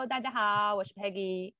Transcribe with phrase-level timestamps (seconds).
[0.00, 1.52] Hello，大家好，我是 Peggy。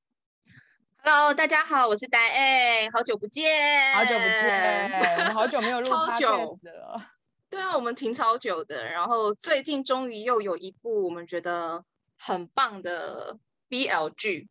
[1.03, 7.11] Hello，大家好，我是戴 A，好久不见，好久不见，我们好久没有录 podcast 了。
[7.51, 11.85] 对啊，我们停超久的，然后最近终于又有一部我们觉得
[12.17, 14.49] 很棒的 BL 剧，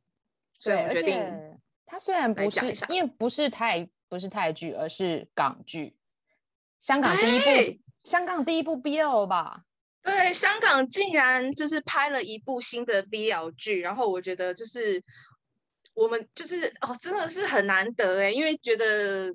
[0.59, 5.97] 所以我决定它虽然不是因为不是泰不是泰剧，而是港剧，
[6.77, 9.63] 香港第一部香港第一部 BL 吧。
[10.09, 14.99] 对，香港竟然就是拍了一部新的 BL 剧，然后我觉得就是
[15.93, 19.31] 我们就是哦，真的是很难得哎，因为觉得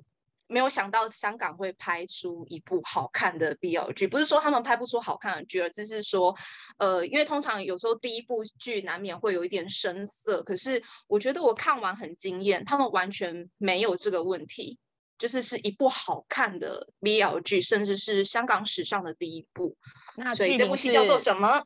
[0.47, 6.35] 没有想到香港会拍出一部好看的 BL 剧，不是说他们拍不出好看的剧，而只是说
[6.77, 14.77] 呃，因为通常有时候第一部剧难免会有一点生涩，可是我觉得我看完很惊艳，他们完全没有这个问题。
[15.17, 19.75] 就是是一部好看的 BL 剧，甚至是香港史上的第一部。
[20.17, 21.65] 那所以这部戏叫做什么？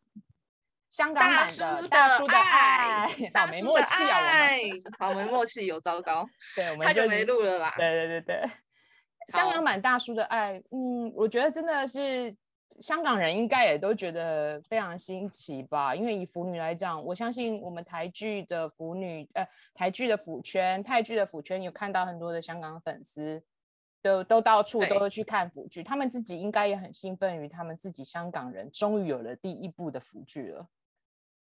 [0.90, 4.20] 香港版的大叔的爱， 好没默契啊！
[4.98, 6.28] 好没默契，有糟糕。
[6.56, 7.76] 对，我们太久没录了吧？
[7.78, 8.50] 对对对对，
[9.30, 12.36] 香港版大叔的爱，嗯，我觉得真的是。
[12.82, 23.44] 香港人应该也都觉得非常新奇吧，因为以腐女来讲，我相信我们台剧的腐女，呃，台剧的腐圈、泰剧的腐圈，有看到很多的香港粉丝，
[24.02, 30.68] 都都到处都会去看腐剧，他们自己应该也很兴奋于他们自己香港人终于有了第一部的腐剧了。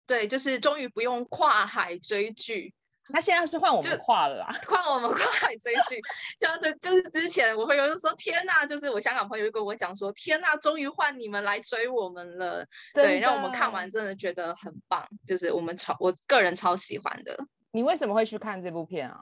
[0.05, 2.73] 对，就是终于不用跨海追剧。
[3.11, 5.99] 那现在是换我们跨了啦，换我们跨海追剧。
[6.39, 12.65] 像这就是之前我朋友就说天呐，就是我香港朋友就跟我讲说天呐，终于换你们来追我们了。
[12.93, 17.37] 对，让我们看完真的觉得很棒，就是我们超我个人超喜欢的。
[17.71, 19.21] 你为什么会去看这部片啊？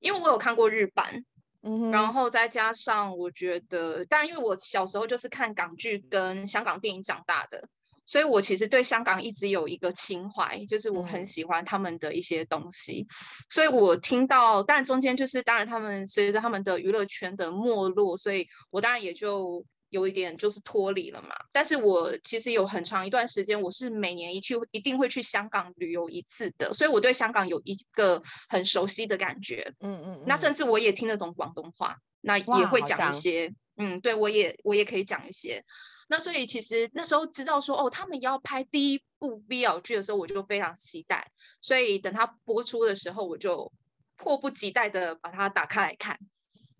[0.00, 1.24] 因为我有看过日版，
[1.62, 7.68] 嗯，然后再加上我觉得，当然因为我小时候就是看港剧跟香港电影长大的。
[8.12, 13.00] 所以，我其实对香港一直有一个情怀，就是我很喜欢他们的一些东西。
[13.00, 13.06] 嗯、
[13.48, 21.30] 所以我听到，但中间就是，当然他们随着他们的娱乐圈的没落，所以我当然也就有一点就是脱离了嘛。
[21.54, 29.72] 但是我其实有很长一段时间，我是每年一去一定会去香港旅游一次的，所以我对香港有一个很熟悉的感觉。
[29.80, 33.50] 嗯嗯，嗯，那甚至我也听得懂广东话，那也会讲一些。
[33.78, 35.64] 嗯，对，我也我也可以讲一些。
[36.12, 41.26] 那所以其实那时候知道说哦，他们要拍第一部 BL 剧的时候，我就非常期待。
[41.58, 43.72] 所以等它播出的时候，我就
[44.18, 46.18] 迫不及待的把它打开来看，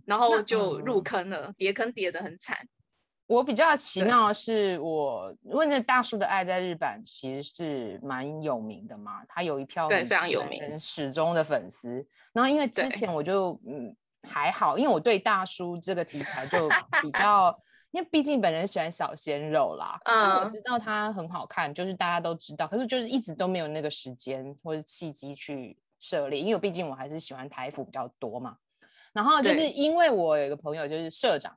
[0.04, 2.58] 然后就入坑了，嗯、跌坑叠的很惨。
[3.26, 12.06] 我比较奇妙的是，我问这大叔的爱在日本其实是蛮有名的嘛，他有一票对非常有名始终的粉丝。
[12.34, 13.96] 然后因为之前我就嗯
[14.28, 16.68] 还好，因为我对大叔这个题材就
[17.00, 17.58] 比较。
[17.92, 28.56] 因为毕竟本人喜欢小鲜肉啦，嗯，我知道他很好看，就是大家都知道，可是就是一直都没有那个时间或者契机去涉猎，因为毕竟我还是喜欢台服比较多嘛。
[29.12, 31.54] 然后就是因为我有一个朋友就是社长，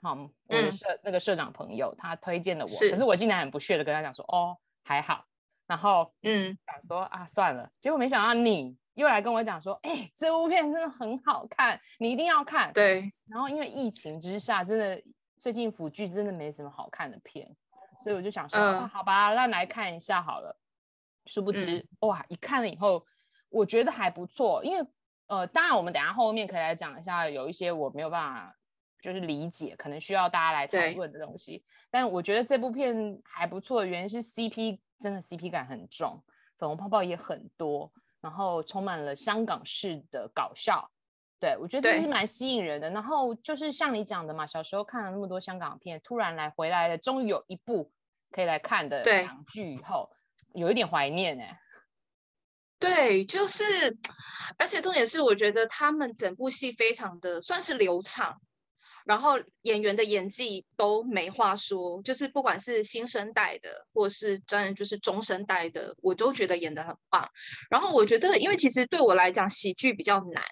[0.00, 0.14] 好，
[0.46, 5.24] 我的社、嗯、那个社长朋友他推荐了我，可是我竟然很不屑的跟他讲说，哦，还好，
[5.66, 12.72] 然后嗯，想说啊算了，结果没想到你又来跟我讲说，哎、欸，这部片真的很好看，你一定要看。
[12.72, 15.02] 对，然后因为疫情之下，真的。
[15.44, 17.46] 最近腐剧真的没什么好看的片，
[18.02, 20.58] 所以我就想说，嗯啊、好吧，那来看一下好了。
[21.26, 23.04] 殊不知，嗯、哇，一看了以后，
[23.50, 24.64] 我觉得还不错。
[24.64, 24.88] 因为，
[25.26, 28.56] 呃，当然我们等下后面可以来讲一下，有一些我没有办法
[29.02, 31.62] 就是理解，可能需要大家来讨论的东西。
[31.90, 36.24] 但我觉得这部片还不错的原因是 CP 真的 CP 感很重，
[36.56, 40.90] 粉红泡泡也很多，然后充满了香港式的搞笑。
[41.40, 42.88] 对，我觉得这是蛮吸引人的。
[42.90, 47.92] 然后就是像你讲的嘛，小时候看了那么多香港片，突然来回来了，终于有一部
[48.30, 50.10] 可以来看的港剧以后，
[50.54, 51.60] 有一点怀念哎。
[52.78, 53.64] 对，就是，
[54.58, 58.38] 而且重点是，我觉得他们整部戏非常的算是流畅，
[59.06, 67.26] 然后演员的演技都没话说，就是不管是新生代的，或是真的就是中生代的，我都觉得演的很棒。
[67.70, 70.42] 然后我觉得，因为其实对我来讲，喜剧比较难。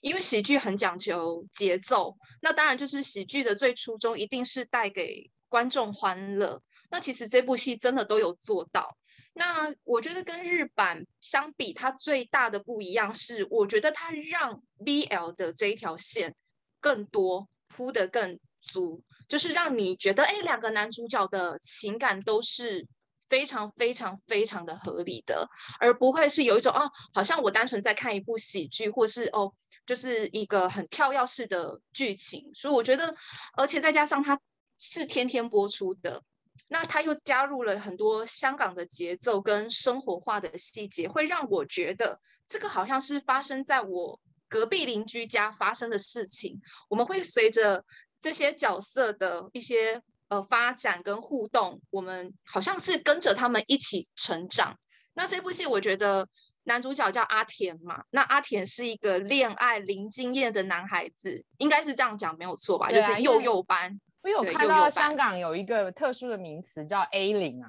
[0.00, 6.60] 因为喜剧很讲求节奏，那当然就是喜剧的最初衷一定是带给观众欢乐。
[6.90, 8.96] 那其实这部戏真的都有做到。
[9.34, 16.34] 那我觉得跟日版相比，它最大的不一样是，我觉得它让 BL 的这一条线
[16.80, 22.86] 更多铺得更足，就是让你觉得，哎，两个男主角的情感都是。
[23.32, 25.48] 非常非常非常的合理的，
[25.80, 26.82] 而不会是有一种哦，
[27.14, 29.50] 好像我单纯在看一部喜剧，或是哦，
[29.86, 32.50] 就是一个很跳跃式的剧情。
[32.54, 33.14] 所以我觉得，
[33.56, 34.38] 而且再加上它
[34.78, 36.22] 是天天播出的，
[36.68, 46.60] 那他又加入了很多香港的节奏跟生活化的细节，会让我觉得这个好像是发生在我隔壁邻居家发生的事情。
[46.90, 47.82] 我们会随着
[48.20, 50.02] 这些角色的一些
[50.32, 54.74] 呃发展跟互动，我们好像是跟着他们一起成长。
[55.12, 56.26] 那这部戏我觉得
[56.62, 62.86] 男主角叫阿田嘛，那阿田是一个恋爱零经验的男孩子，应该是这样讲没有错吧？
[62.86, 64.00] 啊、就是幼幼班。
[64.22, 67.68] 我有看到香港有一个特殊的名词叫 A 零啊，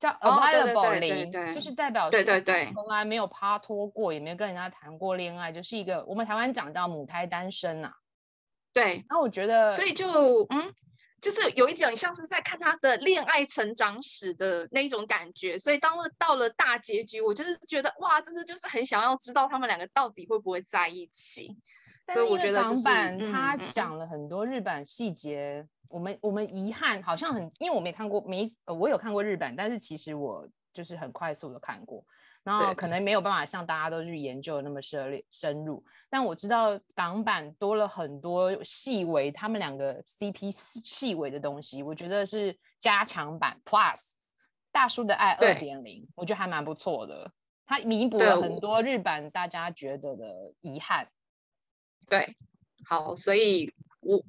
[0.00, 7.94] 叫 available 零，就是代表对对对，从来没有趴拖过，也没有跟人家谈过恋爱，就是一个我们台湾讲叫母胎单身啊。
[8.72, 10.06] 对，那我觉得，所以就
[10.50, 10.72] 嗯，
[11.20, 15.58] 就是有一点像是在看他的恋爱成长史的那一种感觉。
[15.58, 21.56] 所以当了到了大结局，我就是觉得哇，真的就是很想要知道他们两个到底会不会在一起。
[22.12, 32.04] 所以我觉得港版他讲了很多日版细节，我们我们遗憾好像很，因为我没看过，没我有看过日版，但是其实我就是很快速的看过，
[32.42, 35.84] 然后可能没有办法像大家都去研究那么深深入。
[36.08, 44.00] 但我知道港版多了很多细微，他们两个 CP 细微的东西，我觉得是加强版 Plus
[44.72, 47.30] 大叔的爱二点零，我觉得还蛮不错的，
[47.66, 51.08] 它弥补了很多日版大家觉得的遗憾。
[52.08, 52.34] 对，
[52.84, 54.24] 好，所以我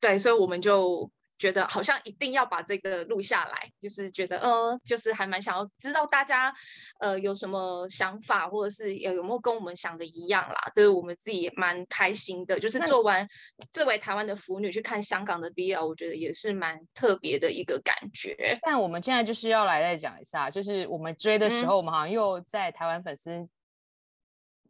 [0.00, 6.54] 对，所以我们就觉得好像一定要把这个录下来，就是觉得，呃，就是还蛮想要知道大家，
[6.98, 10.72] 呃，有什么想法，或者是有有没有跟我们想的一样啦。
[10.74, 13.26] 就是我们自己也蛮开心的，就是做完
[13.70, 18.58] 作为台湾的腐女去看香港的 BL，我觉得也是蛮特别的一个感觉。
[18.62, 23.46] 但我们现在就是要来再讲一下，就是我们追的时候，嗯、我们好像又在台湾粉丝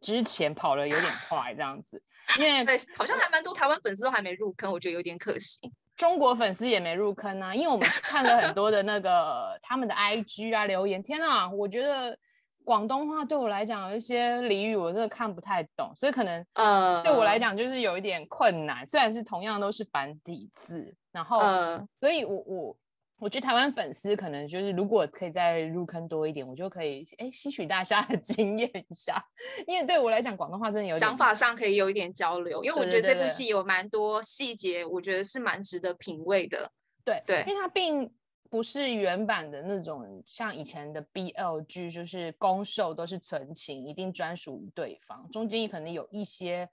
[0.01, 2.03] 之前跑了有点快，这样子。
[2.37, 5.71] 因为对，好像还蛮多台湾粉丝都还没入坑，我觉得有点可惜。
[5.97, 12.17] 中国粉丝也没入坑啊， 因为我们看了很多的那个他们的 IG 啊留言，天啊，我觉得
[12.63, 18.85] 广东话对我来讲有一些俚语我真的看不太懂，所以可能呃对我来讲就是有一点困难。
[18.85, 22.77] 虽然是同样都是繁体字，然后呃，所以我我。
[23.19, 29.23] 我觉得台湾粉丝可能就是，如果可以再入坑多一点，我就可以哎吸取大家的 经验一下。
[29.65, 32.63] 因为对我来讲，广东话真的有点想法上可以有一点交流。
[32.63, 36.71] 因为我觉得这部戏有蛮多细节，我觉得是蛮值得品味的。
[37.03, 38.07] 对对，因为它并
[38.49, 46.69] 不是原版的那种像以前的 BL 剧，就是攻受都是纯情，一定专属于对方，中间可能有一些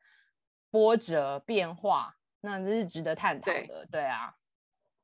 [0.70, 3.66] 波折变化，那这是值得探讨的。
[3.66, 4.34] 对，对啊。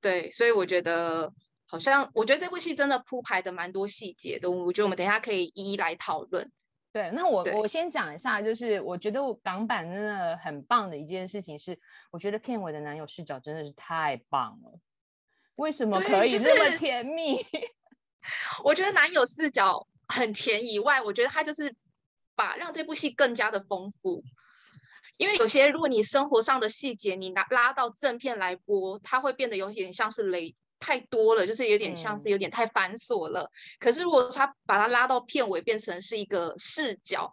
[0.01, 1.33] 对，所以我觉得
[1.67, 4.51] 好像，我觉得这部戏真的铺排的蛮多细节的。
[4.51, 6.51] 我觉得我们等一下可以一一来讨论。
[6.93, 11.79] 对，那我我先讲一下，就是我觉得我港版真的很棒的一件事情是，
[12.11, 14.81] 我觉得片尾的男友视角真的是太棒了。
[15.55, 17.37] 为什么可以那么甜蜜？
[17.37, 17.71] 就是、
[18.65, 21.73] 我觉得男友视角很甜以外，我觉得他就是
[22.35, 24.25] 把让这部戏更加的丰富。
[25.21, 33.43] 因为有些，如果你生活上的细节你拿拉到正片来播，它会变得有点像是雷太多了，就是有点像是有点太繁琐了。
[33.43, 37.31] 嗯、可是如果他把它拉到片尾，变成是一个视角，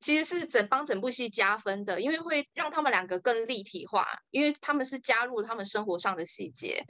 [0.00, 6.82] 其实是整帮整部戏加分的，因为会让他们两个更立体化，因为他们是加入他们生活上的细节。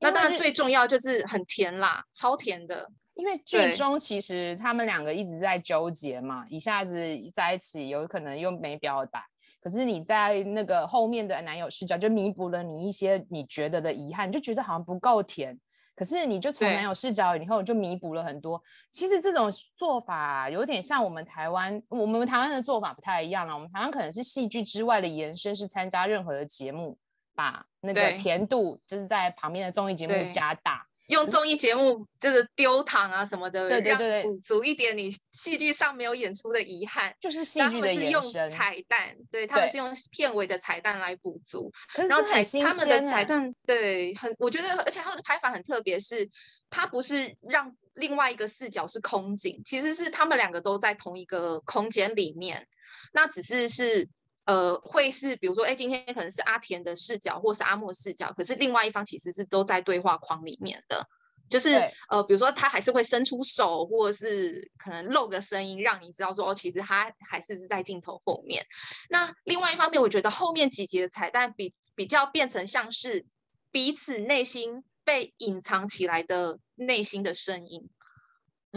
[0.00, 2.90] 那当然最重要就是很甜啦，超甜的。
[3.12, 6.96] 因为剧中其实他们两个一直在纠结嘛，一下子
[7.34, 9.26] 在一起，有可能又没表达。
[9.64, 15.58] 可是你在那个后面的男友视角，就弥补了你一些你觉得的遗憾，就觉得好像不够甜。
[15.96, 18.62] 可是你就从男友视角以后就弥补了很多。
[18.90, 23.54] 其实这种做法有点像我们台湾，我们台湾的做法不太一样了。
[23.54, 26.98] 我们台湾可能是戏剧之外的延伸，是参加任何的节目，
[27.34, 30.86] 把那个甜度就是在旁边的综艺节目加大。
[31.08, 38.10] 用综艺节目就是丢糖啊什么的，对对对，补足一点你戏剧上没有演出的遗憾，就是戏剧的延伸。
[38.10, 41.70] 他们是用彩蛋，对，他们是用片尾的彩蛋来补足。
[41.94, 46.28] 然后彩他们的彩蛋，对，很我觉得，而且他们的拍法很特别，是
[46.70, 52.66] 它不是让另外一个视角是空景，其实是他们两个都在同一个空间里面，
[53.12, 54.08] 那只是是。
[54.46, 61.02] 呃，会是比如说，哎，今天可能是阿田的视角，或是阿莫视角，可是另外一方其实是都在对话框里面的，
[61.48, 61.70] 就是
[62.10, 68.64] 呃，比如说他还是会伸出手，或者是可能露个声音，让你知道说，哦，其实他还是是在镜头后面。
[69.08, 73.24] 那另外一方面，我觉得后面几集的彩蛋比比较变成像是
[73.70, 77.88] 彼此内心被隐藏起来的内心的声音。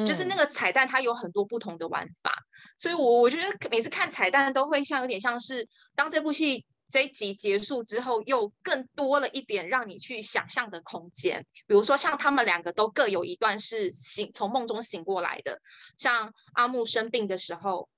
[0.05, 11.43] 就是那个彩蛋，它有很多不同的玩法，嗯、所以我我觉得每次看彩蛋都会像有点像是当这部戏这一集结束之后，又更多了一点让你去想象的空间。
[11.65, 15.59] 比如说，像他们两个都各有一段是醒从梦中醒过来的。
[15.97, 17.89] 像阿木生病的时候，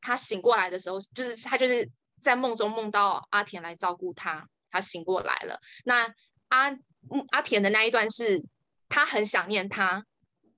[0.00, 1.90] 他醒过来的时候，就是他就是
[2.20, 5.58] 在梦中梦到阿田来照顾他，他醒过来了。
[5.84, 6.14] 那
[6.48, 6.74] 阿
[7.30, 8.42] 阿田的那一段是
[8.88, 10.04] 他很想念他，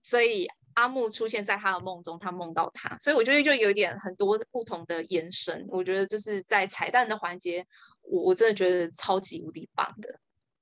[0.03, 0.49] 所以。
[0.75, 5.65] 阿木出现在他的梦中，他梦到他，所以我觉得就有点很多不同的延伸。
[5.69, 7.65] 我觉得就是在彩蛋的环节，
[8.03, 10.19] 我我真的觉得超级无敌棒的。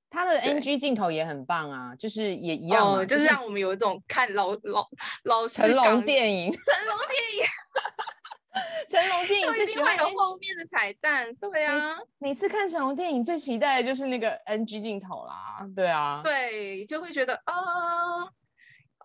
[0.09, 4.85] 他的 NG 镜头也很棒啊，就是也一样、哦，就是让我们有一种看老老
[5.23, 7.45] 老成龙电影，成龙电影，
[8.91, 17.53] 成龙电影最喜欢有后面的彩蛋，对啊，每次看成龙电影最期待的就是那个 NG 镜头啦，对啊，对，就会觉得啊。
[17.53, 18.29] 哦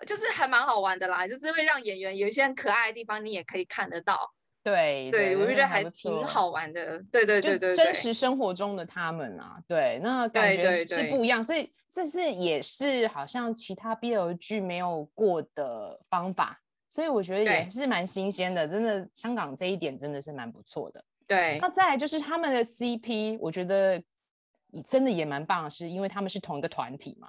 [0.04, 4.18] 就是还蛮好玩的啦，就是会让演员有一些很可爱的地方，你也可以看得到。
[4.62, 7.00] 对，对，我就觉得还挺好玩的。
[7.12, 11.42] 对对对对，真实生活中的他们啊，对，那感觉是不一样。
[11.42, 18.66] 所以这是也是好像其他 BL 剧没有过的方法，所以我觉得也是蛮新鲜的。
[18.66, 21.04] 真的，香港这一点真的是蛮不错的。
[21.28, 24.02] 对，那再来就是他们的 CP，我觉得
[24.84, 27.28] 真的也蛮棒的，是因为他们是同一个团体嘛。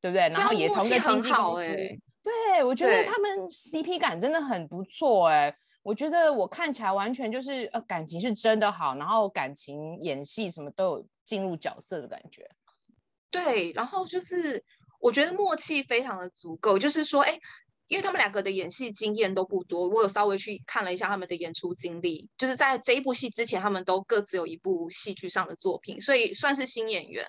[0.00, 0.28] 对不对？
[0.28, 5.54] 然后也同个经纪公司，欸、对，我觉得他们 CP 感真的很不错哎。
[5.82, 12.46] 我觉得我看起来完全就是呃感情是真的好，然后感情演戏什么都有进入角色的感觉。
[13.30, 14.62] 对，然后就是
[15.00, 17.38] 我觉得默契非常的足够，就是说哎，
[17.86, 27.24] 因为他们两个的演戏经验都不多，我有稍微去看了一下他们的演出经历，就是在这一部戏之前，他们都各自有一部戏剧上的作品，所以算是新演员。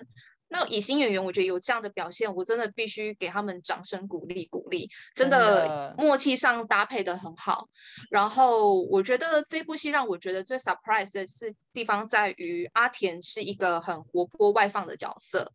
[0.52, 7.68] 那以新演员，我觉得有这样的表现，我真的必须给他们掌声鼓励鼓励，真的默契上搭配的很好。
[8.10, 15.48] 然后我觉得这部戏让我觉得最 surprise 的是地方在于阿田是一个很活泼外放的角色，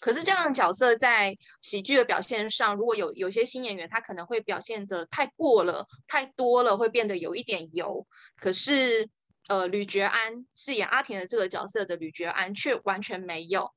[0.00, 8.04] 可是这样的角色在喜剧的表现上，如果有有些新演员他可能会表现的太过了，太多了，会变得有一点油。
[8.36, 9.08] 可是
[9.46, 13.70] 呃，吕爵安饰演阿田的这个角色的吕爵安却完全没有。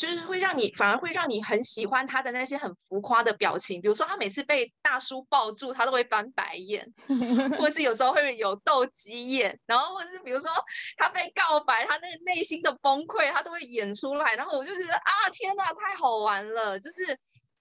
[0.00, 6.90] 就是会让你反而会让你很喜欢他的那些很浮夸的表情，比如说他每次被大叔抱住，他都会翻白眼，
[7.58, 10.50] 或者是有时候会有斗鸡眼，然后或者是比如说
[10.96, 16.80] 他被告白，他那个内心的崩溃，他都会演出来，然后我就觉得啊，天哪，太好玩了！
[16.80, 17.14] 就是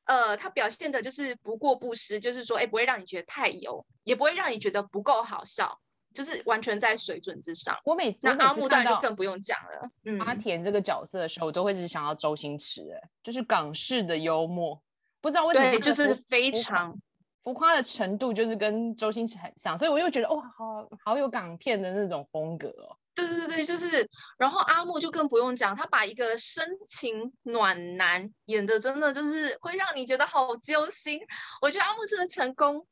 [0.06, 5.78] 呃，他表现的就是不过不失，就是说，哎，不会让你觉得太油，也不会让你觉得不够好笑。
[6.20, 7.74] 就是完全在水准之上。
[7.86, 9.90] 我每那阿木当然就更不用讲了。
[10.04, 14.78] 嗯，阿田这个角色的时候，我都会一直想到周星驰，哎，就是港式的幽默，
[15.22, 16.94] 不知道为什么，对，就是非常
[17.42, 22.98] 浮夸的程度，就是跟周星驰很像，所以我又觉得哇，好好有港片的那种风格哦。
[23.16, 24.06] 对对对，就是，
[24.38, 31.18] 然后阿木就更不用讲，他把一个深情暖男演的真的就是会让你觉得好揪心。
[31.62, 32.86] 我觉得阿木真的成功。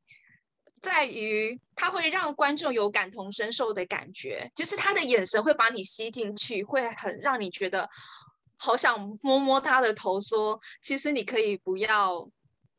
[0.81, 7.89] 在于他会让观众有感同身受的感觉，就是他的眼神会把你吸进去，会很让你觉得
[8.57, 12.27] 好想摸摸他的头，说其实你可以不要，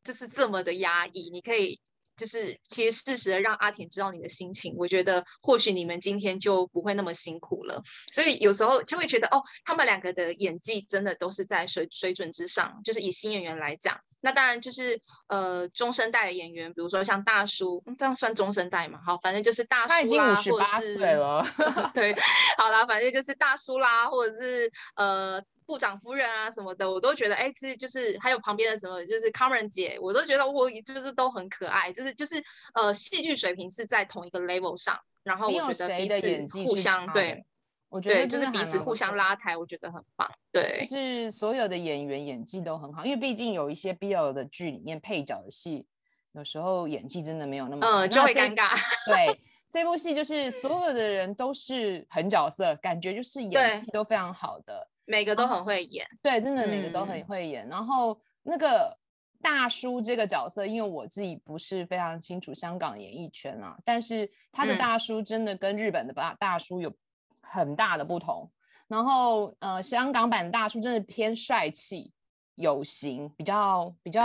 [0.05, 1.81] 就是这么的压抑，你可以。
[2.19, 7.81] 就是其实适时的让阿田知道你的心情，我觉得或许你们今天就不会那么辛苦了。
[8.13, 12.79] 所以有时候就会觉得哦，他们两个的演技真的都是在水水准之上。
[12.85, 18.99] 就是以新演员来讲，那当然就是呃中生代的演员，比如说像大叔，这样算中生代嘛？
[19.07, 21.47] 好，反正就是大叔啦，他已经五十八岁了。
[21.95, 22.13] 对，
[22.57, 25.41] 好啦，反正就是大叔啦，或者是呃。
[25.69, 37.45] 部长夫人啊什么的，我都觉得哎，是就是还有旁边的什么，就是 Cameron 姐，我都觉得我就是都很可爱，就是就是呃戏剧水平是在同一个 level 上，然后我觉得彼此互相对，
[37.91, 40.27] 我觉得就是彼此互相拉抬，我觉得很棒。
[40.51, 45.87] 对，就是所有的演员演技都很好，因为毕竟有一些 BL 的剧里面配角的戏，
[46.33, 48.75] 有时候演技真的没有那么嗯，就会尴尬。
[49.07, 49.39] 对，
[49.71, 54.89] 这部戏就是所有的人都是狠角色，感觉就是 演技都非常好的。
[55.11, 57.67] 每个都很会演，对，真的每个都很会演。
[57.67, 58.95] 嗯、然后那个
[59.41, 66.93] 大叔这个角色，因为我自己不是非常清楚香港演艺圈啊，但是他的大叔真的跟日本的大大叔有
[67.41, 68.49] 很大的不同。
[68.87, 72.12] 然后呃，香港版的大叔真的偏帅气
[72.57, 74.23] 有型，比较比较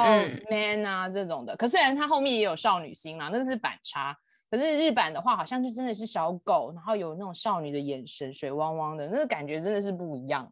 [0.50, 1.54] man 啊这种的。
[1.54, 4.14] 嗯、可虽然他后面也有少女心啦，那是反差。
[4.50, 10.52] 可是日版的话，好像就真的是小狗，然后有那种少女的眼神，水汪汪的，那个感觉真的是不一样。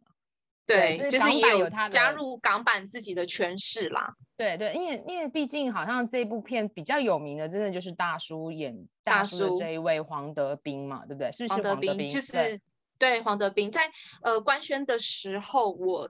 [0.72, 4.12] 对，就是也有他加入港版自己的诠释啦。
[4.36, 11.30] 对对，因为因为毕竟好像这部片比较有名的，真的就是大叔演大叔的这一位黄德斌嘛，对不对？
[11.30, 12.08] 是不是黄德斌？
[12.08, 12.60] 就是
[12.98, 13.82] 对，黄德斌在
[14.22, 16.08] 呃官宣的时候，我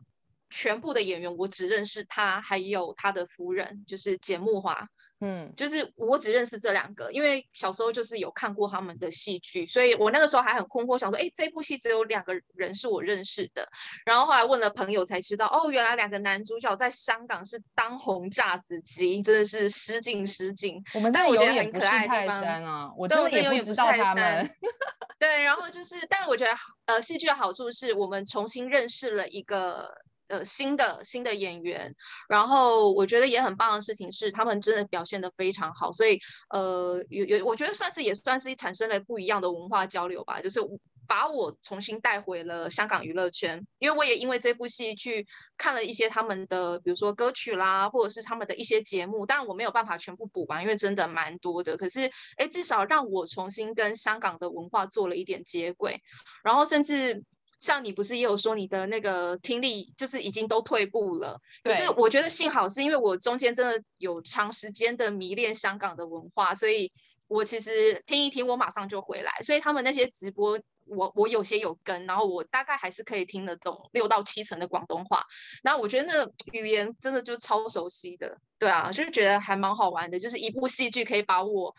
[0.52, 4.86] 全部的演员我只认识他，还有他的夫人，就是简慕华。
[5.24, 13.64] 嗯，就是我只认识这两个，因为小时候就是有看过他们的戏剧，所以我那个时候还很困惑，想说，哎，这部戏只有两个人是我认识的。
[14.04, 20.82] 然后后来问了朋友才知道，哦，原来两个男主角在香港是当红炸子鸡，真的是失敬失敬。
[20.92, 24.50] 我们但我觉得很可爱的地方啊，我真的也不知道他们。
[25.20, 26.50] 对，然后就是，但我觉得
[26.86, 29.88] 呃，戏剧的好处是我们重新认识了一个。
[30.28, 31.94] 呃，新的新的演员，
[32.28, 36.18] 然后我觉得也很棒的事情是，他们真的表现得非常好，所以
[36.50, 40.60] 呃，有有，我觉得算是也算是产生了不一样的文化交流吧，就是
[41.06, 45.26] 把我重新带回了香港娱乐圈，因为我也因为这部戏去
[45.58, 56.00] 看了一些他们的，比如说歌曲啦，或者是他们的一些节目，但我没有办法全部补完，因为真的蛮多的，可是哎，至少让我重新跟香港的文化做了一点接轨，
[56.42, 57.22] 然后甚至。
[57.62, 61.40] 像你不是也有说你的那个听力就是已经都退步了？
[61.62, 66.90] 可是我觉得幸好是因为我中间真的有长时间的迷恋香港的文化，所以
[67.28, 69.30] 我其实听一听我马上就回来。
[69.42, 75.24] 所以他们那些直播，我我有些有跟，然后我大概还是可以听得懂六到七成的广东话。
[75.62, 81.72] 然后我觉得那个语言真的就超熟悉的，对啊，就是觉得还蛮好玩的，就是一部戏剧可以把我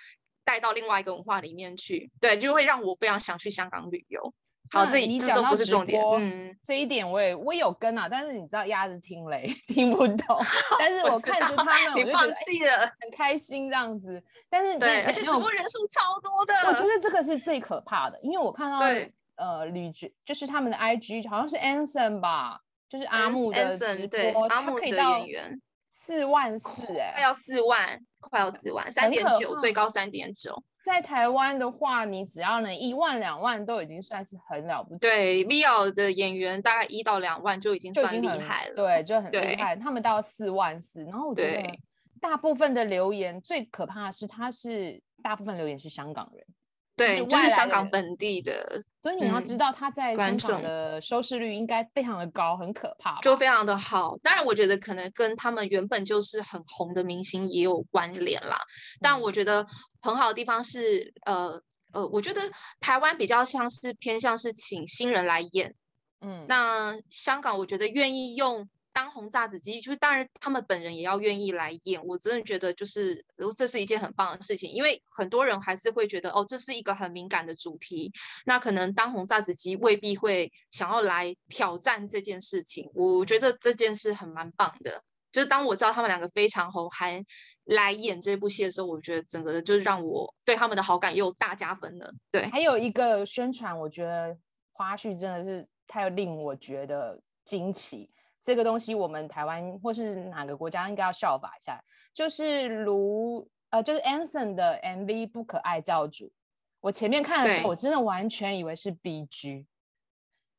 [0.46, 4.34] 带到另外一个文化里面去，对，就会让我非常想去香港旅游。
[4.72, 10.40] 好，这你讲到直播，嗯，这一点我也我有跟啊，但是你知道鸭子听雷 听不懂，
[10.80, 14.22] 但是我看着他们，我就觉得很开心这样子。
[14.50, 18.80] 但是对，而且直播人数超多的，我觉得这个是最可怕的，因为我看到
[19.36, 25.20] 呃吕爵就是他们的 IG 好像是 Anson 吧，就是阿木的直播，他可以到
[25.90, 30.64] 四万四，哎，快要四万，快要四万，三点九，最高三点九。
[30.84, 35.00] 在台湾的话，你只要能一万两万都已经算是很了不起。
[35.00, 38.76] 对，VL 的演员大概一到两万就已经算厉害了。
[38.76, 39.76] 对，就很厉害。
[39.76, 41.80] 他们到四万四，然后我觉得
[42.20, 46.46] 大部分的留言最可怕的是，他是大部分留言是香港人。
[46.96, 54.16] 对，就是香港本地的，所以你要知道他在香港的收视率应该非常的高，很可怕，就非常的好。
[54.22, 58.60] 当然，我觉得可能跟他们原本就是很红的明星也有关联啦。
[59.02, 59.66] 但我觉得
[60.04, 61.60] 很好的地方是，呃
[61.94, 62.42] 呃，我觉得
[62.80, 65.74] 台湾比较像是偏向是请新人来演，
[66.22, 68.70] 嗯，那香港我觉得愿意用。
[68.96, 73.26] 当红炸子鸡，就是当然他们本人也要愿意来演，我真的觉得就是，
[73.58, 78.12] 这是一件很棒的事情，因为很多人还是会觉得，哦，这是一个很敏感的主题，
[78.46, 82.88] 那可能当红炸子鸡未必会想要来挑战这件事情。
[82.94, 85.02] 我觉得这件事很蛮棒的，
[85.34, 87.22] 就是当我知道他们两个非常红，还
[87.66, 92.14] 来演这部戏的时候，我觉得整个就是让我对他们的好感又大加分了。
[92.32, 94.38] 对，还有一个宣传，我觉得
[94.72, 98.10] 花絮真的是太令我觉得惊奇。
[98.44, 101.82] 这个东西我们台湾或是哪个国家应该要效法一下，
[102.14, 106.26] 就是如呃，就是 Anson 的 MV《不可爱教主》，
[106.80, 109.66] 我前面看的时候，我真的完全以为是 BG，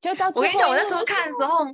[0.04, 1.64] 就到我跟你讲，我那时候看的时候，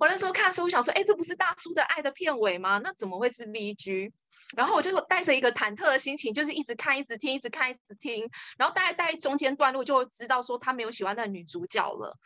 [0.00, 2.80] 我那时候看的时候，我想说，哎，这不是大叔的爱的片尾吗？
[2.82, 4.10] 那怎么会是 V G？
[4.56, 12.16] 然后我就带着一个忐忑的心情，就是一直看，一直听，一直看，一直听，然后大概在中间段落就知道说他没有喜欢的女主角了。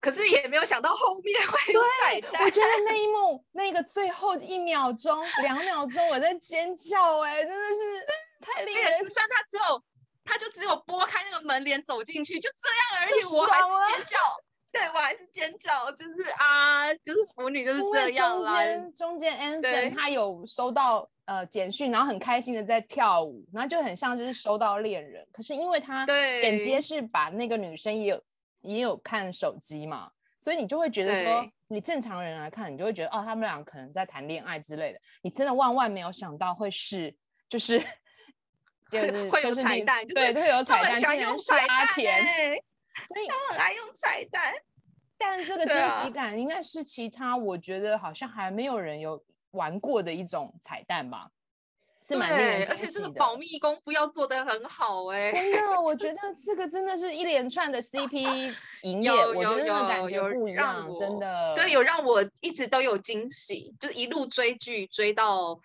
[0.00, 2.42] 可是也没有想到后面会有彩蛋。
[2.44, 8.06] 我觉得那一幕，那个最后一秒钟、两秒钟，我在尖叫、欸，哎，真的是
[8.40, 8.90] 太厉害了。
[8.90, 9.84] 也是，算他只有，
[10.22, 13.24] 他就只有拨开那个门帘走进去，就这样而已。
[13.34, 14.18] 我还是尖叫，
[14.74, 18.42] 对我还是尖叫，就是啊，就是腐女就是这样。
[18.42, 25.26] 中间中间，Anson 他有收到呃简讯，然后很开心的在跳舞，然后就很像就是收到恋人。
[25.32, 28.22] 可是因为他剪接是把那个女生也有。
[28.66, 34.98] 也有看手机嘛，所以你就会觉得说，你正常人来看，你就会觉得哦，他们俩可能在谈恋爱之类的。
[35.20, 37.14] 你真的万万没有想到会是，
[37.46, 37.78] 就是
[38.90, 42.58] 就是会有彩蛋，对，会有彩蛋，竟然是阿田，
[43.08, 44.52] 所以他们很爱用彩蛋。
[45.16, 51.30] 但这个惊喜感应该是其他，我觉得好像还没有人有玩过的一种彩蛋吧。
[52.06, 53.34] 是蛮对，而且这个保。
[53.36, 65.58] 密功夫要做得很好哎、欸，真的， 我觉得这个真的是一连串的 CP 营业，我觉得那个感觉不一样，真的，对，有让我一直都有惊喜，就是一路追剧追到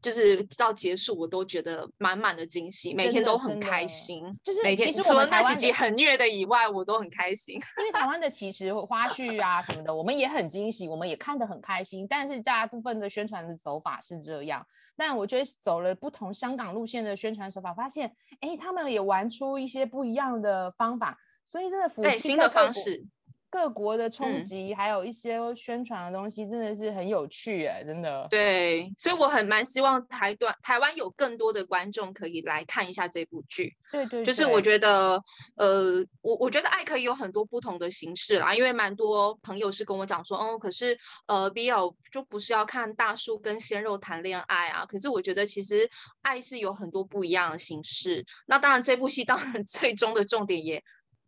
[0.00, 3.84] 就是到结束，我都觉得满满的惊喜，每天都很开。
[3.86, 14.64] 心，就是每天除了那几集很虐的以外，我都很开心，因为台湾的其实 花絮啊什么的，我们也很惊喜，我们也看得很开心，但是大部分的宣传的手法是这样。
[14.98, 21.18] 但我觉得走了不同香港路线的宣传手法，发现，哎，他们也玩出一些不一样的方法。
[21.44, 23.06] 所以真的对新的方式。
[23.48, 28.26] 各国的冲击，还有一些宣传的东西，真的是很有趣哎，真的。
[28.28, 33.74] 对，所以我很蛮希望台短台湾有更多的观众可以来看一下这部剧。
[33.90, 35.22] 对，对对，就是我觉得，
[35.56, 44.84] 呃，我我觉得爱可以有很多不同的形式啦，因为蛮多朋友是跟我讲说，哦，可是呃，BL 就不是要看大叔跟鲜肉谈恋爱啊。
[44.84, 45.88] 可是我觉得其实
[46.22, 48.26] 爱是有很多不一样的形式。
[48.46, 50.82] 那当然，这部戏当然 最终的重点也。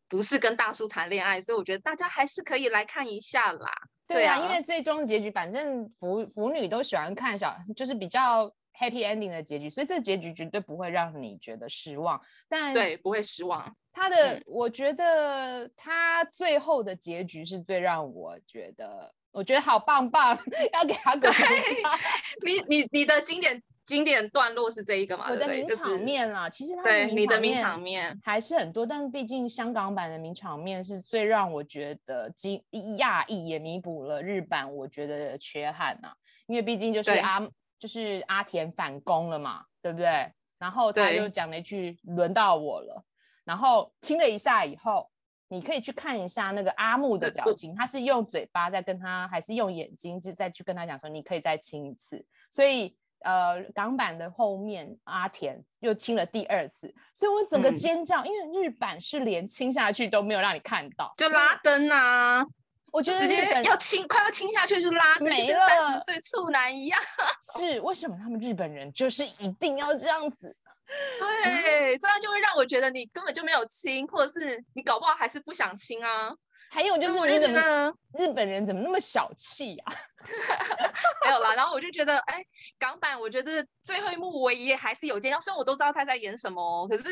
[0.09, 3.71] 不是跟大叔谈恋爱，所以我觉得大家还是可以来看一下啦。
[4.07, 8.47] 对啊，对啊，因为最终结局，反正腐腐女都喜欢看小，就是比较
[8.79, 12.21] happy ending 的结局，所以这个结局绝对不会让你觉得失望。
[12.49, 13.77] 但对，不会失望。
[13.93, 19.13] 他的，嗯、我觉得他最后的结局是最让我觉得。
[19.39, 20.37] 我觉得好棒棒，
[20.75, 21.53] 要给他个鼓掌。
[22.45, 25.27] 你你你的经典经典段落是这一个吗？
[25.31, 32.61] 我的名场面啊，就是、其实他对你的名场面还是很多，但是毕竟香港版的名场面是最让我觉得惊
[32.99, 36.15] 讶异，也弥补了日版我觉得的缺憾呐、啊。
[36.49, 37.41] 因为毕竟就是阿
[37.79, 40.33] 就是阿田反攻了嘛，对不对？
[40.59, 43.05] 然后他又讲了一句“轮到我了”，
[43.47, 45.09] 然后亲了一下以后。
[45.49, 52.25] 你可以去看一下那个阿木的表情，他是用嘴巴在跟他，还是用眼睛就再去跟他讲说，你可以再亲一次。
[52.51, 62.47] 所以，呃，港版的后面阿田又亲了第二次，所以我整个尖叫，嗯、因为日版是连亲下去都没有让你看到，就拉灯啊！
[62.91, 66.99] 我觉得直接要亲，快要亲下去就拉灯，没了，三十岁处男一样。
[67.59, 70.57] 是为什么他们日本人就是一定要这样子？
[71.45, 76.33] 对，这样就会让我觉得你根本就没有亲，或者是你搞不好还是不想亲啊。
[76.71, 79.95] 还有就是，我就觉得日本人怎么那么小气啊？
[81.25, 82.45] 没有啦，然后我就觉得，哎，
[82.79, 87.05] 港版我觉得最后一幕我也还是有尖叫，虽然我都知道他在演什么哦，可是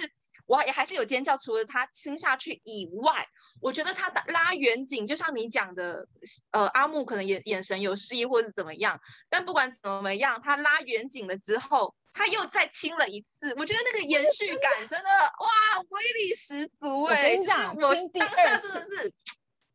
[0.47, 1.37] 我也还是有尖叫。
[1.37, 3.27] 除了他亲下去以外，
[3.61, 6.07] 我觉得他拉远景，就像你讲的，
[6.53, 11.95] 呃，阿木可能眼眼神有失忆或者是怎么样，但不管怎么样，他拉远景了之后。
[12.19, 15.49] 他又再亲了一次，我觉得那个延续感真的哇，
[15.91, 17.23] 威力十足哎、欸！
[17.25, 19.13] 我跟你讲，亲第二次真的是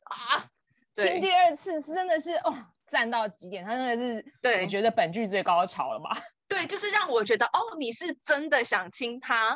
[0.05, 0.49] 啊，
[0.95, 6.19] 亲第二次真的是哦，赞到极点，他真的是对，我觉得本剧最高潮了吧？
[6.49, 9.55] 对，就是让我觉得哦，你是真的想亲他。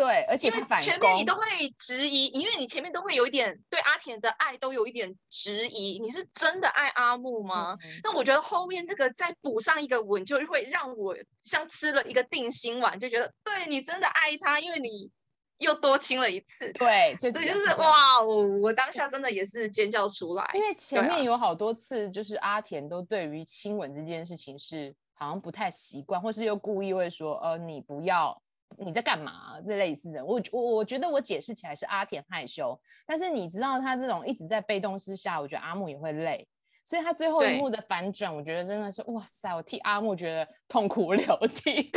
[0.00, 1.42] 对，而且因为前面你都会
[1.76, 7.76] 质疑，因为你前面都会有一点对阿田的爱都有一点质疑，你是真的爱阿木吗？
[7.84, 15.10] 嗯、那我觉得后面这个再补上一个吻，就会让我像吃了一个定心丸，就觉得对你真的爱他，因为你
[15.58, 16.72] 又多亲了一次。
[16.72, 28.40] 对，对，就是哇，我我当下真的也是尖叫出来，因为前面有好多次，就是阿田都对于亲吻这件事情是好像不太习惯，或是又故意会说，呃，你不要。
[28.78, 29.60] 你在干嘛？
[29.66, 36.46] 这类似的，我我我觉得我解释起来是阿田害羞，但是你知道他这种一直在被动之下，我觉得阿木也会累，
[36.84, 41.90] 所以他最后一幕的反转，我觉得真的是哇塞，我替阿木觉得痛哭流涕，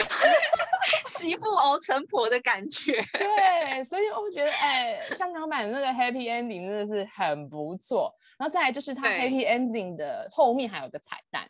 [1.07, 3.01] 媳妇熬成婆的感觉。
[3.13, 8.13] 对，所以我觉得哎，香港版的那个 Happy Ending 真的是很不错。
[8.37, 11.47] 然后再来就是他 Happy Ending 的后面还有个彩蛋，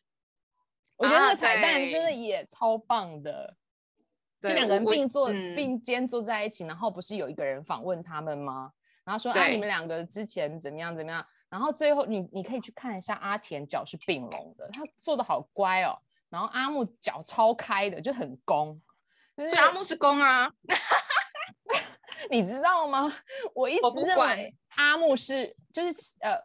[0.98, 3.56] 我觉得那个彩蛋真的也超棒的。
[4.50, 8.72] 这两个人并坐并肩坐在一起，然后不是有一个人访问他们吗？
[9.04, 11.26] 然后说啊，你们两个之前怎么样怎么样？
[11.50, 15.98] 然后最后你你可以去看一下阿田脚是并拢的，他做的好乖哦。
[16.30, 18.82] 然后阿木脚超开的，就很攻。
[19.36, 20.52] 所以阿木是攻啊，
[22.32, 23.14] 你知道吗？
[23.54, 26.38] 我一直认为阿木是就是呃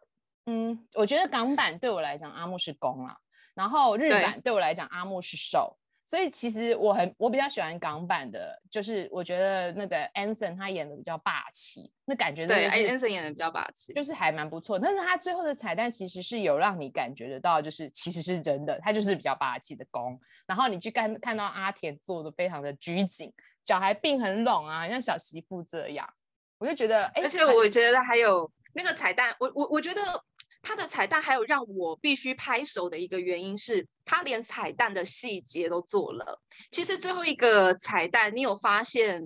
[0.47, 3.17] 嗯，我觉得港版对我来讲阿木是攻啊，
[3.55, 5.78] 然后日版对我来讲阿木是受。
[6.09, 14.79] 所以其实我很我比较喜欢港版的，就是我觉得那个 Anson 他演的比较霸气，那感觉对，Anson 演的比较霸气，就是还蛮不错。
[14.79, 20.18] 但是他最后的彩蛋其实是有让你感觉得到，就是其实是真的，他就是比较霸气的攻。
[20.47, 23.31] 然后你去看看到阿田做的非常的拘谨，
[23.66, 26.09] 脚还并很拢啊，像小媳妇这样，
[26.57, 30.01] 我就觉得，而且我觉得还有那个彩蛋，我我我觉得。
[30.61, 36.40] 他的彩蛋还有让我必须拍手的一个原因是，它连彩蛋的细节都做了。
[36.71, 39.25] 其实最后一个彩蛋，你有发现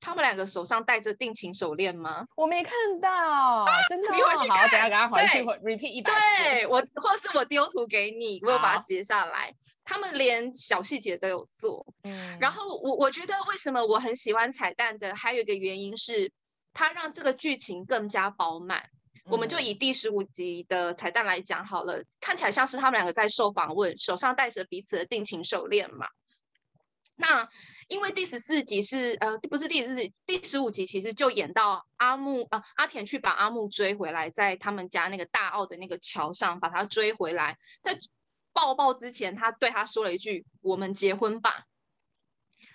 [0.00, 2.26] 他们两个手上戴着定情手链吗？
[2.34, 4.14] 我没看到，真的。
[4.14, 6.18] 你回去看，好，等下给他回去 repeat 一百次。
[6.42, 9.54] 对，我，或是我丢图给你，我有把它截下来。
[9.84, 11.86] 他们连小细节都有做。
[12.02, 12.36] 嗯。
[12.40, 16.30] 然后我我觉得为什么我很喜欢彩蛋的，还有一个原因是，
[16.74, 18.82] 它让这个剧情更加饱满。
[19.24, 26.08] 我们就以第十五集的彩蛋来讲好了，看起来像是他们两个在受访问，手上戴着彼此的定情手链嘛。
[27.16, 27.48] 那
[27.88, 37.96] 因为第十四集是呃不是第十四集，第十五集其实就演到阿木啊、呃、阿田去把阿木追回来，在他们家那个大澳的那个桥上把他追回来，在
[38.52, 41.64] 抱抱之前，他对他说了一句：“我们结婚吧。”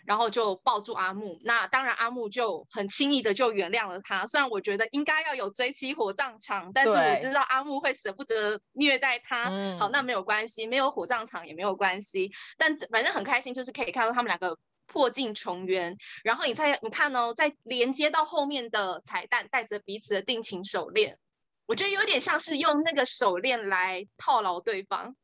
[0.05, 4.25] 然后就抱住阿木，那当然阿木就很轻易的就原谅了他。
[4.25, 9.45] 虽然我觉得应该要有追妻火葬场，但是我知道阿木会舍不得虐待他。
[9.77, 12.31] 好，那没有关系，没有火葬场也没有关系。
[12.57, 15.95] 但反正很开心，就是可以看到他们两个破镜重圆。
[16.23, 21.17] 然后你再你看哦，再连接到后面的彩蛋，带着彼此的定情手链，
[21.65, 25.15] 我觉得有点像是用那个手链来套牢对方。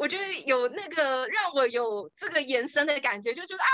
[0.00, 3.68] 我觉得有那个让我有这个延伸的感觉，就觉得啊，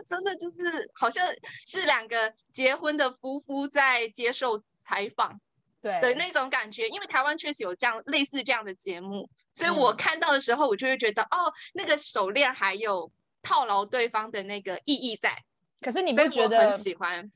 [0.04, 0.60] 真的就是
[0.92, 1.26] 好像
[1.66, 5.40] 是两个结婚的夫妇在接受采访，
[5.80, 6.86] 对的那种感觉。
[6.86, 15.34] 因为台湾确实有这样类似这样的节目，所以我看到的时候，我就会觉得、嗯、哦，那个手链还有套牢对方的那个意义在。
[15.80, 17.32] 可是你不觉得很喜欢？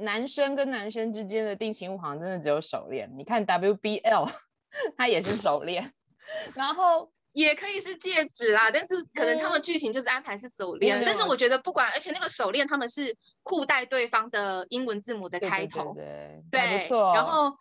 [0.00, 3.08] 男生跟男生之间的定情物好像真的只有手链。
[3.16, 4.28] 你看 WBL，
[4.96, 5.94] 它也是手链，
[6.56, 7.08] 然后。
[7.34, 11.00] 也可以是戒指啦，但是可能他们剧情就是安排是手链。
[11.00, 16.04] 嗯、但是我觉得不管，而且那个手链他们是互带对方的英文字母的开头，对，
[16.50, 17.12] 对，对，对，没错。
[17.12, 17.52] 然后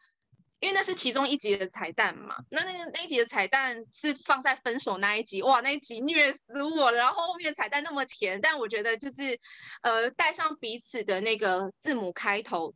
[0.59, 6.97] 因为那是其中一集的彩蛋嘛，那那个那一集的彩蛋是放在分手那一集，哇，那一集虐死我了。
[6.97, 9.37] 然后后面彩蛋那么甜，但我觉得就是
[9.81, 12.73] 呃带上彼此的那个字母开头。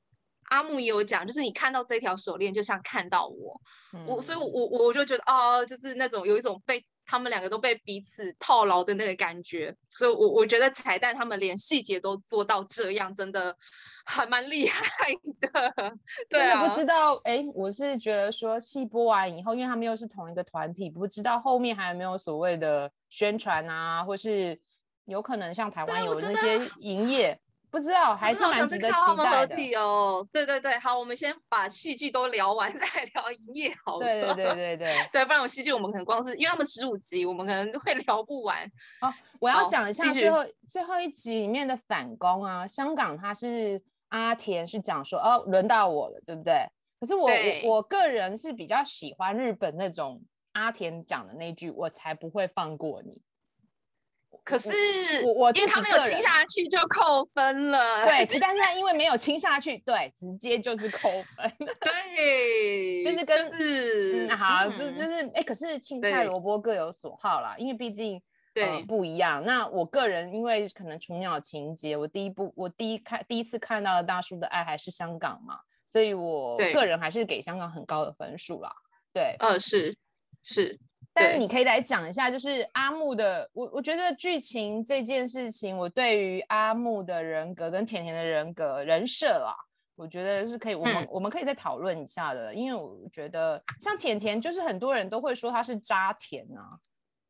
[0.48, 3.60] 阿木也有讲，就是你看到这条手链，就像看到我，
[3.94, 13.56] 嗯、我所以我，我我就觉得哦，就是那种有一种被他们两个都被彼此套牢的那个感觉，所以我，我我觉得彩蛋他们连细节都做到这样，真的
[14.06, 14.86] 还蛮厉害
[15.40, 15.74] 的。
[16.30, 24.58] 对啊，不知道哎，我是觉得说戏播完以后，因为他们又是同一个团体，不知道后面还有没有所谓的宣传啊，或是
[25.06, 27.38] 有可能像台湾有那些营业。
[27.70, 30.28] 不知道，还是蛮值得期待的哦。
[30.32, 34.00] 对对对，好，我们先把戏剧都聊完， 再聊营业好了。
[34.00, 38.64] 对对对对对， 对，不然我戏剧我们可能光是因为他们十五集，我们可能会聊不完。
[39.02, 46.66] 哦，我要讲一下最后最后一集里面的反攻啊，香港他是阿田是讲说哦，轮到我了，对不对？
[47.00, 50.20] 可是我我我个人是比较喜欢日本那种
[50.54, 53.22] 阿田讲的那句，我才不会放过你。
[54.48, 54.72] 可是
[55.26, 68.22] 我我因为他没有亲下去就扣分了， 对，但是他因为没有亲下去，对，直接就是扣分， 对，就是跟、就是嗯、好，就就是哎、欸，可是青菜萝卜各有所好啦，因为毕竟
[68.54, 69.44] 对、呃、不一样。
[69.44, 78.72] 那我个人因为可能雏鸟情节，我第一部我第一看第一次看到的大叔的爱还是香港嘛，所以我个人还是给香港很高的分数啦。
[79.12, 79.98] 对，呃，是
[80.42, 80.80] 是。
[81.18, 89.52] 但是你可以来讲一下，就是阿木的，我我觉得剧情这件事情，我对于阿木的人格跟甜甜的人格人设啊，
[89.96, 96.78] 我觉得是可以，我们、嗯、我们可以再讨论一下的，因为我觉得像甜甜，就是很多人都会说她是渣甜啊，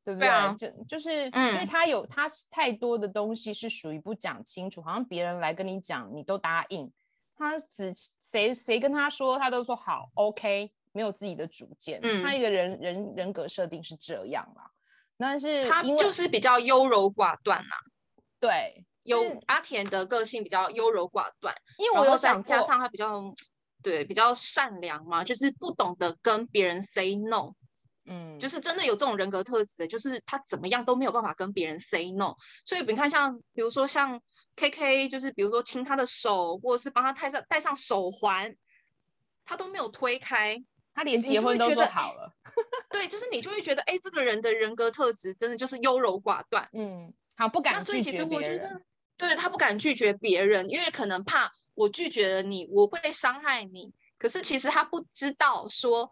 [0.04, 0.28] 对不对？
[0.28, 6.92] 对啊、就就是因为他有他太多的东西是属于不讲清楚，好像别人来跟你讲，你都答应，
[7.38, 10.72] 他只谁谁跟他说，他都说好，OK。
[10.98, 14.64] 没有自己的主见，嗯、他一个人人人格设定是这样啦，
[15.16, 17.78] 但是他就是比较优柔寡断呐、啊。
[18.40, 23.22] 对，有阿田的个性比较优柔寡断，因为我有想加上他比较
[23.84, 27.54] 对比较善良嘛，就是不懂得跟别人 say no，
[28.06, 32.34] 嗯，就是真的有这种人格特质的，就是他怎么样都没有办法跟别人 say no，
[32.66, 34.20] 所以你看像比如说像
[34.56, 38.52] K K，就是比如说亲他的手，或者是帮他戴上戴上手环，
[39.46, 40.58] 他都没有推开。
[40.98, 42.34] 他连结婚都说好了，
[42.90, 48.02] 对，就是你就会觉得，哎、欸，这个人的人格特质真的就是优柔寡断，嗯，好不敢拒绝别人。
[48.02, 48.82] 那所以其实我觉得，
[49.16, 53.94] 对，他不敢拒绝别人，因为可能怕我拒绝了你，我会伤害你。
[54.18, 56.12] 可是其实他不知道，说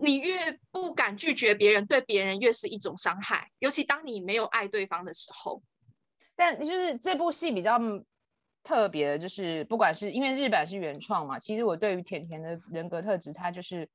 [0.00, 5.62] 你越不敢拒绝别人，对别人越是一种伤害，尤其当你没有爱对方的时候。
[6.34, 7.80] 但就是这部戏比较。
[8.66, 13.88] 特别的就是，不管是因为日版是原创嘛，其实我对于甜甜的人格特质，他就是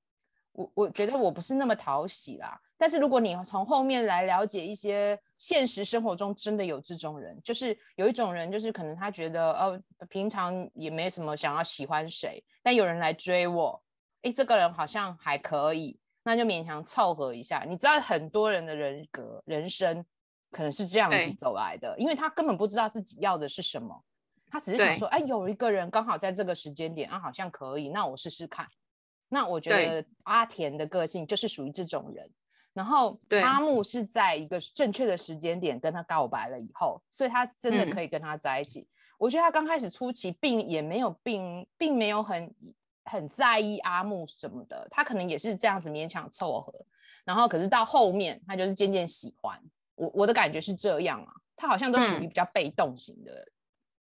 [0.54, 2.60] 我我觉得我不是那么讨喜啦。
[2.78, 13.82] 但是如果你从后面来了解一些现实生活中真的有这种人，就是有一种人，就是可能他觉得呃平常也没什么想要喜欢谁，但有人来追我，
[14.24, 17.64] 诶，这个人好像还可以，那就勉强凑合一下。
[17.68, 20.04] 你知道很多人的人格人生
[20.50, 24.04] 可能是这样子走来的，因为他根本不知道自己要的是什么。
[24.50, 28.68] 他只是想说，哎，有一个人刚好在这个时间点啊，好像可以，那我试试看。
[29.34, 32.30] 那我觉得阿田的个性就是属于这种人，
[32.74, 38.82] 然后阿木是在一个正确的时间点跟他告白了以后，所以他真的可以跟他在一起。
[38.82, 42.54] 嗯、我觉得他刚开始初期并也没有并并没有很
[43.06, 46.74] 很在意阿木什么的，他可能也是这样子勉强凑合。
[47.24, 49.58] 然后可是到后面他就是渐渐喜欢
[49.96, 53.48] 我，我的感觉是这样啊，他好像都属于比较被动型的。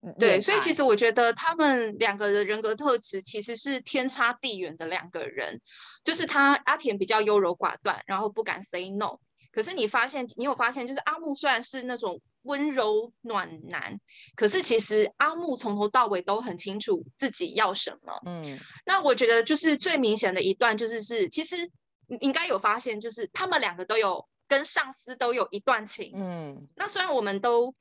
[0.03, 5.61] 嗯对，所以其实我觉得他们两个的人格特质其实是天差地远的两个人。
[6.03, 9.19] 就是他阿田比较优柔寡断，然后不敢 say no。
[9.53, 14.01] 可是你发现，你有发现，就是阿木虽然是那种温柔暖男，
[14.35, 18.19] 可是其实阿木从头到尾都很清楚自己要什么。
[18.25, 21.57] 嗯，那我觉得就是最明显的一段，就是是其实
[22.07, 26.13] 你应该有发现，就是他们两个都有跟上司都有一段情。
[26.15, 27.75] 嗯，那虽然我们都。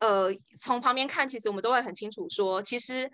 [0.00, 3.10] 呃，从旁边看，其实我们都会很清楚说，其实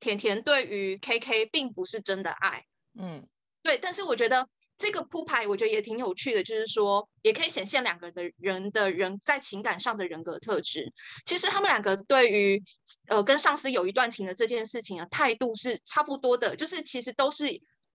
[0.00, 2.64] 甜甜对于 KK 并不是真的爱，
[2.98, 3.26] 嗯，
[3.62, 3.78] 对。
[3.78, 10.92] 但是我觉得这个铺排，我觉得也挺有趣的，就是说，也可以显现两个的人的人在情感上的人格特质。
[11.24, 12.60] 其实他们两个对于
[13.06, 17.46] 呃跟上司有一段情的这件事情啊，态度是差不多的，就是其实都是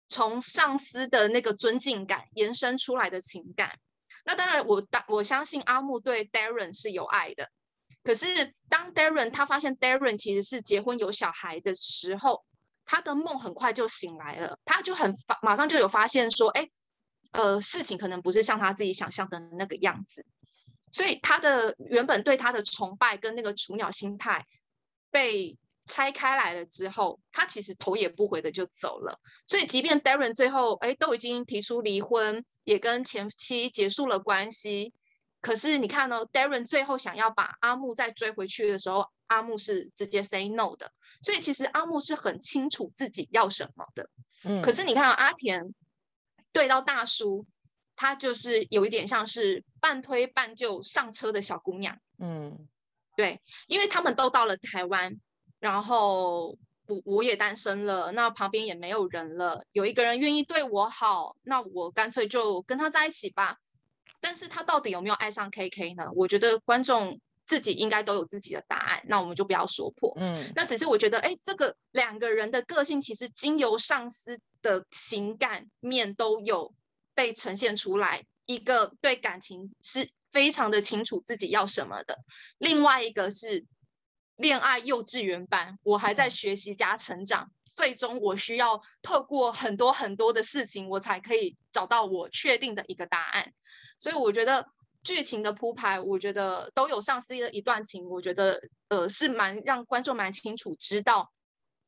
[0.07, 3.77] 从上司的那个尊敬感延伸出来的情感。
[4.25, 7.49] 那当然我，我当我相信阿木对 Darren 是有爱的。
[8.07, 8.25] 可是，
[8.69, 12.41] 当 Darren 他发现 Darren 其实是结婚有小孩的时候，
[12.85, 14.57] 他的梦很快就醒来了。
[14.63, 16.69] 他就很发，马上就有发现说，哎，
[17.33, 20.25] 呃，事情可能不是像他自己想象的那个样子。
[20.93, 24.45] 所以，他的原本对他的崇拜跟那个雏鸟心态
[25.11, 29.19] 被拆开来了之后，他其实头也不回的就走了。
[29.45, 34.93] 所以，即便 Darren 最后哎都已经提出离婚，也跟前妻结束了关系。
[35.39, 40.91] 可是你看呢、哦，Darren 最后想要把阿木再追回去的时候，阿木是直接 say no 的。
[41.21, 44.09] 所以其实阿木是很清楚自己要什么的。
[44.45, 44.61] 嗯。
[44.61, 45.73] 可是你看、哦、阿田
[46.51, 47.45] 对到大叔，
[47.95, 51.97] 他就是有一点像是半推半就上车的小姑娘。
[52.19, 52.67] 嗯。
[53.15, 55.19] 对，因为他们都到了台湾，
[55.59, 63.57] 然后我我也单身了，那旁边也没有人了，有一个人愿意对我好，那我干脆就跟他在一起吧。
[64.27, 66.03] 但是他到底有没有爱上 KK 呢？
[66.13, 70.13] 我觉得观众自己应该都有自己的答案，那我们就不要说破。
[70.19, 76.73] 嗯，那只是我觉得，哎，这个两个人的个性其实经由上司的情感面都有
[77.15, 78.25] 被呈现出来。
[78.47, 82.19] 一个对感情是非常的清楚自己要什么的，
[82.57, 83.63] 另外一个是
[84.35, 87.49] 恋爱幼稚园班，我还在学习加成长。
[87.77, 93.53] 最终，我需要透过很多很多的事情，我才可以找到我确定的一个答案。
[93.99, 94.65] 所以，我觉得
[95.03, 98.59] 剧情的铺排，我觉得都有上司的一段情，我觉得
[98.89, 101.31] 呃是蛮让观众蛮清楚知道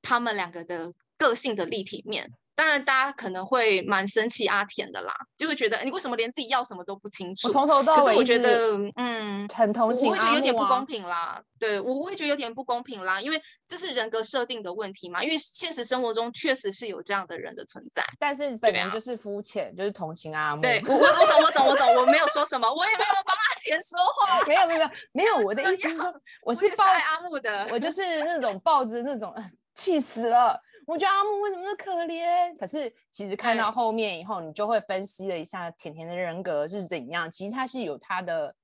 [0.03, 2.31] 他们两个的个性的立体面。
[2.59, 7.47] 当然，大家可能会蛮生气阿田的啦，就会觉得你为什么连自己要什么都不清楚？
[7.47, 11.41] 我从头到尾，可是我觉得，嗯，很同情，我会觉得有点不公平啦。
[11.57, 15.23] 对，我会觉得有点不公平啦，因为这是人格设定的问题嘛。
[15.23, 20.61] 因为现实生活中确实是有这样的人的存在，但是本人就是肤浅，就是同情阿木。
[20.61, 24.43] 对， 我我懂，我懂，我懂，我没有说什么，我也没有帮阿田说话。
[24.45, 25.37] 没有，没有，没有，没有。
[25.47, 29.33] 我的意思是说，我是抱阿木的，我就是那种抱着那种
[29.73, 30.59] 气死了。
[30.89, 32.57] 我觉得阿木为什么那么可怜？
[32.57, 37.29] 可是其实看到后面以后，你就会分析了一下甜甜的人格是怎样。
[37.29, 38.55] 其实他是有他的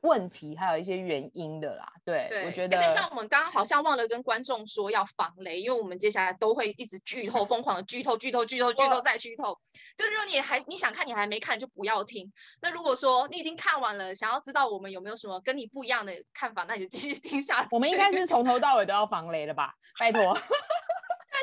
[0.00, 1.86] 问题，还有一些原因的啦。
[2.06, 2.80] 对，对我觉得。
[2.88, 9.54] 像我们刚刚好像忘了跟观众说要防雷，因为我们接下来都会一直剧透，疯狂的剧透，剧透，剧透，剧透再剧透。
[9.98, 12.32] 就是如果你还你想看，你还没看，就不要听。
[12.62, 17.68] 那如果说你已经看完了，想要知道我们有没有什么跟你不一样的看法，那你就继续听下去。
[17.72, 19.74] 我们应该是从头到尾都要防雷了吧？
[19.98, 20.34] 拜托。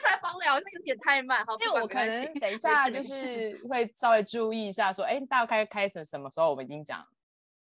[0.01, 6.49] 才帮聊，那有点太慢，好，因为我可能等一 下就是 会稍微注意一下，说，哎，大概开始什么时候？
[6.49, 7.05] 我们已经讲，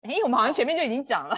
[0.02, 1.36] 哎，我们好像前面就已经讲了，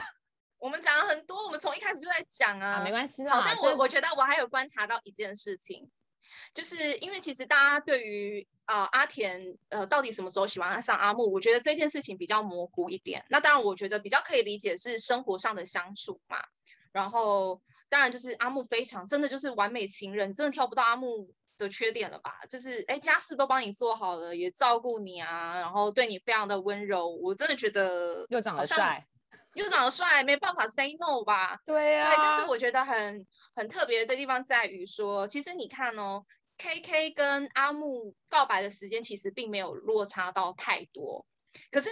[0.58, 5.90] 我们讲了很多，我们从一开始就在讲啊，啊没关系，好，但我我觉得我还有观察到一件事情，
[6.54, 13.24] 就是因为其实大家对于呃阿田呃到底什么时候喜欢上阿木，我觉得这件事情比较模糊一点。
[13.28, 16.38] 那当然，我觉得比较可以理解是生活上的相处嘛，
[16.92, 17.60] 然后。
[17.92, 22.40] 当然，就是阿木非常真的就是完美情人，真的挑不到阿木的缺点了吧？
[22.48, 27.06] 就是哎，家事都帮你做好了，也照顾你啊，然后对你非常的温柔。
[27.06, 29.06] 我真的觉得又长得帅，
[29.52, 31.60] 又长得帅，没办法 say no 吧？
[31.66, 32.08] 对呀、啊。
[32.08, 36.24] 对，但是我觉得很很特别的地方在于说，其实你看哦
[36.56, 41.26] ，KK 跟阿木告白的时间其实并没有落差到太多，
[41.70, 41.90] 可是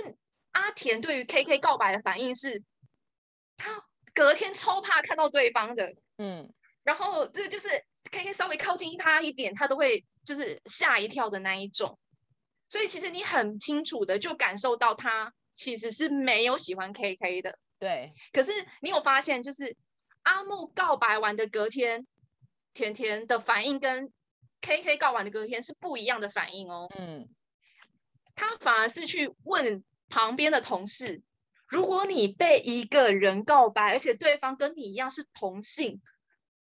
[0.52, 2.64] 阿田对于 KK 告白的反应是，
[3.58, 3.84] 他。
[4.14, 6.52] 隔天超怕看到对方的，嗯，
[6.82, 7.68] 然后这就是
[8.10, 11.98] KK 稍微靠近他一点，他都会就是吓一跳的那一种。
[12.68, 17.58] 所以其实你很清楚的就感受到他其实是没有喜欢 KK 的。
[17.78, 19.76] 对，可是你有发现，就是
[20.22, 22.06] 阿木告白完的隔天，
[22.74, 24.12] 甜甜的反应跟
[24.60, 26.86] KK 告完的隔天是不一样的反应哦。
[26.98, 27.28] 嗯，
[28.34, 31.22] 他反而是去问旁边的同事，
[31.70, 36.00] 如果你被一个人告白，而且对方跟你一样是同性，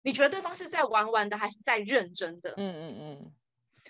[0.01, 2.53] 你觉得对方是在玩玩的，还是在认真的？
[2.57, 3.33] 嗯嗯嗯。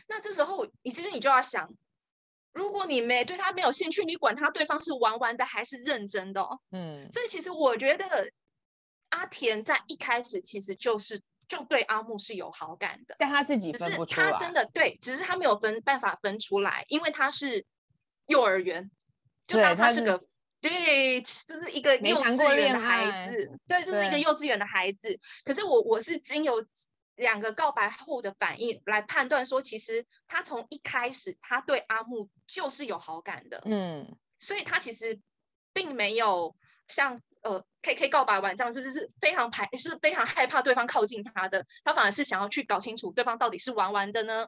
[0.07, 1.73] 那这时候，你其实你就要想。
[2.51, 6.59] 如果你没对他没有兴趣，你管他对方是玩玩的还是认真的哦。
[6.69, 8.31] 嗯，所以其实我觉得
[9.09, 14.31] 阿田在一开始其实就是就对阿木是有好感的，但他自己分不出来。
[14.31, 17.65] 他真的对，只是他没有分办法分出来，因为他是
[18.27, 18.91] 幼儿园，
[19.47, 20.23] 就当他是个
[20.63, 25.19] 对，对，就是一个幼稚园的孩子，对，就是一个幼稚园的孩子。
[25.43, 26.65] 可是我我是经由。
[27.17, 35.19] 两个告白后的反应来判断说，其实他从一开始他对阿木就是有好感的，嗯，所以他其实
[35.71, 36.55] 并没有
[36.87, 44.47] 像呃 KK 告白完这样，就是是非常排是非常害怕对方靠近他的，他反而是想要去搞清楚对方到底是玩玩的呢，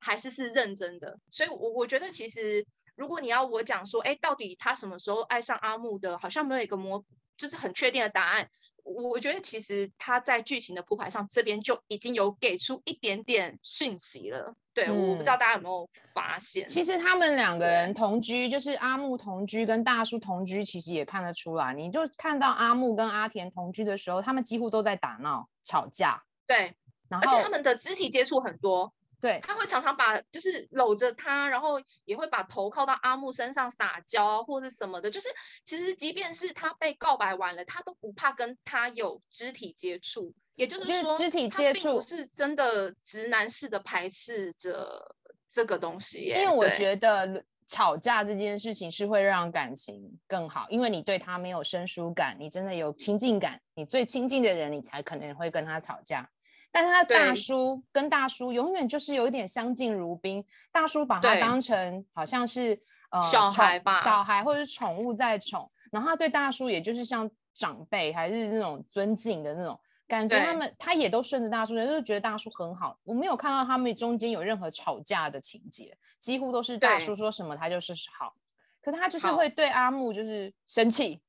[0.00, 1.18] 还是是认真的。
[1.28, 7.04] 所以我，我我觉得其实如果你要我讲说，哎，到底他什么时候爱上阿木的，好像没有一个模，
[7.36, 8.48] 就是很确定的答案。
[8.84, 14.54] 我觉得其实他在剧情的铺排上，这边就已经有给出一点点讯息了。
[14.72, 16.68] 对，嗯、我不知道大家有没有发现。
[16.68, 21.74] 其实他们两个人同居，就是阿木同居跟大叔同居，其实也看得出来。
[21.74, 26.22] 你就看到阿木跟阿田同居的时候，他们几乎都在打闹、吵架。
[26.46, 26.72] 对，
[27.08, 28.94] 然后而且他们的肢体接触很多。
[29.26, 35.10] 对，他会常常把就是搂着他，然后也会把头靠到阿木身上撒娇或者什么的。
[35.10, 35.28] 就是
[35.64, 40.32] 其实即便是他被告白完了，他都不怕跟他有肢体接触。
[40.54, 45.16] 也就是说，肢体接触是真的直男式的排斥着
[45.48, 46.26] 这个东西。
[46.28, 56.30] 因为我觉得吵架这件事情是会让感情更好，因为你对他没有生疏感，你真的有亲近感，你最亲近的人，你才可能会跟他吵架。
[56.72, 62.78] 但是他大叔跟大叔永远就是有一点相敬如宾，大叔把他当成好像是
[63.10, 72.98] 呃小孩吧，小孩或者是宠物在宠，然后他对大叔也就是像长辈还是那种尊敬的那种感觉，他们他也都顺着大叔，就是觉得大叔很好。
[73.04, 78.34] 我没有看到他们中间有任何吵架的情节，几乎都是大叔说什么他就是好，
[78.82, 81.22] 可他就是会对阿木就是生气。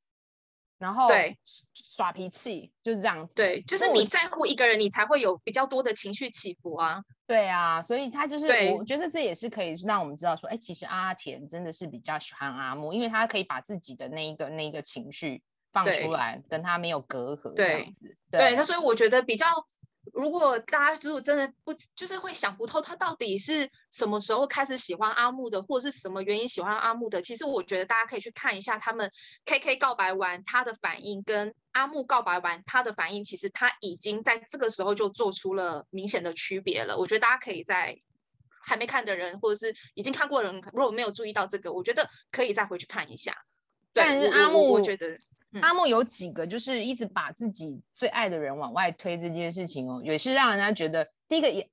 [0.77, 1.37] 然后对
[1.73, 7.01] 耍脾气就是这样子，对，就是你在乎一个人，你才会有比较多的情绪起伏啊。
[7.25, 8.47] 对啊，所以他就是，
[8.77, 15.41] 我觉得这也是可以让我们知道说，哎，其实阿田真的是比较喜欢阿木，因为他可以把自己的那一个那一个情绪
[15.73, 18.15] 放出来，跟他没有隔阂这样子。
[18.31, 19.45] 对，他所以我觉得比较。
[20.13, 29.09] 如果大家如果真的不就是会想不透他到底是什么时候开始喜欢阿木的，或者是什么原因喜欢阿木的，其实我觉得大家可以去看一下他们
[29.45, 36.97] KK 告白完他的反应，跟阿木告白完他的反应，其实他已经在这个时候就做出了明显的区别了。
[36.97, 37.97] 我觉得大家可以在
[38.63, 43.35] 还没看的人，或者是已经看过的人，如果没有注意到这个，我觉得可以再回去看一下。
[43.93, 45.17] 但是阿木，我，我觉得。
[45.61, 51.69] 阿莫有几个就是一直把自己最爱的人往外推这件事情哦，也是让人家觉得第一个也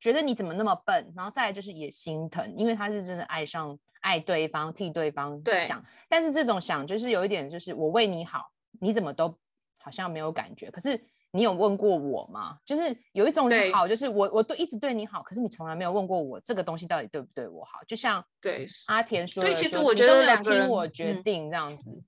[0.00, 5.80] 觉得你怎么那么笨，然后再来就是也心疼，因为他是真的爱上爱对方，替对方想。
[5.80, 5.88] 对。
[6.08, 8.50] 但是这种想就是有一点就是我为你好，
[8.80, 9.34] 你怎么都
[9.78, 10.70] 好像没有感觉。
[10.70, 12.58] 可是你有问过我吗？
[12.66, 17.80] 就是有一种好，就是我我都一直对你好，可是你从来没有问过我这个东西到底对不对我好。
[17.86, 21.90] 就像对阿田说，所以其实我觉得两个人听我决定这样子。
[21.90, 22.04] 嗯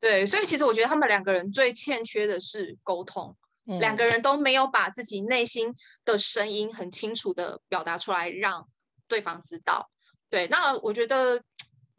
[0.00, 3.36] 对，所以其实我觉得他们两个人最欠缺的是沟通，
[3.66, 5.74] 嗯、两个人都没有把自己内心
[6.04, 8.68] 的声音很清楚的表达出来，让
[9.08, 9.90] 对方知道。
[10.30, 11.42] 对，那我觉得，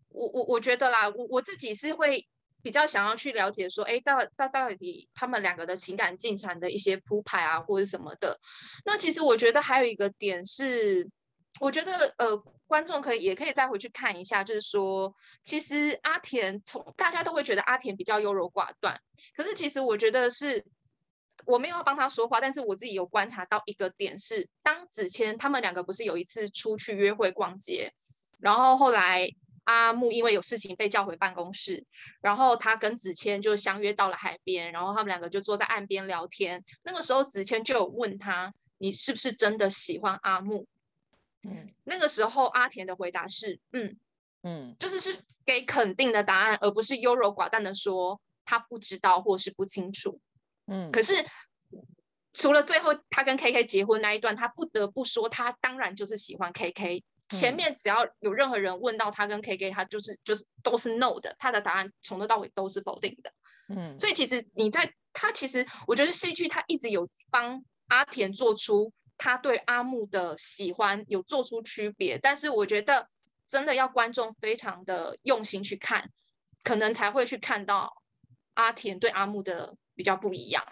[0.08, 2.26] 我我我觉得啦，我我自己是会
[2.62, 8.40] 比较想要去了解说，哎，到到到底他们两个的情感进程的一些铺排啊，或者什么的。
[8.86, 11.10] 那其实我觉得还有一个点是，
[11.60, 12.44] 我觉得呃。
[12.70, 15.12] 观众可以也可以再回去看一下，就是说，
[15.44, 18.96] 其实阿田从大家都会觉得阿田比较优柔寡断，
[19.36, 20.64] 可是其实我觉得是
[21.46, 27.92] 我没有要帮他说话，但是我自己有观察到一个点是，当子谦他们两个不是有一次出去约会逛街，
[28.40, 29.28] 然后后来
[29.64, 31.84] 阿木因为有事情被叫回办公室，
[32.22, 40.68] 然后他跟子谦就相约到了海边，然后他们两个就坐在岸边聊天，那个时候子谦就有问他，你是不是真的喜欢阿木？
[41.44, 43.98] 嗯，那个时候阿田的回答是，嗯
[44.44, 50.20] 嗯，就是是给肯定的答案，而不是优柔寡断的说他不知道或是不清楚。
[50.68, 51.14] 嗯，可是
[52.34, 63.32] 除了最后他跟 KK 结婚那一段，他不得不说他当然就是喜欢 KK 前面只要有任何人问到他跟 KK，他就是就是都是 no 的，他的答案从头到尾都是否定的。
[63.70, 73.08] 嗯，所以其实你在他其实我觉得戏剧他一直有帮阿田做出他对阿木的喜欢，有做出区别，但是我觉得
[73.48, 76.10] 真的要观众非常的用心去看，
[76.64, 78.02] 可能才会去看到
[78.56, 80.64] 阿田对阿木的比较不一样。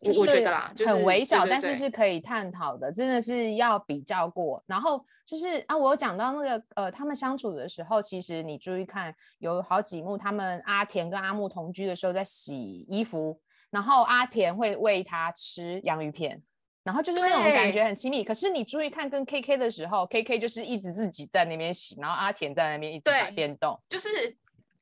[0.00, 4.62] 我我觉得啦，就很微小，但是是可以探讨的，真的是要比较过。
[4.64, 16.40] 然后就是啊，我有讲到那个呃，他们相处的时候，其实你注意看，有好几幕，他们阿田跟阿木同居的时候在洗衣服，然后阿田会喂他吃洋芋片，
[16.82, 18.24] 然后就是那种感觉很亲密。
[18.24, 24.08] 可是你注意看跟 KK 的时候，KK 就是一直自己在那边洗，然后阿田在那边一直打电动，就是。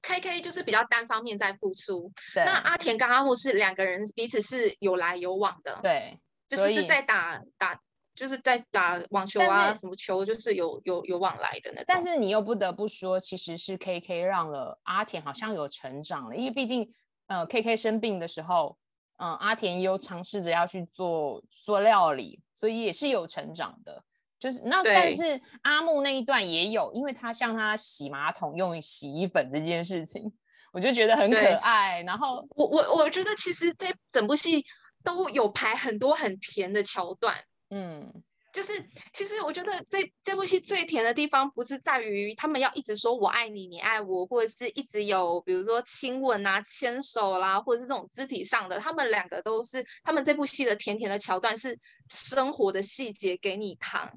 [0.02, 2.44] K K 就是比较单方面在付出，对。
[2.44, 6.16] 那阿田跟阿木是两个人彼此是有来有往的，对，
[6.46, 7.76] 就是是在打打，
[8.14, 11.84] 就是在打网球啊，什么球，就是有有有往来的那种。
[11.88, 16.88] 但是你又不得不说，其实是 K K 让了阿田好像有成长了，因为毕竟
[17.26, 18.78] 呃 K K 生病的时候，
[19.16, 24.02] 嗯、呃，阿田也有尝试着要去做做料理，所以也是有成长的。
[24.38, 30.30] 就是那，但是阿木那一段也有，因为他像他洗马桶用洗衣粉这件事情，
[30.72, 32.02] 我就觉得很可爱。
[32.02, 34.62] 然后我我我觉得其实这整部戏
[35.02, 37.34] 都有排很多很甜的桥段，
[37.70, 38.12] 嗯，
[38.56, 38.72] 就是
[39.12, 51.78] 其实我觉得这这部戏最甜的地方不是在于他们要一直说我爱你，你爱我，或者是一直有比如说亲吻啊、牵手啦，或者是这种肢体上的，他们两个都是他们这部戏的甜甜的桥段是
[52.08, 54.10] 生活的细节给你糖。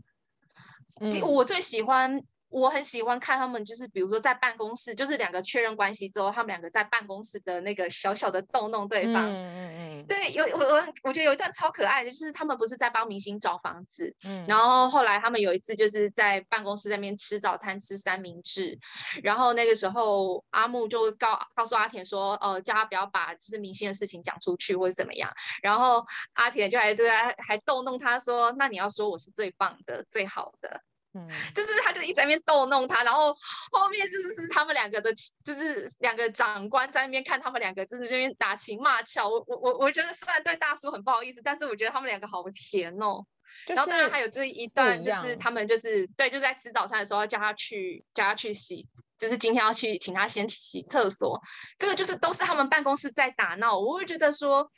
[1.01, 9.29] 嗯、我最喜欢，我很喜欢看他们，就是比如说在办公室，就是两个确认关系之后，他们两个在办公室的那个小小的逗弄对方。
[9.29, 10.05] 嗯嗯嗯。
[10.07, 18.77] 对，有我我我觉得有一段超可爱的，就是他们不是在帮明星找房子，嗯，然后后来他们有一次就是在办公室那边吃早餐，吃三明治，
[19.21, 25.31] 然后那个时候阿木就告告诉阿田说，呃，叫他不要把就是明星的事情讲出去或者怎么样，
[25.61, 30.81] 然后阿田就还对还还逗弄他说，那你要说我是最棒的，最好的。
[31.15, 33.35] 嗯，就是他就一直在那边逗弄他，然后
[33.71, 35.11] 后面就是是他们两个的，
[35.43, 39.27] 就是两个长官在那边看他们两个就是那边打情骂俏。
[39.27, 43.25] 我我我我觉得虽然对大叔很不好意思，但是我觉得他们两个好甜哦。
[43.65, 48.85] 就是、然后当然还有这一段，就是他们就是对，就在吃早餐的时候叫他去叫他去洗，
[49.17, 51.41] 就是今天要去请他先洗厕所。
[51.75, 54.69] 这个就是都是他们办公室在打闹，我会觉得说。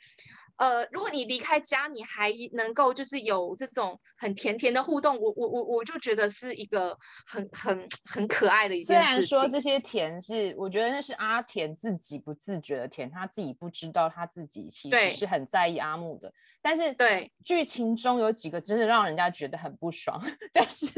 [0.56, 6.96] 呃，如果你离开家，你还能够就是有这种很甜甜的互动，我我我我就觉得是一个
[7.26, 9.22] 很很很可爱的一件事情。
[9.22, 16.32] 虽然说这些甜是，我觉得那是阿田自己不自觉的甜，他自己不知道他自己其实是很在意阿木的。
[16.60, 20.22] 但是对剧情中有几个真的让人家觉得很不爽，
[20.52, 20.90] 就是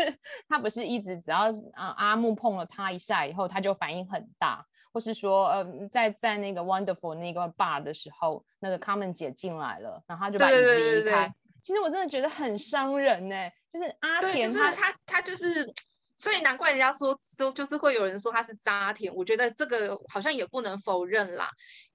[0.48, 4.66] 他不是一直只要啊阿木碰了他一下以后，他就反应很大。
[4.94, 10.70] 或是说，呃，在在那个 Wonderful 那个 bar 的时候，那个 Carmen 姐进来了，然后他就把椅子移开。
[10.70, 11.32] 对对对对对。
[11.60, 15.74] 其实我真的觉得很伤人呢，就是阿田他，就是他，他就是，
[16.14, 21.50] 所以难怪人家说就就是会有人说他是渣田，我觉得这个好像也不能否认啦，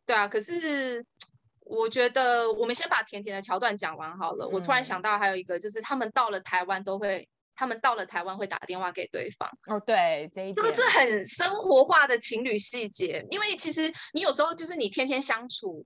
[0.06, 0.28] 对啊。
[0.28, 1.06] 可是
[1.62, 4.46] 我觉得我们先把甜甜的桥段讲完好了。
[4.46, 4.50] 嗯。
[4.52, 7.30] 我突然想到还有一个，就是他们到了台湾都会。
[7.60, 15.86] 他们到了台湾会打电话给对方哦，对，这一这个是很生活化的情侣细节，因为其实你有时候就是你天天相处，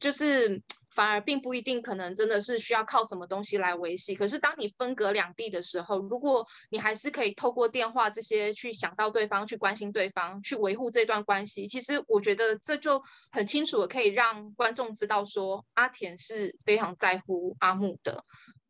[0.00, 4.16] 就是反而并不一定可能真的是需要靠什么东西来维系。
[4.16, 13.00] 可是当你分隔两地的时候，如果你还是可以透过电话这些去想到对方，去关心对方，去维护这段关系，其实我觉得这就
[13.30, 18.24] 很清楚的可以让观众知道说阿田是非常在乎阿木的。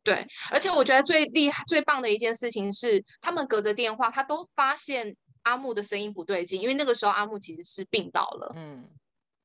[0.07, 8.53] 对，而且我觉得最厉害、最棒的一件事情是，他们隔着电话，他都发现阿木的声音不对劲，因为那个时候阿木其实是病倒了。
[8.55, 8.87] 嗯，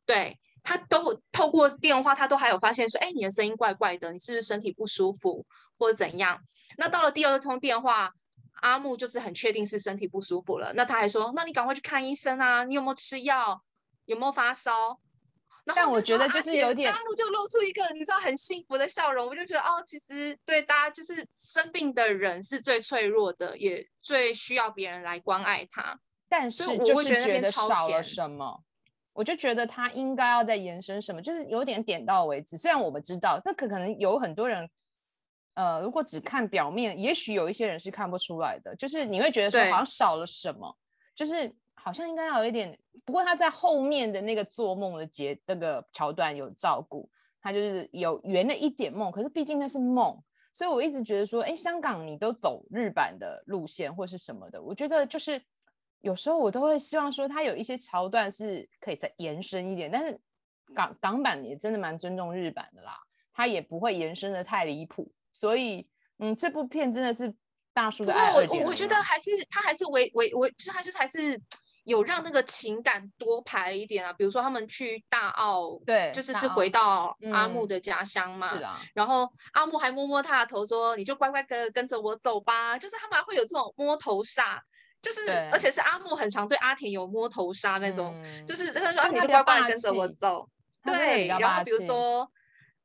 [0.07, 5.45] 对，他都透过电话，他都还有发现说，哎，你的声音怪怪的，你是不是身体不舒服
[5.77, 6.39] 或者怎样？
[6.77, 8.13] 那到了第二通电话，
[8.61, 13.61] 阿木就是很确定是身体不舒服了，那他还说，那你赶快去看医生啊，你有没有吃药？
[14.05, 15.01] 有没有发烧？
[15.65, 25.97] 但我觉得就是有点，阿木就露出一个你知道很幸福的笑容，我就觉得哦，其实对大家就是生病的人是最脆弱的，也最需要别人来关爱他。
[26.29, 28.61] 但是就是觉得少了什么，
[29.13, 32.57] 我就觉得他应该要再延伸什么，就是有点点到为止。
[32.57, 34.69] 虽然我们知道这可可能有很多人，
[35.55, 40.77] 呃，如果只看表面，也许有一些人是看不出来的，就是你会觉得说好像少了什么，
[41.15, 41.55] 就是。
[41.85, 47.11] 好像应该要有一点，不过他在后面的那个做梦的节这个桥段有照顾，
[47.41, 50.17] 他就是有圆了一点梦，可是毕竟那是梦，
[50.53, 55.43] 所以我一直觉得说，哎，香港你都走日版的路线或是什么的，我觉得就是
[56.03, 60.17] 有时候我都会希望说，它有一些桥段是可以再延伸一点，但是
[60.73, 62.97] 港港版也真的蛮尊重日版的啦，
[63.35, 67.35] 它也不会延伸的太离谱，所以嗯，这部片真的是
[67.75, 68.33] 大叔的爱。
[68.33, 71.43] 我我我觉得还是他还是维维维，就是他就是还是。
[71.85, 78.63] 有让那个情感多排一点啊，比如说他们去大澳，对，就是是回到阿木的家乡嘛，嗯、
[78.95, 84.63] 然后阿木还摸摸他的头说：“你就乖乖跟跟着我走吧。”就是他们还会有这种摸头杀，
[85.03, 90.49] 就是而且是阿木很常对阿田有摸头杀那种，嗯、就是真的说你就乖乖跟着我走，
[90.85, 92.31] 对，然后比如说。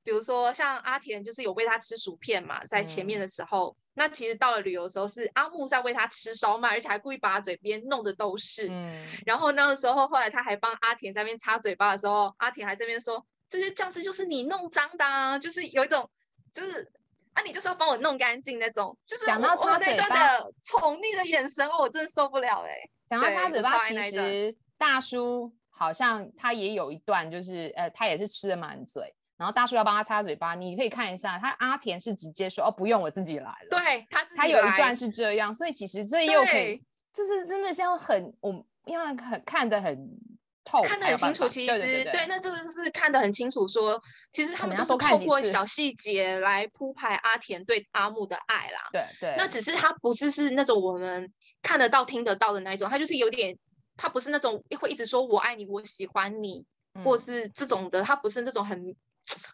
[0.08, 8.70] 比如说像阿田就是有喂他吃薯片嘛，在前面的时候，嗯、那其实到了旅游的时候是阿木在喂他吃烧麦，而且还故意把他嘴边弄的都是。
[8.70, 16.10] 嗯，然后那个时候后来他还帮阿田在那边擦嘴巴的时候，阿田还在那边说这些酱汁就是你弄脏的，啊，就是有一种
[16.54, 16.90] 就是
[17.34, 22.92] 啊你就是要帮我弄干净那种，就是讲到擦嘴巴的宠溺的眼神，我真的受不了哎、欸。
[23.10, 29.14] 讲到擦嘴巴，其实大叔好像他也有一段，就是呃他也是吃的满嘴。
[29.38, 33.68] 然后大叔要帮他擦嘴巴，你可以看一下，他阿田是直接说哦，不用，我自己来了。
[33.70, 36.84] 对他自己来，他有一段是这样，所以其实这又可以，
[37.14, 40.10] 这是真的是要很我因为很看得很
[40.66, 41.48] 透，看得很清楚。
[41.48, 48.90] 其实对，那这个是看得很清楚说，说其实他们都是透过小细节来铺排阿田对阿木的爱啦。
[48.92, 51.32] 对对，那只是他不是是那种我们
[51.62, 53.56] 看得到、听得到的那一种，他就是有点，
[53.96, 56.66] 他不是那种会一直说我爱你、我喜欢你，
[56.96, 58.96] 嗯、或是这种的，他不是那种很。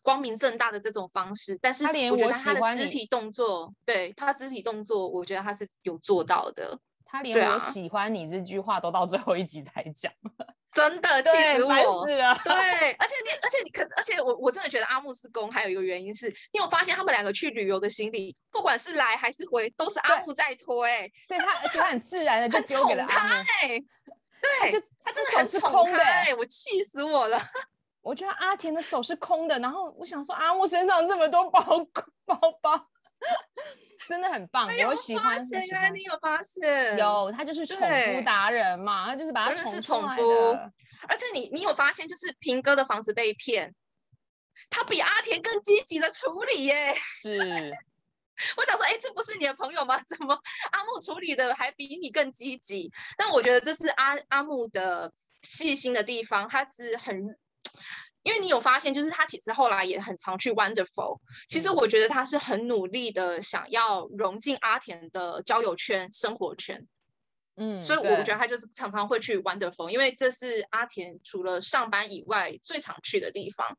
[0.02, 6.80] 光明正大的这种方式，但是我觉得他的肢体动作，对他肢体动作，我觉得他是有做到的。
[7.06, 10.12] 他连我喜欢你这句话都到最后一集才讲，
[10.74, 11.72] 真的气死我
[12.08, 12.36] 了。
[12.44, 21.12] 对，而且你，而且你，可是，而且我我真的觉得阿木是攻，还有一个原因是，你有发现他们两个去旅游的行李，不管是来还是回，都是阿木在推。
[21.28, 23.44] 对他，而且他很自然的就丢给了阿木。
[24.42, 27.40] 对，就他真的很宠他，哎，我气死我了。
[28.04, 31.62] 我觉得阿田的手是空的，然后我想说阿木身上这么多包
[32.26, 32.88] 包包，
[34.08, 35.40] 真的很棒，我喜欢。
[35.70, 36.98] 原来你有发现？
[36.98, 40.52] 有，他就是宠夫达人嘛，他就是把他宠宠夫。
[41.08, 43.74] 而且你你有发现，就是平哥的房子被骗，
[44.70, 46.94] 他比阿田更积极的处理耶。
[47.22, 47.30] 是，
[48.58, 49.98] 我想说，哎，这不是你的朋友吗？
[50.06, 50.38] 怎么
[50.72, 52.92] 阿木处理的还比你更积极？
[53.18, 55.10] 但我觉得这是阿阿木的
[55.42, 57.40] 细心的地方，他是很。
[58.24, 61.20] 因为你有发现，就是他其实后来也很常去 Wonderful。
[61.50, 66.88] 其实我觉得他是很努力的，想要融进阿田的交友圈、生活圈。
[67.58, 73.78] 嗯，所以我觉得他就是常常会去 Wonderful，因为这是阿田除了上班以外最常去的地方。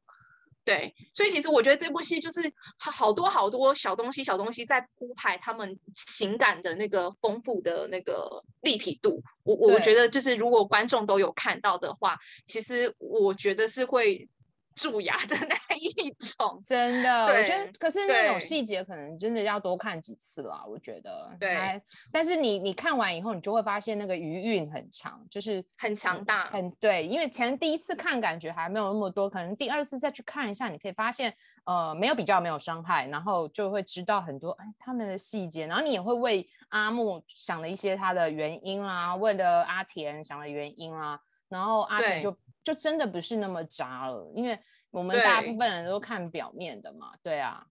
[0.65, 2.41] 对，所以其实我觉得这部戏就是
[2.79, 9.23] 好多好多小东西、小东西在铺排他们情感的那个丰富的那个立体度。
[9.43, 14.29] 我我觉得就是如果观众都有看到的话，其实我觉得是会。
[14.77, 20.65] 蛀牙的那一种， 真的，我觉得，可是那种细节可能真的要多看几次啦。
[20.67, 21.81] 我觉得，对。
[22.13, 27.07] 但是你你看完以后，你就会发现那个余韵很长，就是很强大，很对。
[27.07, 42.37] 因为前第一次看感觉还没有那么多，可能第二次再去看一下，你可以发现，呃，没有比较，没有伤害，然后就会知道很多哎他们的细节，然后你也会为阿木想了一些他的原因啦，为了阿田想了原因啦，然后阿田就。
[42.65, 44.59] 就真的不是那么渣了，因为
[44.91, 47.65] 我们大部分人都看表面的嘛，对，啊，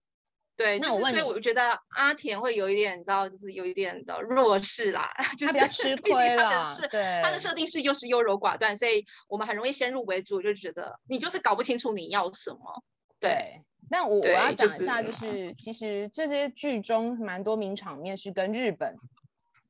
[0.56, 12.84] 对，那我问你，所以我觉得阿田会有一点，你知道，就是有一点的弱势啦，就是、他比较吃 亏了，对，他的设定是又是优柔寡断，所以我们很容易先入为主，就觉得你就是搞不清楚你要什么，
[13.20, 13.30] 对。
[13.30, 18.96] 对但我我要讲一下，就是其实这些剧中蛮多名场面是跟日本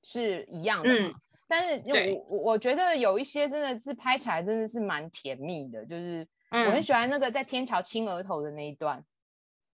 [0.04, 1.08] 是一样的嘛。
[1.08, 1.14] 嗯
[1.46, 9.04] 但是我我我觉得有一些真的是拍起来真的是蛮甜蜜的，就是我很喜欢那个在天桥亲额头的那一段，嗯、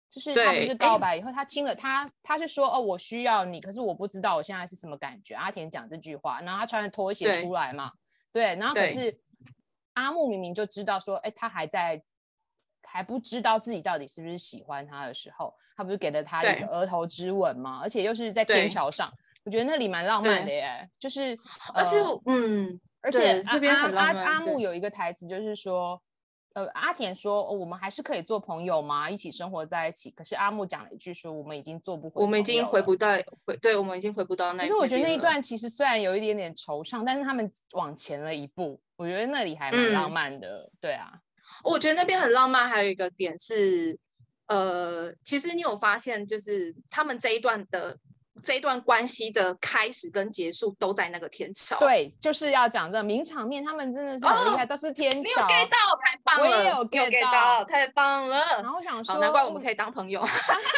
[0.09, 5.35] 就是他不是告白以后他亲了他，他是说哦我需要你，可是我不知道我现在是什么感觉。
[5.35, 7.91] 阿田讲这句话，然后他穿着拖鞋出来嘛，
[8.33, 9.19] 对，对，然后可是
[9.93, 12.01] 阿木明明就知道说，哎，他还在
[12.81, 17.79] 还不知道自己到底是不是喜欢他的时候，他不是给了他一个额头之吻吗？
[17.83, 19.13] 而且又是在天桥上。
[19.45, 21.37] 我觉得那里蛮浪漫的耶，就是
[21.73, 24.23] 而且、呃、嗯，而且这边很浪漫。
[24.23, 25.99] 阿阿木有一个台词就是说，
[26.53, 29.09] 呃，阿田说、哦、我们还是可以做朋友吗？
[29.09, 30.11] 一起生活在一起。
[30.11, 33.07] 可是阿木讲了一句说，我们已经做不回，我们已经回不到
[33.45, 34.63] 回，对，我们已经回不到那。
[34.63, 40.63] 可是我觉得那一段其实虽然有一点点惆怅，但是他们往前了一步，我觉得那里还蛮浪漫的。
[40.63, 41.13] 嗯、对啊，
[41.63, 43.97] 我觉得那边很浪漫，还有一个点是。
[44.49, 47.95] 呃，其实你有发现，就是他们这一段的
[48.43, 51.77] 这一段关系的开始跟结束都在那个天桥。
[51.79, 55.19] 对，就是要讲这名场面，他们真的是很厉害，哦、都是天桥。
[55.21, 56.57] 你有 get 到，太棒了！
[56.57, 58.37] 我也有 get 到，太棒了。
[58.61, 60.23] 然后我想说，难怪我们可以当朋友。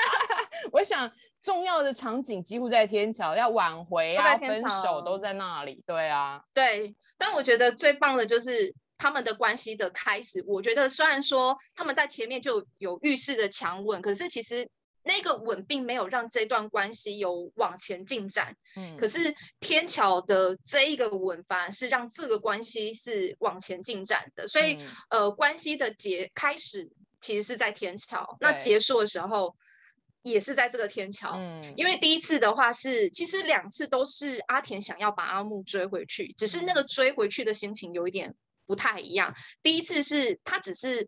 [0.71, 5.83] 我想重要的场景几乎在天桥，要挽回啊，分手都在那里。
[5.85, 6.95] 对啊，对。
[7.17, 8.73] 但我觉得最棒的就是。
[9.03, 14.69] 他们的关系的开始，我觉得虽然说他们在前面就有预示的强吻，可是其实
[15.03, 18.55] 那个吻并没有让这段关系有往前进展。
[18.75, 24.47] 嗯，可是天桥的这一个吻反而是让这个关系是往前进展的。
[24.47, 24.73] 所以，
[25.09, 26.89] 嗯、呃，关系的结开始
[27.19, 29.55] 其实是在天桥，那结束的时候
[30.21, 31.37] 也是在这个天桥。
[31.37, 38.33] 嗯，因为第一次的话是，其实两次都是阿田想要把阿木追回去，只是那个追回去的心情有一点。
[38.67, 39.35] 不太一样。
[39.61, 41.05] 第一次是他只是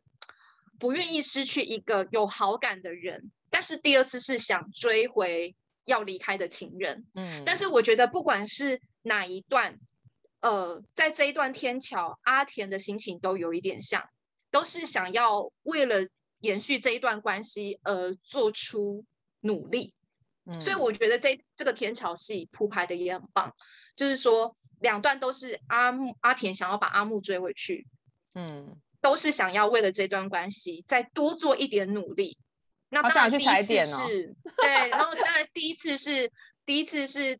[0.77, 7.05] 不愿意失去一个有好感的人，但是第二次是想追回要离开的情人。
[7.13, 9.77] 嗯，但是我觉得不管是哪一段，
[10.41, 14.03] 呃，在这一段天桥，阿田的心情都有一点像，
[14.49, 16.07] 都是想要为了
[16.39, 19.05] 延续这一段关系而做出
[19.41, 19.93] 努力。
[20.45, 23.53] 嗯，所以我觉得这这个天桥戏铺排的也很棒。
[23.95, 27.85] 就是说，两段都是阿木阿田想要把阿木追回去，
[28.33, 32.35] 嗯，都是想要为了这段关系再多做一点努力。
[32.93, 36.31] 那当然第一次是，哦、对，然后当然第一次是
[36.65, 37.37] 第一次是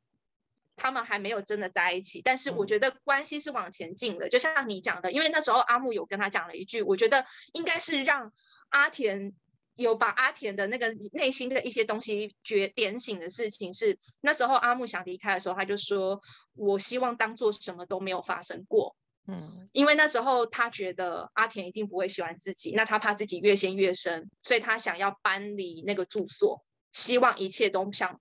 [0.75, 4.27] 他们还没有真的在一起，但是我觉得关系是往前进的。
[4.27, 8.29] 嗯、就像你讲的，因为那时候阿木有跟他讲了一句，我觉得应该是让
[8.69, 9.33] 阿田。
[9.75, 16.21] 有把阿田的那个内心的一些东西觉点醒的事情是，那时候阿木想离开的时候，他就说
[16.53, 18.95] ：“我希望当做什么都没有发生过。”
[19.27, 28.19] 嗯，因为那时候他觉得阿田一定不会喜欢自己，那他怕自己越陷越深，所以他想要搬离那个住所，希望一切都像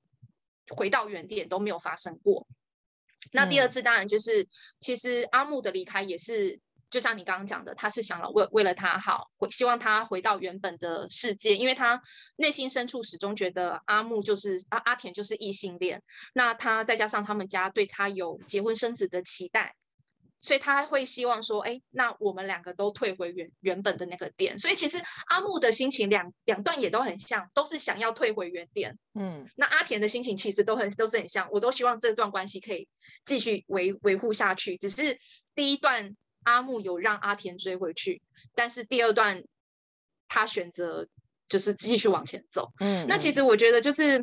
[0.76, 2.46] 回到原点都没有发生过。
[3.32, 4.48] 那第二次当然就是，
[4.80, 6.60] 其实阿木的离开也是。
[6.92, 11.98] 就像你刚刚讲的，他是想了为为了他好，回希望他回到原本的世界，因为他
[12.36, 16.02] 内心深处始终觉得阿木就是阿阿田就是异性恋，
[16.34, 19.74] 那他再加上他们家对他有结婚生子的期待，
[20.42, 24.58] 所以他会希望说，哎，那我们两个都退回原原本的那个点。
[24.58, 28.94] 所以其实阿木的心情两两段也都很像，都是想要退回原点。
[29.14, 32.86] 嗯，那阿田的心情其实都很都是很像，我都希望这段关系可以
[33.24, 35.16] 继续维维护下去，只是
[35.54, 36.14] 第一段。
[36.44, 38.20] 阿木有让阿田追回去，
[38.52, 39.40] 但是第二段
[40.26, 41.06] 他选择
[41.48, 42.68] 就是继续往前走。
[42.80, 44.20] 嗯，那其实我觉得就是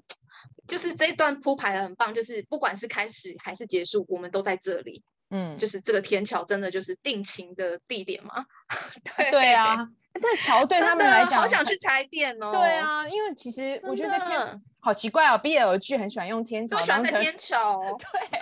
[0.67, 5.01] 就是这一段铺排的很棒，就是不管是开始还是结束，我们都在这里。
[5.31, 8.45] 嗯，就是这个天桥真的就是定情的地点吗。
[9.17, 12.51] 对对啊，但桥对他们来讲，好想去踩点哦。
[12.51, 14.61] 对啊，因为其实我觉得天。
[14.81, 17.81] 好奇怪哦，BL 剧很喜欢用天桥都，喜欢在天桥，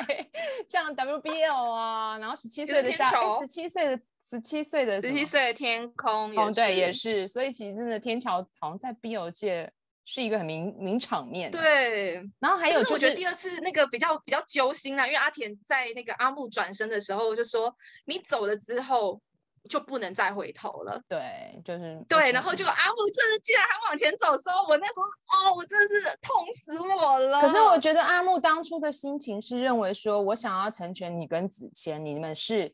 [0.07, 0.29] 对，
[0.69, 3.09] 像 WBL 啊，然后十七岁的夏，
[3.39, 9.71] 十七岁的十七岁的十七岁的天空，哦，对，也是，所以其实真的天桥好像在 BL 界
[10.08, 12.16] 是一个很名名场面，对。
[12.39, 17.72] 然后还有就是，我觉得第二次那个比较比较揪心啊，因为阿田在那个阿木转身的时候就说
[18.08, 19.22] ：“你走了之后。”
[19.70, 21.01] 就不能再回头了。
[21.10, 27.41] 对，就是对，然后就阿木真的竟然还往前走的时候，我那时候哦，我真的是痛死我了。
[27.41, 32.74] 可是我觉得阿木当初的心情是认为说，我想要成全你跟子谦，你们是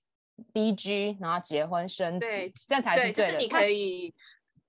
[0.54, 3.14] BG，然后结婚生子，对，这才是对的。
[3.14, 4.14] 就是你可以，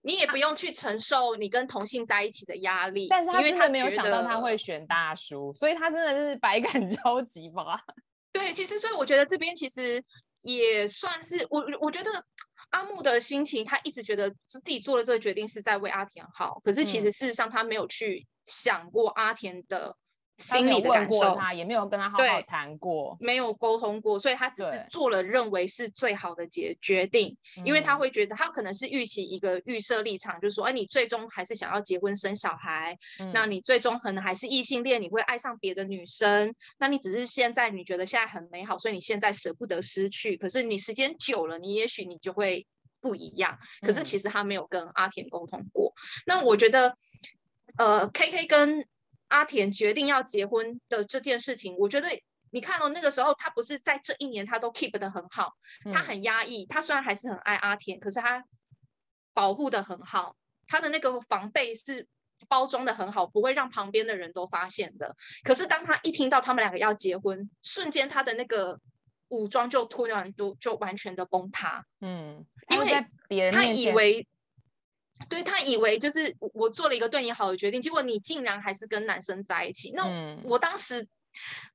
[0.05, 3.09] 你也不用去承受你跟同性在一起的压力。
[3.09, 7.81] 但是他真的没有想到他会选大叔，所以他真的是百感 交集吧？
[8.33, 10.01] 对，其实所以我觉得这边其实。
[10.45, 12.23] 也算是我，我觉得
[12.69, 19.97] 阿木的心情，他一直觉得自己做了这个决定是在为阿田好，可是其实事实上他没有去想过阿田的。
[20.37, 42.67] 心里的感受，他也没有跟他好好谈过，没有沟通过，所以他只是做了认为是最好的决决定，因为他会觉得他可能是预期一个预设立场，就是说，哎，你最终还是想要结婚生小孩，嗯、那你最终可能还是异性恋，你会爱上别的女生，那你只是现在你觉得现在很美好，所以你现在舍不得失去，可是你时间久了，你也许你就会
[43.01, 43.57] 不一样。
[43.83, 46.93] 可是其实他没有跟阿田沟通过，嗯、那我觉得，
[47.79, 48.85] 呃，K K 跟。
[49.35, 52.09] 阿田决定要结婚的这件事情，我觉得
[52.51, 55.53] 你看哦，那个时候他不是在这一年他都 keep 的很好，
[55.93, 58.45] 他很压抑，他虽然还是很爱阿田，可是他
[59.33, 60.37] 保护的很好，
[60.69, 62.07] 他的那个防备是
[62.47, 65.13] 包装的很好，不会让旁边的人都发现的。
[65.43, 68.79] 可是当他一听到他们两个要结婚，瞬间他的那个
[69.31, 71.85] 武装就突然都就完全的崩塌。
[72.01, 74.25] 嗯，因为他以为。
[75.29, 79.93] 对，他以为就是我做了一个对你好的决定，结果你竟然还是跟男生在一起。
[79.93, 80.05] 那
[80.45, 81.07] 我当时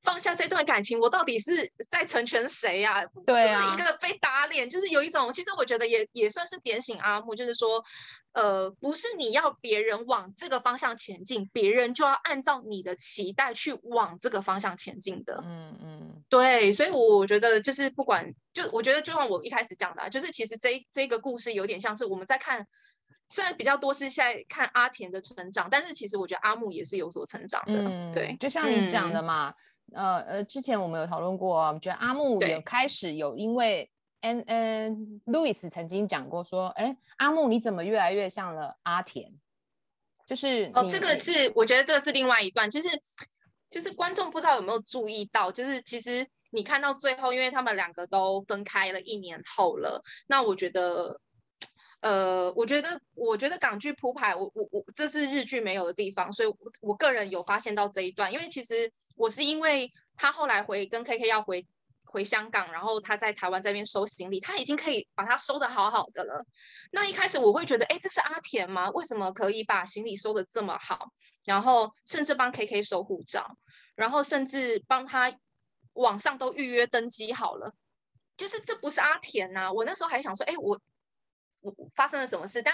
[0.03, 3.01] 放下这段感情，我到底是在成全谁呀？
[3.25, 7.81] 对啊，就是一个被打脸，就是有一种，其实我觉得也也算是点醒阿木，就是说，
[8.33, 15.41] 呃，不是你要别人往这个方向前进，别人就要按照你的期待去往这个方向前进的。
[15.45, 22.67] 嗯嗯，对，所以我觉得就是不管，就我觉得就像我一开始讲的，就是其实这这个故事有点像是我们在看。
[23.29, 27.83] 虽然比较多是在看阿田的成长，但是其实我觉得阿木也是有所成长的。
[27.83, 29.53] 嗯，对，就像你讲的嘛，
[29.93, 33.87] 嗯、呃呃，之前我们有讨论过，我觉得阿木有开始有因为，
[34.21, 39.31] 嗯嗯，Louis 曾经讲过说，哎，阿木你怎么越来越像了阿田？
[40.25, 42.89] 就是哦，这个是我觉得这个是另外一段，就是
[43.69, 51.19] 就是观众不知道有没有注意到，就是其实你看到最后，因为他们两个都分开了一年后了，那我觉得。
[52.01, 61.67] 呃，我觉得，我觉得港剧铺排，我我我，这是日剧没有的地方，所以我，我个人有发现到这一段，因为其实我是因为他后来回跟 KK 要回
[62.05, 66.41] 回香港，然后他在台湾这边收行李，他已经可以把他收的好好的了。
[66.91, 68.89] 那一开始我会觉得，哎，这是阿田吗？
[68.91, 71.11] 为什么可以把行李收的这么好？
[71.43, 73.57] 然后甚至帮 KK 收护照，
[73.95, 75.35] 然后甚至帮他
[75.95, 77.73] 网上都预约登机好了，
[78.37, 80.79] 就是这不是阿田呐、我那时候还想说，哎，我。
[81.95, 82.61] 发生了什么事？
[82.61, 82.73] 但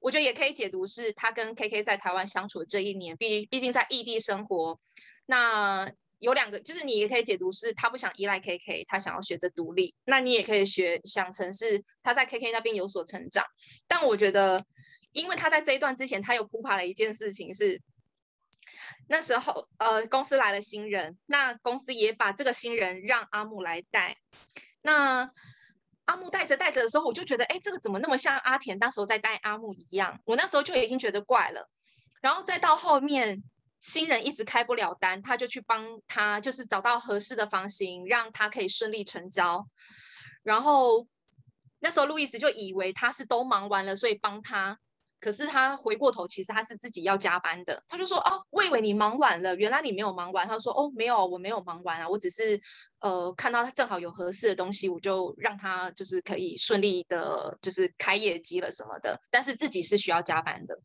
[0.00, 4.78] 我觉得也可以解读是他跟 KK 在台湾相处的这一年，毕毕竟在异地生活，
[5.26, 9.94] 那有两个，就是你也可以解读是他不想依赖 KK，他想要学着独立。
[10.04, 13.44] 那你也可以学想成是他在 KK 那边有所成长。
[13.86, 14.64] 但我觉得，
[15.12, 17.80] 因为他在这一段之前，他有铺排了一件事情是，
[19.08, 24.16] 那时候呃公司来了新人，那公司也把这个新人让阿木来带，
[24.82, 25.30] 那。
[26.06, 30.18] 阿木带着带着的时候，我就觉得，哎，这个怎么那么像阿田那时候在带阿木一样？
[30.24, 31.68] 我那时候就已经觉得怪了。
[32.20, 33.42] 然后再到后面，
[33.80, 39.66] 新人一直开不了单，他就去帮他，就是找到合适的房型，让他可以顺利成交。
[40.42, 41.06] 然后
[41.80, 44.78] 那时候路易斯就以为他是都忙完了，所以帮他。
[45.20, 47.82] 可是他回过头，其实他是自己要加班的。
[47.88, 52.60] 他就说：“哦，我以为你忙完了，原来你没有忙完。”他说：“哦，没有，我没有忙完啊，我只是
[53.00, 59.18] 呃看到他正好有合适的东西，我就让他就是可以顺利的，就是开业绩了什么的。
[59.30, 60.78] 但是自己是需要加班的。”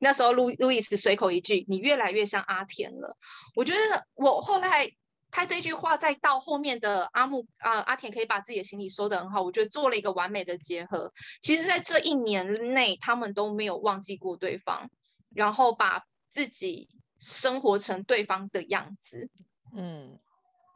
[0.00, 3.16] 那时候路路易斯随口一句：“你越来越像阿田了。”
[3.56, 4.90] 我觉得我后来。
[5.32, 11.10] 他这句话再到后面的阿木啊，阿田可以把自己的行李收得很好，我觉得做了一个完美的结合。
[11.40, 14.90] 其实，在这一年内，他们都没有忘记过对方，
[15.34, 16.86] 然后把自己
[17.18, 19.30] 生活成对方的样子。
[19.74, 20.18] 嗯，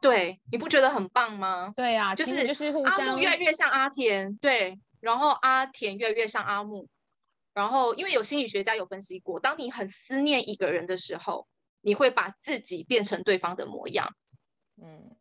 [0.01, 1.71] 对，你不觉得很棒吗？
[1.77, 6.89] 对啊，就是就是阿木越来越像阿田，对，然后阿田越来越像阿木，
[7.53, 11.47] 然后因为有心理学家有分析过，当你很思念一个人的时候，
[11.81, 14.11] 你会把自己变成对方的模样。
[14.81, 15.15] 嗯，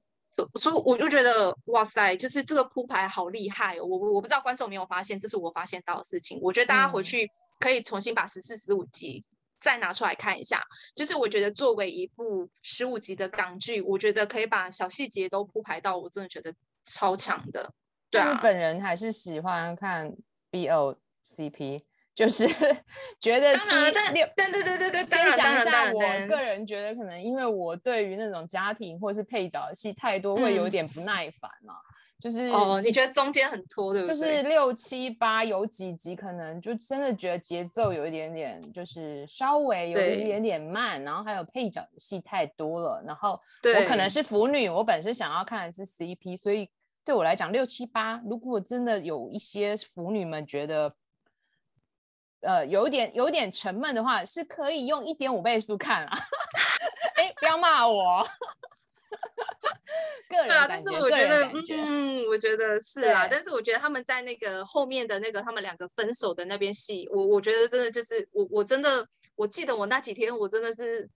[0.54, 3.84] 所以我就觉得哇塞，就是这个铺排好厉害哦！
[3.84, 6.38] 我我不知道观众没有发现，这是我发现到的事情。
[6.42, 7.28] 我觉得大家回去
[7.58, 9.24] 可以重新把十四、十五集
[9.58, 10.62] 再拿出来看一下。
[10.94, 16.54] 就是我觉得作为一部十五集的港剧，我觉得可以把小细节都铺排到，我真的觉得
[16.84, 17.72] 超强的。
[18.10, 20.14] 对啊，本人还是喜欢看
[20.50, 20.96] BL
[21.26, 21.82] CP。
[22.16, 22.48] 就是
[23.20, 23.74] 觉得七
[24.14, 31.74] 六，对对对对对，先讲一下，我个人觉得可能因为我对于那种家庭或是配角的戏太多，会有点不耐烦嘛。
[32.18, 34.16] 就是哦，你觉得中间很拖，对不对？
[34.16, 43.04] 就是六七八有几集，可能就真的觉得节奏有一点点，就是稍微有一点点慢，然后还有配角的戏太多了。
[43.06, 46.70] 然后我可能是腐女，我本身想要看的是 CP，所以
[47.04, 50.90] 对我来讲六七八，如果真的有一些腐女们觉得。
[52.46, 56.16] 呃，有点有点沉闷的话，是可以用一点五倍速看啊。
[57.16, 58.26] 哎，不要骂我。
[60.28, 63.26] 个人感觉，但是我觉得，觉嗯，我觉得是啊。
[63.28, 71.08] 但是我觉得他们在那个后面的那个他们两个分手的那边戏，我我觉得真的就是我我真的我记得我那几天我真的是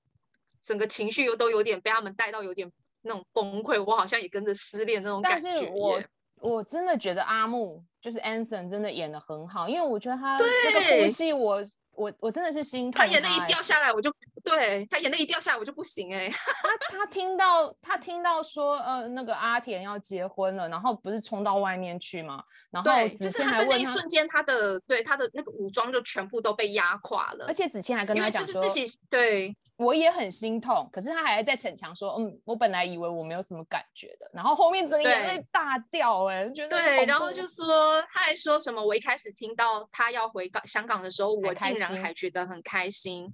[0.60, 2.70] 整个情绪又都有点被他们带到有点
[3.02, 5.48] 那种崩溃，我好像也跟着失恋那种感觉。
[5.48, 6.00] 但是我
[6.40, 7.84] 我真的觉得阿木。
[8.00, 11.62] 就是 Anson 真的演的很好，因为我觉得他那个部戏，我
[11.92, 13.06] 我我真的是心疼他。
[13.06, 14.10] 他眼泪一掉下来，我就
[14.42, 16.30] 对他眼泪一掉下来，我就不行哎、欸。
[16.90, 22.42] 他他听到他听到说呃那个阿田要结婚了，然后不是冲到外面去吗？
[22.70, 27.44] 然后对，就是他在那一瞬间，他的对他的那个武装就全部都被压垮了。
[27.48, 38.00] 而且子谦还跟他讲说，就是自己对我也很心痛，可是他还在逞强说，嗯，我本来以为我没有什么感觉的，然后后面整个眼泪大掉哎、欸，觉得对，然后就说。
[38.12, 38.84] 他还说什么？
[38.84, 43.26] 我一开始听到他要回港香港的时候，我竟然还觉得很开心。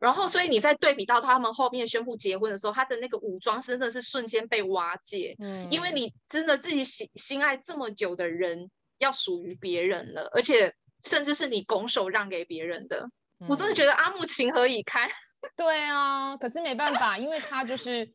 [0.00, 5.36] 然后，所以你在对比到他们后面宣布结婚的时候，他的那个武装真的是瞬间被瓦解。
[5.38, 13.08] 嗯，因为你真的自己心心爱这么久的人要属于别人了，而且甚至是你拱手让给别人的，
[13.40, 15.08] 嗯，我真的觉得阿木情何以堪？
[15.56, 18.12] 对啊，可是没办法，因为他就是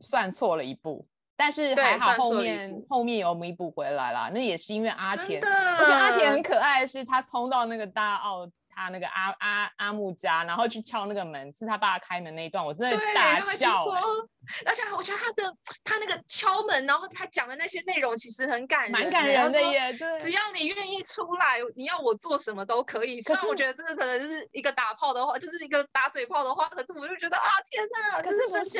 [0.00, 1.06] 算错了一步。
[1.34, 13.84] 但是还好后面后面有弥补回来啦，那也是因为阿田，我觉得阿田很可爱是他冲到那个大奥他那个阿阿阿木家，然后去敲那个门，是他爸开门那一段，我真的大笑。
[14.66, 15.54] 而且我觉得他的
[15.84, 19.92] 他那个敲门，然后他讲的那些内容其实很感人，蛮感人的耶。
[19.92, 23.20] 对，只要你愿意出来，你要我做什么都可以。
[23.22, 26.66] 可是我觉得这个可能就是一个打炮的话，就是一个打嘴炮的话。
[26.68, 28.20] 可是我就觉得啊，天哪！
[28.20, 28.78] 可是不是，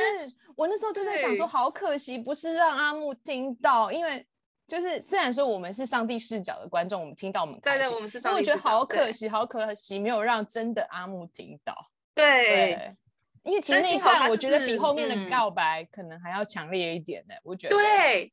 [0.56, 4.26] 我那时候就在想说，好可惜，不是让阿木听到，因为
[4.66, 11.74] 就是虽然说我们是上帝视角的观众，我们听到我们对对，我们是上帝视角，我觉得好可惜，好可惜，没有让真的阿木听到。
[12.14, 12.96] 对。
[13.44, 17.76] 因为其实那一段我觉得比后面的告白可能还要强烈一点呢，我觉得。
[17.76, 18.32] 对，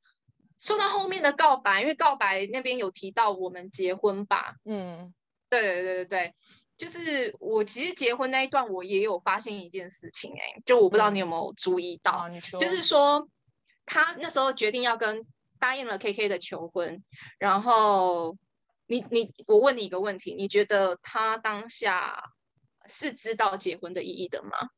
[0.59, 5.11] 说到后面的告白，因为告白那边有提到我们结婚吧，嗯，
[5.49, 6.33] 对对对对对，
[6.77, 13.27] 就是我其实结婚那一段我也有发现一件事情，哎，就我不知道你有没有注意到，就是说
[13.87, 15.25] 他那时候决定要跟
[15.59, 17.03] 答应了 KK 的求婚，
[17.37, 18.37] 然后
[18.87, 22.31] 你你我问你一个问题，你觉得他当下
[22.87, 24.69] 是知道结婚的意义的吗？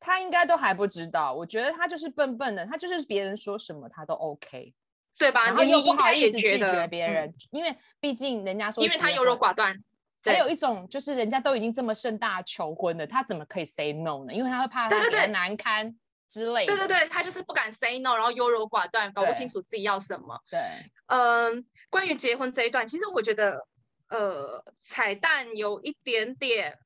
[0.00, 4.74] 他应该都还不知道，我觉得他就是笨笨的，他就是别人说什么他都 OK，
[5.16, 5.44] 对吧？
[5.44, 9.80] 然后又不好意思拒绝别人，嗯、因为毕竟人家说，因为他优柔寡断。
[10.24, 14.32] 还有一种就是人家都已经这么盛大求婚了，他怎么可以 say no 呢？
[14.32, 15.92] 因为他会怕他给他难堪
[16.32, 16.74] 之类的。
[16.74, 20.40] 对对对，他就是不敢 say no，然后优柔寡断，搞不清楚自己要什么。
[20.50, 20.58] 对，
[21.06, 23.66] 嗯、呃，关于结婚这一段，其实我觉得，
[24.08, 26.78] 呃，彩蛋有一点点，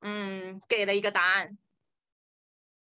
[0.00, 1.58] 嗯，给了一个答案。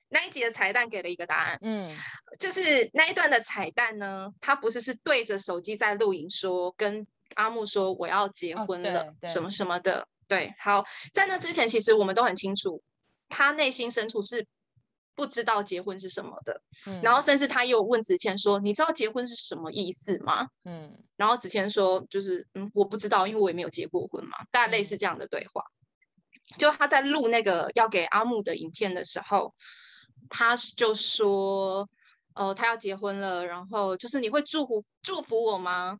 [0.09, 1.93] 那一集的彩蛋给了一个答案，嗯，
[2.39, 7.05] 就是那一段的彩蛋呢，他不是是对着手机在录影说，跟
[7.35, 10.81] 阿木说我要结婚了，哦、什么什么的，对，好，
[11.11, 12.81] 在那之前其实我们都很清楚，
[13.27, 14.47] 他内心深处是
[15.17, 20.47] 不知道结婚是什么的，嗯、然后甚至他又问子谦说，你知道结婚是什么意思吗？
[20.63, 25.61] 嗯，然后子谦说，就是嗯，我不知道，因为我也没有结过婚嘛，大概类似这样的对话，
[26.55, 29.53] 嗯、就他在录那个要给阿木的影片的时候。
[30.29, 31.87] 他就说，
[32.33, 35.97] 呃，他要结婚了，然后就是你会祝福祝福我吗？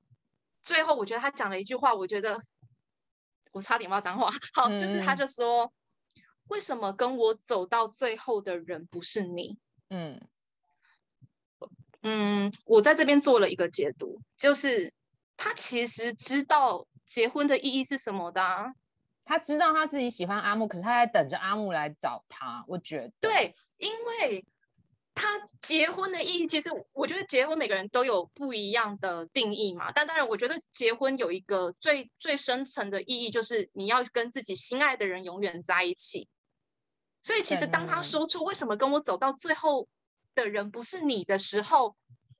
[0.62, 2.38] 最后我觉得他讲了一句话，我觉得
[3.54, 4.30] 我差点骂脏话。
[4.54, 5.72] 好，嗯、就是他就说，
[6.48, 9.58] 为什么跟我走到最后的人不是你？
[9.90, 10.20] 嗯
[12.02, 14.94] 嗯，我在这边做了一个解读，就是
[15.36, 18.74] 他其实知道结婚的意义是什么的啊。
[19.26, 22.64] 他知道他自己喜欢阿木，可是他在等着阿木来找他。
[22.66, 24.46] 我觉得，对，因为
[25.14, 29.92] 他结婚的意义，其实我觉得结婚每个人都有不一样的定义嘛。
[29.92, 36.30] 但当然，我觉得结婚有一个最最深层的意义，就是你要跟自己心爱的人永远在一起。
[37.28, 39.86] 所以，其实当他说出为什么跟我走到最后
[40.34, 41.94] 的人不是你的时候，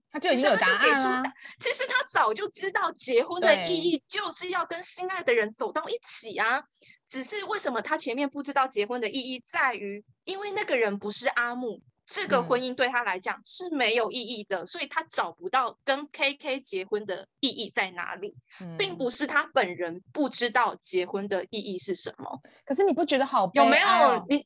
[0.10, 1.24] 他就已经有答案了。
[1.60, 6.64] 其实他早就知道结婚的意义就是要跟心爱的人走到一起啊。
[7.10, 18.34] 只是为什么他前面不知道结婚的意义，在于因为那个人不是阿木，这个婚姻对他来讲是没有意义的，所以他找不到跟 KK 结婚的意义在哪里，
[18.78, 22.42] 并不是他本人不知道结婚的意义是什么。
[22.66, 23.88] 可是你不觉得好有没有
[24.30, 24.46] 你？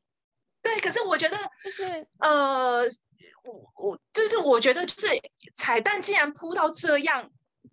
[0.61, 2.83] 对，可是我觉得就是呃。
[3.43, 5.07] 我我就是我觉得就是
[5.55, 7.27] 彩蛋竟然铺到这样，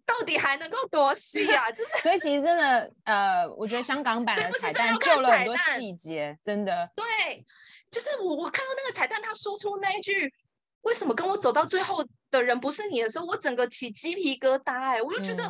[0.06, 1.68] 到底还能够多细啊？
[1.72, 6.90] 就是所以其实真的呃，我觉得香港版的彩蛋救了很多细节，真的。
[6.96, 7.44] 对，
[7.90, 10.32] 就是我我看到那个彩蛋，他说出那一句。
[10.88, 15.02] 为什么跟我走到最后的人不是你的时候，我整个起鸡皮疙瘩哎！
[15.02, 15.46] 我就觉得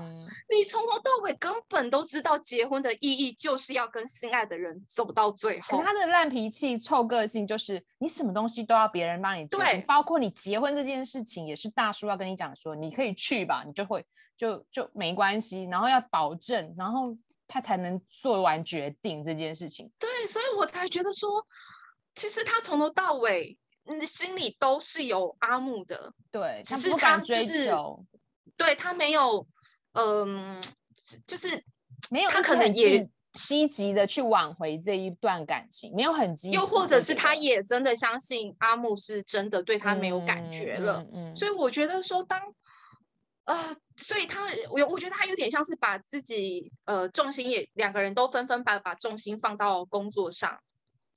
[0.51, 5.79] 你从头到尾根本都知道结婚的意义就是要跟心爱的人走到最后。
[5.79, 14.05] 可他的烂脾气、臭个性就是你什么东西都要别人帮你做，对，包括你结婚这件事情也是大叔要跟你讲说你可以去吧，你就会
[14.37, 17.17] 就就没关系，然后要保证，然后
[17.47, 19.89] 他才能做完决定这件事情。
[20.01, 21.47] 对，所以我才觉得说，
[22.17, 23.57] 其实他从头到尾。
[23.89, 27.71] 你的心里都是有阿木的，对，只是他就是，
[28.57, 29.47] 对他没有，
[29.93, 30.61] 嗯、呃，
[31.27, 31.65] 就是
[32.11, 42.41] 没有，他可能也积极的去挽回这一段感情，没有很积极，又或者是他也真的相信阿木是真的对他没有感觉了，嗯嗯嗯嗯、所以我觉得说当，
[43.45, 50.59] 呃，所以他我我觉得他有点像是把自己呃重心也两个人都纷纷把把重心放到工作上，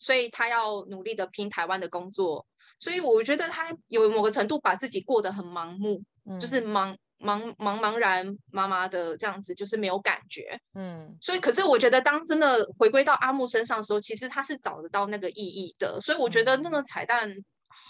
[0.01, 2.43] 所以他要努力的拼台湾的工作，
[2.79, 17.31] 所以我觉得他有某个程度把自己过得很盲目，嗯、就是茫茫茫茫然麻麻的这样子，就是没有感觉，嗯，所以可是我觉得当真的回归到阿木身上的时候，其实他是找得到那个意义的，所以我觉得那个彩蛋。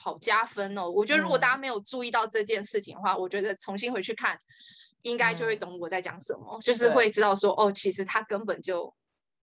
[0.04, 0.90] 好加分哦！
[0.90, 4.36] 我觉得如果大家没有注意到这件事情的话，嗯、我觉得重新回去看，
[5.04, 8.92] 应该就会懂我在讲什么，嗯、就是会知道说，哦，其实他根本就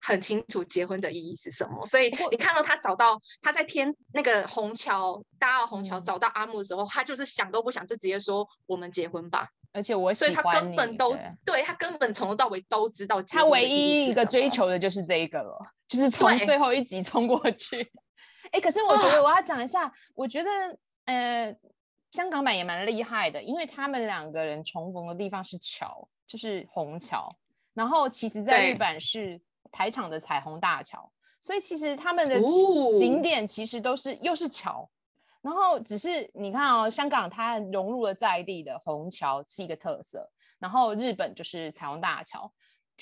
[0.03, 1.87] 很清楚结婚的意义是什么。
[1.87, 9.49] 所以你看到他找到他在天那个虹桥大澳虹桥找到阿木的时候，嗯、他就是想都不想就直接说我们结婚吧。
[9.75, 13.23] 而且我喜欢，所以他根本都对，他根本从头到尾都知道。
[13.23, 17.91] 他唯一一个追求的就是这一个了，就是从最后一集冲过去。
[18.51, 20.51] 哎，可是我觉得我要讲一下，哦、我觉得
[21.07, 21.57] 呃，
[22.11, 27.35] 香港版也蛮厉害的，因为他们两个人重逢的地方是桥，就是虹桥，
[27.73, 29.41] 然后其实在日本是
[29.73, 31.11] 台场的彩虹大桥，
[31.41, 32.41] 所以其实他们的
[32.93, 34.89] 景点其实都是、哦、又是桥，
[35.41, 42.53] 然后只是你看哦，香港它融入了在地的虹桥是一个特色，然后日本就是彩虹大桥。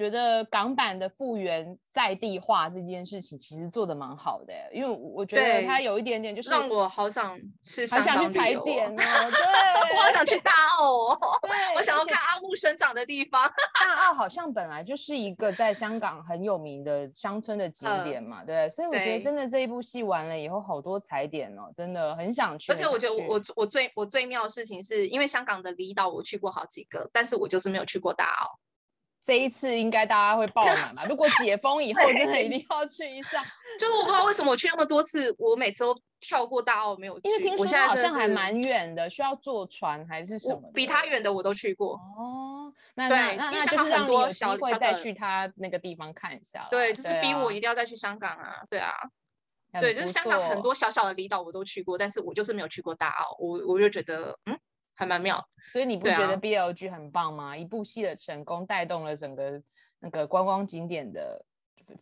[0.00, 13.42] 觉得港版的复原在地化这件事情其实做的蛮好的，因为我觉得它有一点点就是让我好想去香港去踩点哦，对， 我好想去大澳哦，对，我想要看阿木生长的地方。
[13.78, 22.72] 大澳好像本来就是一个在香港很有名的乡村的景点嘛，对，所以我觉得真的这一部戏完了以后好多踩点哦，真的很想去。
[22.72, 28.58] 而且我觉得我我最我最妙的事情是因为香港的离岛我去过好几个，但是我就是没有去过大澳。
[29.22, 31.04] 这一次应该大家会爆满吧？
[31.08, 33.42] 如果解封以后，真的一定要去一下。
[33.78, 37.28] 就是我不知道为什么我去那么多次，我每次都跳过大澳没有去。
[37.28, 40.70] 因为听说它好像还蛮远的，需要坐船还是什么？
[40.72, 41.94] 比它远的我都去过。
[42.16, 46.66] 哦，那那那那就是让你有机会再去它那个地方看一下。
[46.70, 48.62] 对，就是逼我一定要再去香港啊！
[48.70, 48.94] 对啊，
[49.78, 53.36] 对，就是香港很多小小的离岛我都去过，但是我就是没有去过大澳。
[53.38, 54.58] 我我就觉得，嗯。
[55.00, 55.42] 还蛮妙，
[55.72, 57.52] 所以你不觉得 B L G 很棒吗？
[57.52, 59.60] 啊、一部戏的成功带动了整个
[59.98, 61.42] 那个观光景点的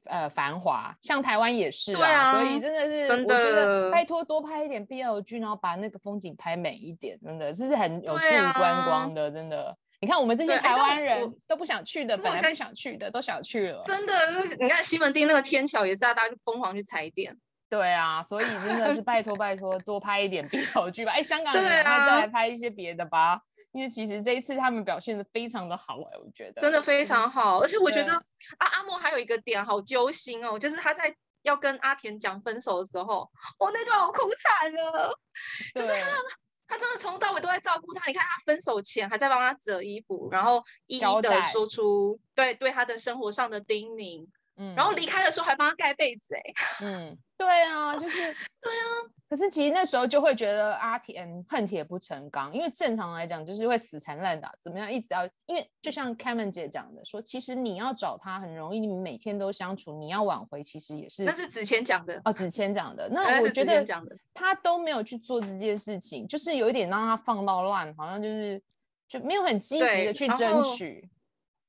[0.06, 9.76] 呃繁华，像台湾也是啊，啊所以真的是真的，我觉得拜托多拍一点 B L G，，然后把那个风景拍美一点，真的是很有助于观光的，真的。
[10.00, 14.12] 你看我们这些台湾人都不想去的，本来不想去的都想去了，真的。
[14.60, 17.36] 你看西门町那个天桥也是要大家去疯狂去踩点。
[17.68, 21.12] 对啊，所以真的是拜托拜托，多拍一点 BL 剧吧。
[21.12, 23.40] 哎，香港人再来拍一些别的吧，啊、
[23.72, 27.60] 因为其实这一次他们表现的非常的好哎，我觉得真的非常好。
[27.60, 35.12] 而且我觉得啊，阿莫还有一个点好揪心哦，就是他在要跟阿田讲分手的时候，我那段我哭惨了。
[35.74, 36.10] 就是他
[36.68, 44.26] 他真的从头到尾都在照顾他，你看他分手前还在帮他折衣服，然后一一的说出对对他的生活上的叮咛。
[44.58, 46.40] 嗯，然后离开的时候还帮他盖被子，哎，
[46.82, 48.18] 嗯， 对啊，就是
[48.60, 48.84] 对啊。
[49.28, 61.24] 可是其实那时候就会觉得阿田恨铁不成钢，因为正常来讲就是会死缠烂打，怎么样一直要，因为就像 Kevin 姐讲的，说其实你要找他很容易，你们每天都相处，你要挽回其实也是。
[61.24, 63.06] 那是子谦讲的哦，子谦讲的。
[63.12, 63.84] 那我觉得
[64.32, 68.60] 他都没有去做这件事情，就是有一点让他放到烂，好像就是
[69.06, 71.06] 就没有很积极的去争取。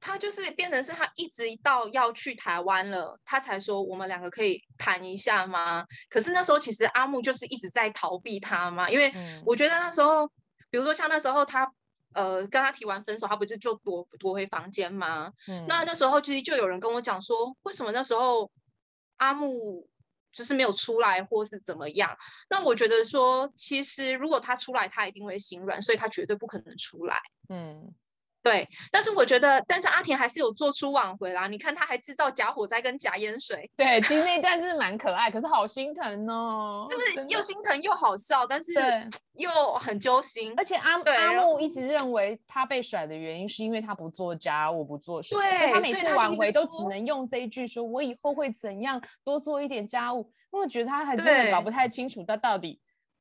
[0.02, 5.86] 他就是变成是他一直到要去台湾了，他才说我们两个可以谈一下吗？
[6.10, 9.12] 可是那时候其实阿木就是一直在逃避他嘛，因为
[9.46, 10.26] 我觉得那时候，
[10.70, 11.70] 比如说像那时候他
[12.14, 15.32] 呃跟他提完分手，他不是就躲躲回房间吗？
[15.48, 18.50] 嗯、那那时候其实就有人跟我讲说，为什么那时候
[19.18, 19.86] 阿木
[20.32, 22.16] 就是没有出来或是怎么样？
[22.50, 27.20] 那我觉得说，其实如果他出来，他一定会心软，所以他绝对不可能出来。
[27.50, 27.94] 嗯。
[28.42, 31.48] 对，但是我觉得，但是阿田还是有做出挽回啦。
[31.48, 33.70] 你看，他还制造假火灾跟假烟水。
[33.76, 36.88] 对，其实那一 段真是蛮可爱，可是好心疼哦。
[36.90, 38.72] 就是又心疼又好笑，但是
[39.36, 40.54] 又很揪心。
[40.56, 45.36] 而且阿阿木一直认为他被甩的原因是因为他不做家务，不做事。
[45.36, 50.22] 对，他每次挽回都只能用这一句说：“我以后会怎样多做一点家务。”
[50.52, 52.80] 因为我觉得他还真的搞不太清楚他到底。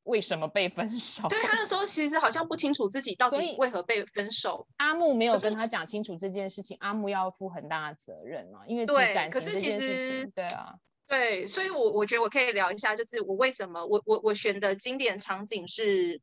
[0.09, 1.27] 为什么被分手？
[1.29, 4.67] 对，他那时候其实好像不清楚自己到底为何被分手。
[4.77, 10.31] 阿木没有跟他讲清楚这件事情，阿木要负很大的责任嘛，因为对感情这件事情。
[10.35, 10.73] 对啊，
[11.07, 16.19] 对，所以我我觉得我可以聊一下，就是我为什么我我我选的经典场景是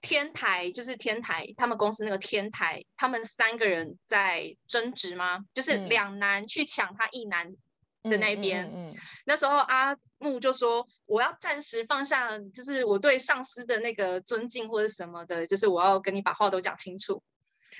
[0.00, 5.40] 天台，就是天台他们公司那个天台，他们三个人在争执吗？
[5.52, 7.52] 就是两男去抢他一男。
[8.06, 8.96] 嗯的那边，嗯嗯嗯、
[9.26, 17.22] 那时候阿木就说：“我要暂时放下，就是我对上司的那个尊敬或者什么的，就是我要跟你把话都讲清楚。”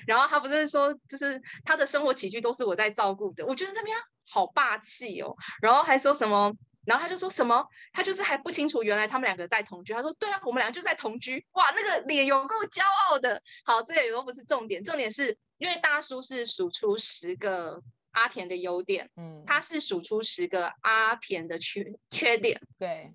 [0.05, 3.97] 然后他不是说，就是他的生活起居都是我在照顾的，我觉得那边
[4.29, 5.35] 好霸气哦。
[5.59, 6.53] 然后还说什么，
[6.85, 9.93] 然后他就说什么，他就是还不清楚原来他们两个在同居。
[9.93, 11.43] 他说对啊，我们俩就在同居。
[11.53, 13.41] 哇，那个脸有够骄傲的。
[13.65, 17.81] 好，这个也都不是重点，重点是因为大叔是数出十个
[18.17, 23.13] 阿田的优点，嗯，他是数出十个阿田的缺缺点，对。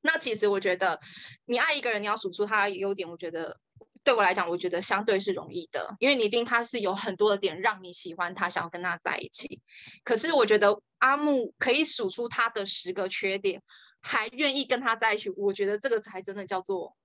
[0.00, 0.98] 那其实我觉得，
[1.44, 3.54] 你爱一个人，你要数出他的优点，我觉得
[4.02, 9.60] 对我来讲，我觉得相对是容易的，因为你一定他是有很多的点让你喜欢他，想要跟他在一起。
[10.02, 13.62] 可是我觉得阿木可以数出他的十个缺点，
[14.00, 16.96] 还愿意跟他在一起，我觉得这个才真的叫做。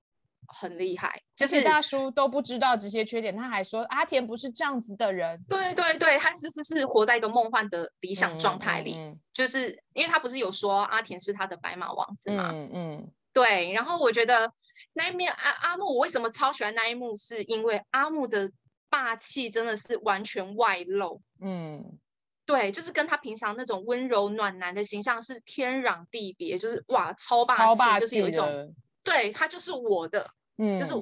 [0.48, 5.44] 很厉害，就是大叔都不知道这些缺点，他还说阿田不是这样子的人。
[5.48, 12.50] 对对对，他就是是活在一个梦幻的理想状态里，嗯嗯嗯、就是因为他不是有说阿田是他的白马王子嘛？
[12.54, 13.74] 嗯嗯，对。
[13.74, 14.50] 然后我觉得
[14.94, 18.50] 那一面阿阿木，我为什么超喜欢那一幕，是因为阿木的
[18.90, 21.22] 霸气真的是完全外露。
[21.42, 22.00] 嗯，
[22.46, 28.74] 对，就是跟他平常那种温柔暖男的形象是天壤地别，就是哇，超霸气，超霸气就是有一种。
[29.10, 30.94] 对，他就是我的，嗯，就是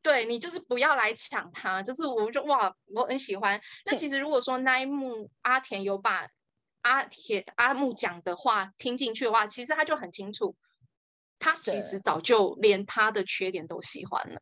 [0.00, 3.60] 对你，就是不要来抢他，就是我就哇，我很喜欢。
[3.84, 6.24] 那其实如果说那一幕阿田有把
[6.82, 10.54] 阿田阿木讲的话听进去的话，其实他就很清楚，
[11.40, 14.40] 他其实早就连他的缺点都喜欢了。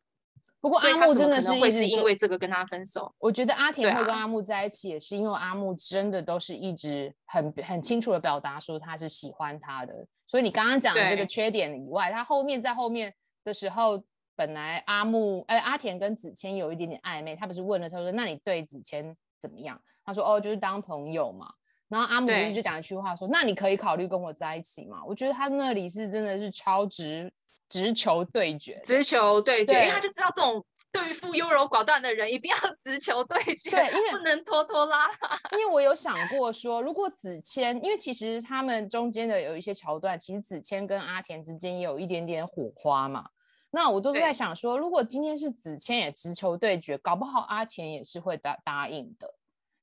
[0.67, 3.09] 不过阿木真的是会是因为这个跟他分手。
[3.19, 9.93] 我觉得阿田会跟阿木在一起，也是因为阿木真的都是一直很很清楚的表达说他是喜欢他的。
[10.25, 13.13] 所以你刚刚讲的这个缺点以外，他后面在后面
[13.45, 14.03] 的时候，
[14.35, 19.81] 本来阿木哎阿田跟子谦有一点点暧昧，他不是问了他说，那你对子谦怎么样？
[20.03, 21.47] 他说哦就是当朋友嘛。
[21.87, 25.01] 然后阿木就讲一句话说，那你可以考虑跟我在一起吗？
[25.05, 27.31] 我觉得他那里是真的是超直。
[27.69, 35.39] 直球对决，直球对决，对，因为他就知道这种对付优柔寡断的人一定要直球对决，对，因为不能拖拖拉拉。
[35.51, 43.29] 因为我有想过说，如果子谦，因为其实他们中间的有一些桥段，其实子谦跟阿田之间也有一点点火花嘛。
[43.69, 49.33] 那我都是在想说，如果今天是子谦也直球对决，搞不好阿田也是会答答应的。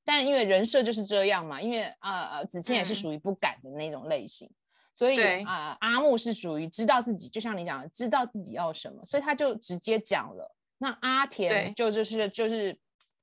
[0.03, 4.47] 但因为人设就是这样嘛，因为呃子谦也是属于不敢的那种类型。
[4.47, 4.55] 嗯
[4.95, 10.55] 所以啊、呃，阿木是属于知道自己，就像你讲的，知道自己要什么，所以他就直接讲了。
[10.77, 12.77] 那阿田就就是就是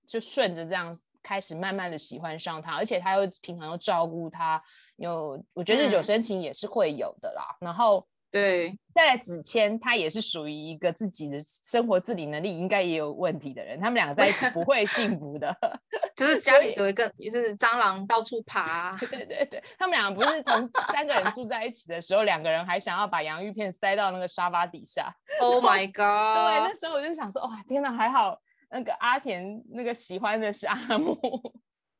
[0.06, 4.62] 就顺着这样开始慢慢的喜欢上他，而且他又平常又照顾他，
[4.96, 7.56] 有我觉得日久生情也是会有的啦。
[7.60, 8.06] 嗯、然后。
[8.32, 15.54] 对，再来子谦，他也是属于一个自己的生活自理能力应该也有问题的人，他们两个在一起不会幸福的，
[16.16, 18.96] 就是家里只有一个也是蟑螂到处爬。
[19.10, 25.14] 对对对，他们两个不是同三个人住在一起的时候，两个人还想要把洋芋片塞到那个沙发底下。
[25.38, 25.94] Oh my god！
[25.94, 28.40] 对，那时候我就想说，哇、哦，天哪，还好
[28.70, 31.20] 那个阿田那个喜欢的是阿木。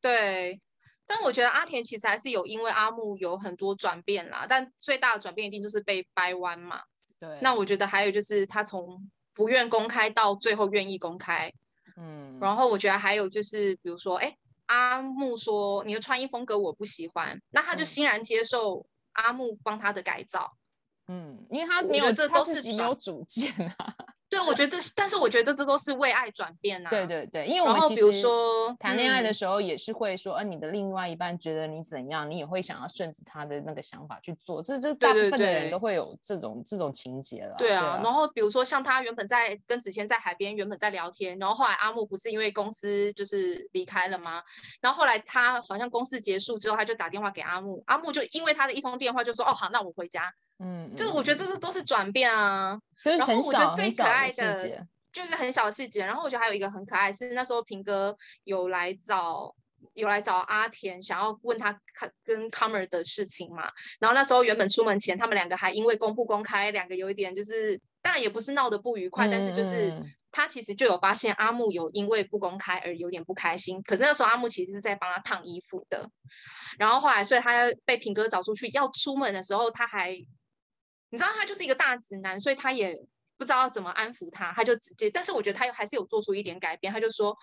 [0.00, 0.58] 对。
[1.06, 6.80] 但我觉得阿田其实还是有因为阿木有很多转变啦，但最大的转变一定就是被掰弯嘛。
[7.20, 7.38] 对。
[7.42, 11.52] 那我觉得还有就是他从不愿公开到最后愿意公开，
[11.96, 12.38] 嗯。
[12.40, 20.56] 然后我觉得还有就是，比如说，哎，阿木说你的穿衣风格我不喜欢，那他就欣然接受阿木帮他的改造。
[21.08, 23.94] 嗯，因为他没有这都是没有主见啊。
[24.32, 26.90] 对，我觉得这是，但是我觉得这都是为爱转变呐、啊。
[26.90, 34.62] 对对对，因为我们其实比如说谈恋爱的时候也是会说，呃、你的另外一半觉得你怎样，你也会想要顺着他的那个想法去做。
[34.62, 37.54] 这这大部分的人都会有这种这种情节了。
[37.58, 44.42] 对啊，然后比如说像他原本在跟子谦在海边，原本在聊天，然后后来阿木不是因为公司就是离开了吗？
[44.80, 50.32] 然后后来他好像公司结束之后，他就打电话给阿木，阿木就因为他的一通电话就说，哦好，那我回家。
[50.58, 52.78] 嗯，这个我觉得这是都是转变啊。
[53.04, 59.54] 就是我觉得最可爱的就是很小的细节，然后我觉得还有一个很可爱是那时候平哥有来找
[59.92, 61.78] 有来找阿田，想要问他
[62.24, 63.70] 跟 Comer 的事情嘛。
[64.00, 69.92] 然后那时候原本出门前他们两个还因为公不公开，两个有一点就是当然也不是闹得不愉快，嗯、但是就是
[70.30, 73.82] 他其实就有发现阿木有因为不公开而有点不开心。
[73.82, 76.08] 可是那时候阿木其实是在帮他烫衣服的，
[76.78, 80.16] 然后后来所以他被平哥找出去要出门的时候，他还。
[81.12, 82.98] 你知道他就是一个大直男，所以他也
[83.36, 85.10] 不知道怎么安抚他，他就直接。
[85.10, 87.36] 但是我觉得他又还是有做出一点改变，他就说：“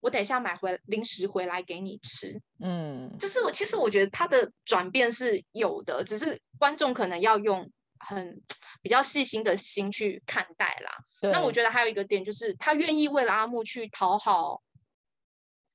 [0.00, 8.40] 我等一下买回零食回来给你吃。”嗯，就是我其实我觉得他的转变是有的，只是观众可能要用很
[8.80, 11.30] 比较细心的心去看待啦。
[11.30, 14.62] 那我觉得还有一个点就是，他愿意为了阿木去讨好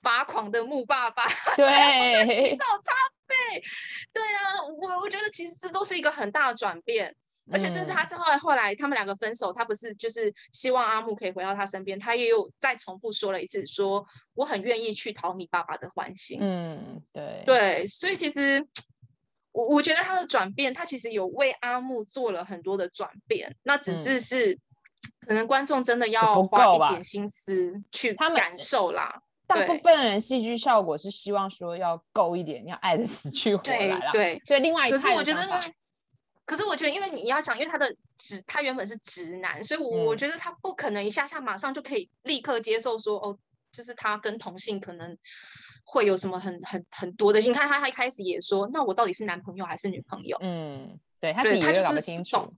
[0.01, 2.91] 发狂的木爸爸， 对，洗澡擦
[3.29, 3.63] 背，
[4.11, 7.15] 对啊，我我觉得其实这都是一个很大的转变。
[7.51, 16.37] 而且甚至他之后后来他们两个分手，他不是就是希望阿木可以回到他身边，他也有再重复说了一次，说我很愿意去讨你爸爸的欢心。
[16.39, 18.63] 嗯，对对，所以其实
[19.51, 24.59] 我我觉得他的转变，他其实有为阿木做了很多的转变，那只是是、嗯、
[25.29, 29.23] 可能观众真的要花一点心思去感受啦。
[29.49, 34.11] 大部分人戏剧效果是希望说要够一点，要爱的死去活来啦。
[34.11, 35.59] 对对，对，另外一个可是我觉得，
[36.45, 43.37] 可是我觉得，因为你要想，因为他的直，他原本是直男，所以我我觉得他不可能一下下马上就可以立刻接受说，嗯、哦，
[43.71, 45.17] 就是他跟同性可能
[45.83, 47.39] 会有什么很很很多的。
[47.39, 50.37] 你看他，他一开始也说，那我到底是男朋友还是女朋友？
[50.41, 52.53] 嗯，对他自己也搞不清楚。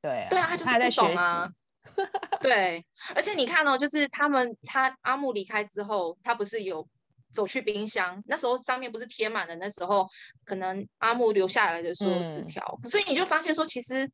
[0.00, 1.48] 对，对啊，他就是不懂啊。
[2.40, 2.84] 对，
[3.14, 6.86] 而且你看哦，就是他们他阿木离开之后，他不是有
[7.32, 10.08] 走去冰箱，那时候上面不是贴满了那时候
[10.44, 14.10] 可能阿木留下来的所有纸条，嗯，所以你就发现说，其实。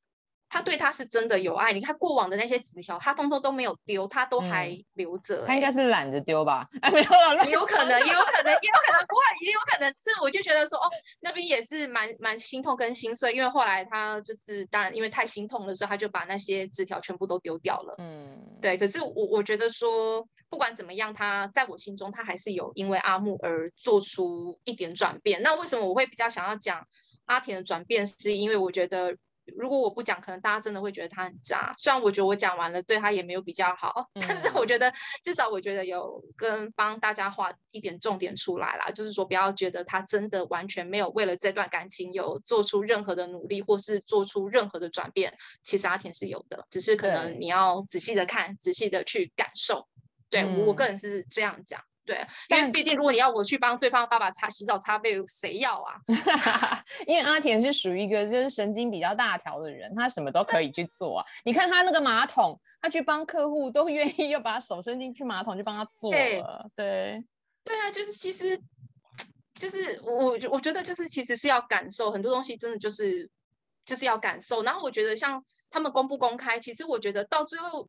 [0.49, 5.47] 他对他是真的有爱，你看过往的那些纸条，他通通都没有丢，他都还留着、欸嗯。
[5.47, 6.67] 他应该是懒得丢吧？
[6.81, 17.95] 哎， 没有也有可能，也有可能，也有可能不会，也有可能是，我就觉得说，哦，那边也是蛮蛮心痛跟心碎，因为后来他就是，当然因为太心痛的时候，他就把那些纸条全部都丢掉了。
[17.99, 18.79] 嗯，对。
[18.79, 25.43] 可是我我觉得说，不管怎么样，他在我心中，他还是有因为阿木而做出一点转变。
[25.43, 26.83] 那为什么我会比较想要讲
[27.27, 28.07] 阿田的转变？
[28.07, 29.15] 是因为我觉得。
[29.57, 31.75] 如果我不讲，可能大家真的会觉得他很渣。
[31.79, 34.93] 虽然我觉得我讲完了，对他也没有比较好，嗯、但是我觉得
[35.23, 45.33] 至少我觉得有跟帮大家画一点重点出来啦，就是说不要觉得他真的完全没有为了这段感情有做出任何的努力，或是做出任何的转变。
[45.63, 49.87] 其实阿田是有的，只是可能你要仔细的看，仔细的去感受。
[50.31, 51.81] 对、嗯、我个人是这样讲。
[52.09, 55.93] 对，因为毕竟如果你要我去帮对方爸爸擦洗澡擦背，谁要啊？
[57.07, 61.27] 因为阿田是属于一个就是神经比较大条的人，他什么都可以去做啊。
[61.45, 66.71] 你看他那个马桶，他去帮客户都愿意要把手伸进去马桶去帮他做了。
[66.75, 67.23] 对，
[67.63, 68.59] 对啊，就是其实
[69.53, 73.31] 就是我我觉得就是其实是要感受很多东西，真的就是
[73.85, 74.63] 就是要感受。
[74.63, 77.87] 然后我觉得像他们公不公开，其实我觉得到最后。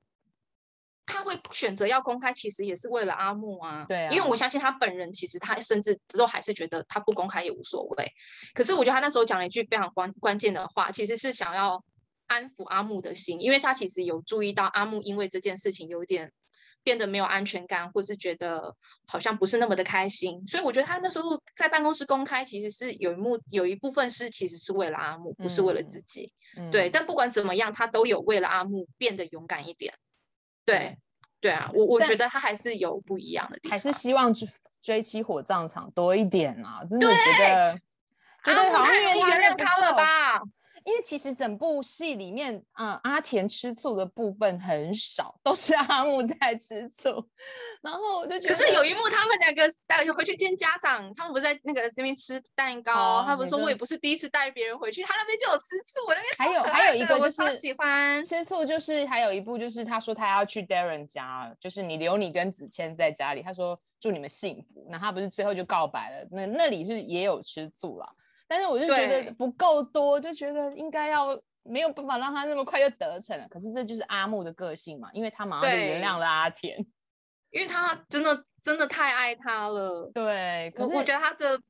[1.09, 3.83] 他会选择要公开，其实也是为了阿木啊。
[3.89, 8.05] 对啊，因为我相信他本人，其实他甚至都还是觉得他不公开也无所谓。
[8.53, 11.83] 可是我觉得他那时候讲了一句非常关关键的话，其实是想要
[12.27, 16.31] 安抚阿木的心，因为他其实有注意到阿木因为这件事情有点
[16.83, 18.75] 变得没有安全感，或是觉得
[19.07, 20.41] 好像不是那么的开心。
[20.47, 26.31] 所以我觉得他那时候在办公室公开，其实是有一幕有一部分是其实是为了阿木，不是为了自己。
[26.57, 29.93] 嗯、对、嗯，但不管怎么样，他都有为了阿木变得勇敢一点。
[30.69, 30.97] 对，
[31.41, 34.47] 对啊，我我觉得他还是有不一样的地方，还是希望追
[34.81, 36.81] 追妻火葬场多一点啊！
[36.89, 37.79] 真的觉得，
[38.43, 40.41] 觉得好像原谅他了吧。
[40.85, 47.23] 因为其实整部戏里面，嗯，阿田吃醋的部分很少，都是阿木在吃醋。
[47.81, 68.15] 然后我就觉得，可是有一幕，他们两个带回去见家长，他们不是在那个那边吃蛋糕，哦、他不是说我也不是第一次带别人回去，他那边就有吃醋，我那边还有还有一个就是我喜欢吃醋，就是还有一部就是他说他要去 Darren 家，就是你留你跟子谦在家里，他说祝你们幸福，那他不是最后就告白了，那那里是也有吃醋了。
[68.49, 73.47] 但是我就觉得不够多，就觉得应该要没有办法让他那么快就得逞了。
[73.47, 76.75] 可是这就是阿木的个性嘛，因为他马上就原谅了阿田，
[77.51, 80.09] 因为他真的真的太爱他了。
[80.15, 81.61] 对，可是我我觉得他的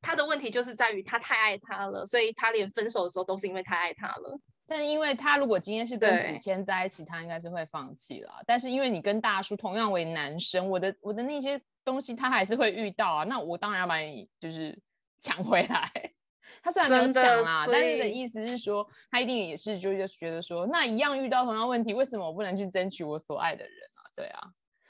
[0.00, 4.38] 他的问题就是在于他太爱他了，所以他连分手的时候都是因为太爱他了。
[4.68, 8.32] 但是因为他如果今天是跟子谦在一起，他应该是会放弃了。
[8.46, 13.24] 但是因为你跟大叔同样为男生，我的我的那些东西他还是会遇到啊。
[13.24, 14.78] 那我当然要把你就是。
[15.24, 15.90] 抢回来，
[16.62, 24.04] 他虽然没有抢啊，但是的意思是说，他一定也是就是觉得说，那一样遇到同样问题，为什么我不能去争取我所爱的人啊？
[24.14, 24.40] 对啊，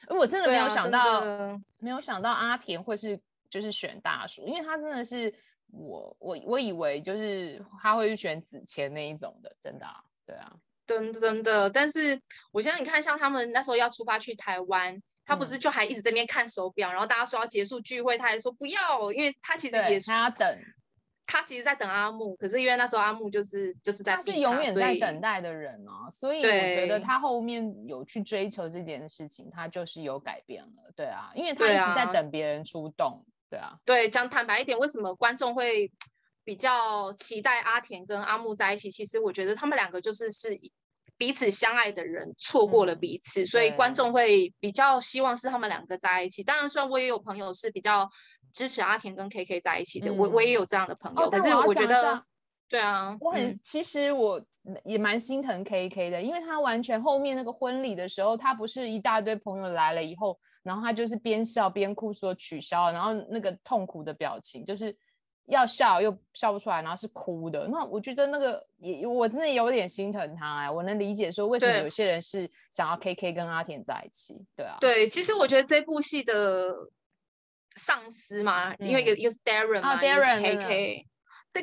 [0.08, 3.16] 而我真的没有想到，啊、没有想到阿田会是
[3.48, 5.32] 就是选大叔，因为他真的是
[5.70, 10.52] 我我我以为就是他会去选子谦那一种的，真的啊，对啊。
[10.86, 12.20] 真真的，但是
[12.52, 20.60] 我现在你看，像他们那时候要出发去台湾，他不是就还一直在那边看手表，嗯，然后大家说要结束聚会，他还说不要，因为他其实也是他要等，
[21.26, 35.90] 他其实在等阿木，可是因为那时候阿木就是就是在他，他是永远在等待的人啊，所以我觉得他后面有去追求这件事情，他就是有改变了，对啊，因为他一直在等别人出动，对啊，对，讲坦白一点，为什么观众会？
[36.44, 40.56] 比较期待阿田跟阿木在一起，其实我觉得他们两个就是是
[41.16, 46.42] 彼此相爱的人，错过了彼此，嗯，所以观众会比较希望是他们两个在一起。
[46.42, 48.08] 当然，虽然我也有朋友是比较
[48.52, 52.22] 支持阿田跟 KK 在一起的，嗯，我我也有这样的朋友，哦，可是我觉得
[52.68, 54.44] 对啊，我很、嗯、其实我
[54.84, 64.96] 也蛮心疼 KK 的，因为他完全后面那个婚礼的时候，他不是一大堆朋友来了以后，然后他就是边笑边哭说取消，然后那个痛苦的表情就是
[65.46, 67.68] 要笑又笑不出来，然后是哭的。
[67.68, 74.44] 那我觉得那个也我真的有点心疼他哎，我能理解说为什么有些人是想要 KK 跟阿田在一起。
[74.56, 76.74] 对啊，对，其实我觉得这部戏的
[77.76, 81.06] 上司嘛，嗯、因为一个一个是 Darren 嘛，啊、Darren 一个是 KK。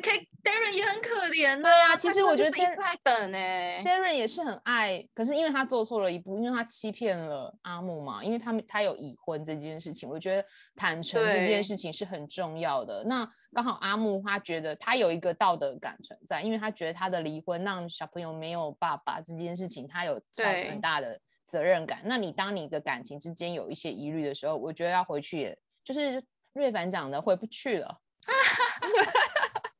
[0.42, 1.60] ，Darren 也很可怜。
[1.60, 3.38] 对啊，其实我觉得一直在等呢。
[3.84, 10.44] Darren 也是很爱，可是因为他做错了一步，因为他欺骗了阿木嘛，因为他们他有已婚这件事情，我觉得
[10.74, 13.04] 坦诚这件事情是很重要的。
[13.04, 22.00] 那刚好阿木他觉得他有一个道德感存在，因为他觉得他的离婚让小朋友没有爸爸这件事情，他有造成很大的责任感。
[22.04, 26.24] 那你当你的感情之间有一些疑虑的时候，我觉得要回去也，也就是
[26.54, 27.98] 瑞凡讲的回不去了。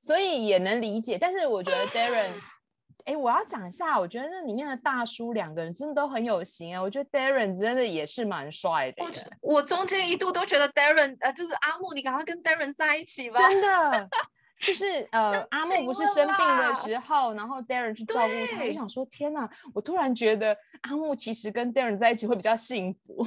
[0.00, 2.30] 所以也能理解，但是我觉得 Darren，
[3.06, 6.82] 哎，我要讲一下，我觉得那里面的大叔两个人真的都很有型啊。
[6.82, 9.04] 我觉得 Darren 真的也是蛮帅的。
[9.04, 9.10] 我
[9.54, 13.38] 我中间一度都觉得 Darren，呃，就是阿木，你赶快跟 Darren 在一起吧。
[13.48, 14.08] 真的，
[14.60, 23.26] 就是 呃，阿木不是生病的时候，然后 Darren 去照顾他，我想说，天哪，我突然觉得阿木其实跟 Darren 在一起会比较幸福。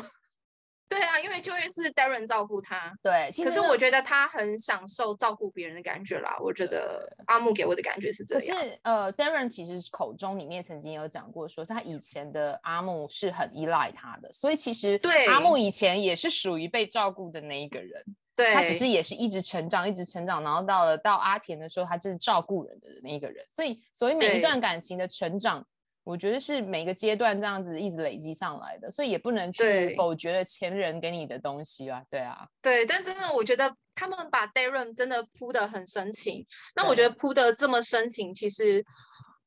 [0.90, 2.92] 对啊，因为就会是 Darren 照顾他。
[3.04, 6.36] 对，可是我觉得他很享受照顾别人的感觉啦。
[6.42, 8.58] 我觉得阿木给我的感觉是这样。
[8.58, 18.04] 可是呃，Darren 其实口中里面曾经有讲过，说他以前的阿木是很依赖他的，所以其实对阿木以前也是属于被照顾的那一个人。
[18.36, 23.46] 对，他只是也是一直成长，一直成长，然后到了到阿田的时候，他就是照顾人的那一个人。
[23.52, 25.64] 所以，所以每一段感情的成长。
[26.10, 32.02] 我觉得是每个阶段这样子一直累积上来的，所以也不能去否决了前人给你的东西啊。
[32.10, 36.44] 对啊，对，但真的我觉得他们把 Darren 真的铺得很深情。
[36.76, 38.84] 那我觉得铺得这么深情，其实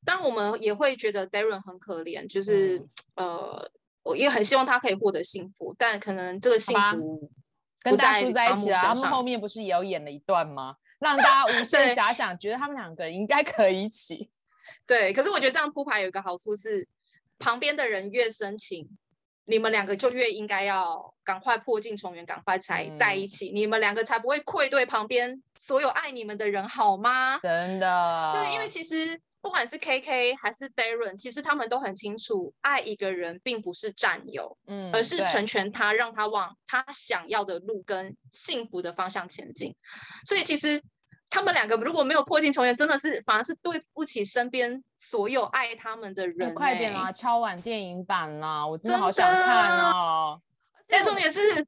[0.05, 2.77] 当然我们也会觉得 Darren 很可怜，就是、
[3.15, 3.71] 嗯、呃，
[4.03, 7.29] 我也很希望他可以获得幸福，但可能这个幸福
[7.81, 8.81] 跟大叔在一起啊。
[8.81, 10.77] 他们后面不是也有演了一段吗？
[10.99, 14.29] 让大家无限遐想，觉得他们两个人应该可以一起。
[14.85, 16.87] 对，可是我觉得这样铺排有一个好处是，
[17.39, 18.87] 旁边的人越深情，
[19.45, 27.39] 你们两个就越应该要赶快破镜重圆，赶快才在一起，嗯、你们两个才不会愧对旁边所有爱你们的人，好吗？
[27.39, 28.31] 真的。
[28.33, 39.75] 对，因为其实不管是 KK 还是 Darren，其实他们都很清楚，爱一个人并不是占有，嗯，而是成全他，让他往他想要的路跟幸福的方向前进。
[40.25, 40.81] 所以其实。
[41.33, 46.53] 他们两个如果没有破镜重圆，真的是反而是对不起身边所有爱他们的人、欸。
[46.53, 48.67] 快点啦，敲碗电影版啦！
[48.67, 50.39] 我真的好想看哦。
[50.87, 51.65] 但重点是，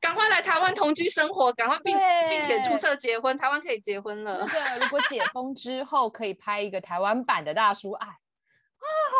[0.00, 1.94] 赶快来台湾同居生活，赶快并
[2.30, 4.46] 并且注册结婚，台湾可以结婚了。
[4.46, 8.16] 对，如果解 封之后可以拍一个台湾版的大叔爱啊！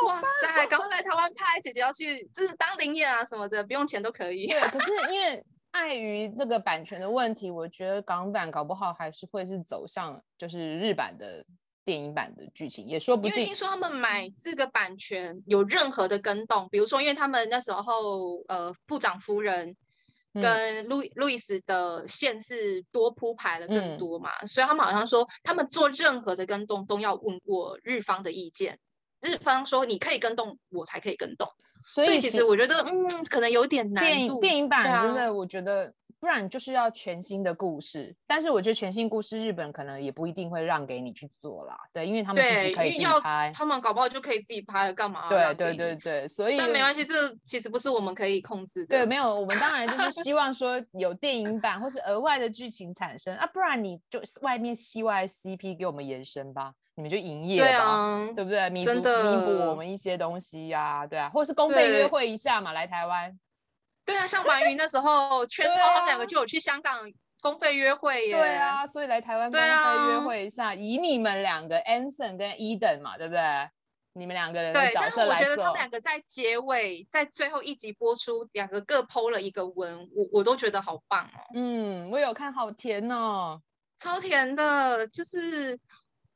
[0.07, 4.47] 哇塞，赶快来台湾拍，姐姐要去，就是当临演啊什么的，不用钱都可以。
[4.47, 5.44] 对，可是因为。
[5.77, 11.44] 碍于那个版权的问题，我觉得港版搞不好还是会是走向就是日版的
[11.85, 13.32] 电影版的剧情，也说不定。
[13.32, 19.77] 因为听说他们买这个版权有任何的跟动，比如说因为他们那时候呃部长夫人
[20.32, 28.78] 跟路路易斯的线是多铺排了更多嘛，嗯、所以他们好像说他们做任何的跟动都要问过日方的意见，
[29.20, 31.48] 日方说你可以跟动，我才可以跟动。
[31.87, 34.05] 所以其实我觉得，嗯，可能有点难。
[34.05, 35.93] 电影电影版真的，我觉得
[36.27, 38.12] 不然就是要全新的故事。
[38.27, 41.78] 但是我觉得全新故事，日本可能也不一定会让给你去做啦。
[41.93, 45.28] 对，因为他们自己可以自己拍，他们搞不好就可以自己拍了，干嘛？
[45.28, 48.98] 对对对对，所以但没关系，这其实不是我们可以控制的。
[48.98, 56.73] 对，没有，我们当然就是希望说有电影版或是额外的剧情产生啊，不然你就外面戏外 CP 给我们延伸吧。
[56.97, 58.69] 你们就营业吧，对啊，对不对？
[58.70, 63.39] 弥补弥补我们一些东西呀、啊，对啊，或者是公费约会一下嘛，来台湾。
[64.07, 67.11] 对啊，像王云那时候，圈套他们两个就有去香港
[67.43, 68.37] 公费约会耶。
[68.37, 73.43] 对啊，所以来台湾公费约会一下，以你们两个 Anson 跟 Eden 嘛，对不对？
[74.15, 75.37] 你们两个人的角色来。
[75.37, 81.45] 对，但是我觉得他们两个在结尾，在最后一集播出，两个各 PO 了一个文，我我都觉得好棒哦。
[81.55, 83.61] 嗯，我有看好甜哦，
[83.99, 85.78] 超甜的，就是。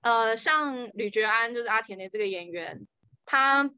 [0.02, 2.86] 呃，像吕爵安就是阿田的这个演员，
[3.26, 3.70] 他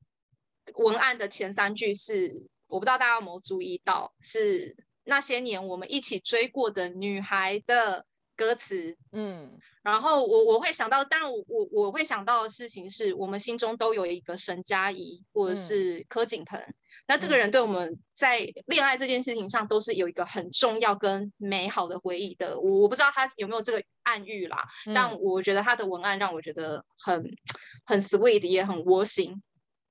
[0.77, 2.31] 文案的前三句是，
[2.73, 4.75] 我不知道大家有没有注意到，是
[5.05, 16.75] 那些年我们一起追过的女孩的歌词，嗯，然后我我会想到，当然我我我会想到的事情是我们心中都有一个沈佳宜或者是柯景腾，嗯、
[17.09, 22.59] 那这个人对我们在恋爱这件事情上都是有一个很重要跟美好的回忆的。
[22.59, 27.23] 我我不知道他有没有这个暗喻啦，嗯、但我觉得他的文案让我觉得很
[27.85, 29.43] 很 sweet，也很窝心。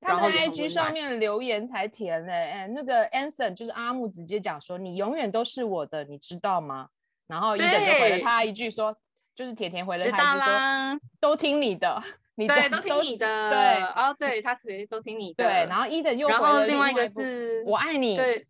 [0.01, 6.87] 他们在 IG 上面留言才甜嘞，哎，那个 Anson 就是阿木直接讲说，你永远都是我的，你知道吗？
[7.27, 8.93] 然后伊等就回了他一句说，
[9.35, 12.03] 就是甜甜回了他一句说，都听你的，
[12.35, 18.47] 你对，都听你的，对，哦，对他可以都听你的，对，然后伊等又回了另外一个是我爱你，对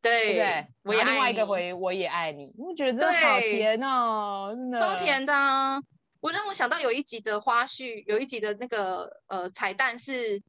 [0.00, 5.32] 对对，我也另外一个回我也爱你，我觉得真的好甜哦，真的超甜的。
[6.20, 10.40] 我让我想到有一集的花絮，有一集的那个呃彩蛋是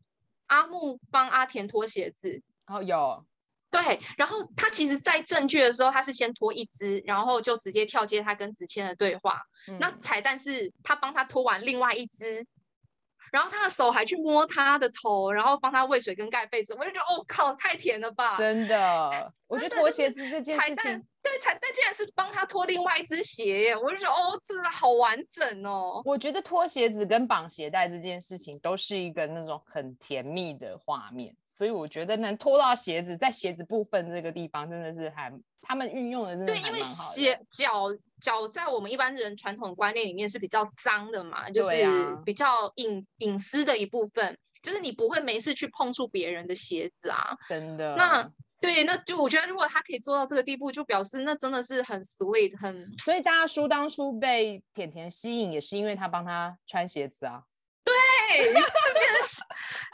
[0.48, 3.26] 阿木帮阿田脱鞋子，哦有。
[3.72, 9.42] 对，然后他其实，在正剧的时候，他是先脱一只，然后就直接跳接他跟子谦的对话。
[9.68, 12.46] 嗯、那彩蛋是他帮他脱完另外一只，
[13.36, 16.74] 然后他的手还去摸他的头，然后帮他喂水跟盖被子。
[16.80, 18.38] 我就觉得，哦靠，太甜了吧！
[18.38, 23.76] 真的，我觉得脱鞋子这件事情，对彩蛋竟然是帮他脱另外一只鞋耶！
[23.76, 26.02] 我就觉得，哦，这个好完整哦。
[26.06, 31.36] 我觉得脱鞋子跟绑鞋带这件事情，都是一个那种很甜蜜的画面。
[31.46, 35.30] 所以我觉得能脱到鞋子，在鞋子部分这个地方，真的是还
[35.68, 36.72] 他们运用的真的还蛮好的。
[36.72, 37.88] 对，因为鞋脚
[38.22, 41.76] 脚在我们一般人传统观念里面是比较脏的嘛，就是
[42.24, 47.36] 比较隐隐私的一部分，就是你不会没事去碰触别人的鞋子啊。
[47.50, 47.96] 真的。
[47.96, 48.30] 那
[48.62, 52.92] 对，那就我觉得如果他可以做到这个地步，就表示那真的是很 sweet，很。
[52.98, 57.42] 所以大叔当初被甜甜吸引，也是因为他帮他穿鞋子啊。
[57.84, 59.46] 对，他变成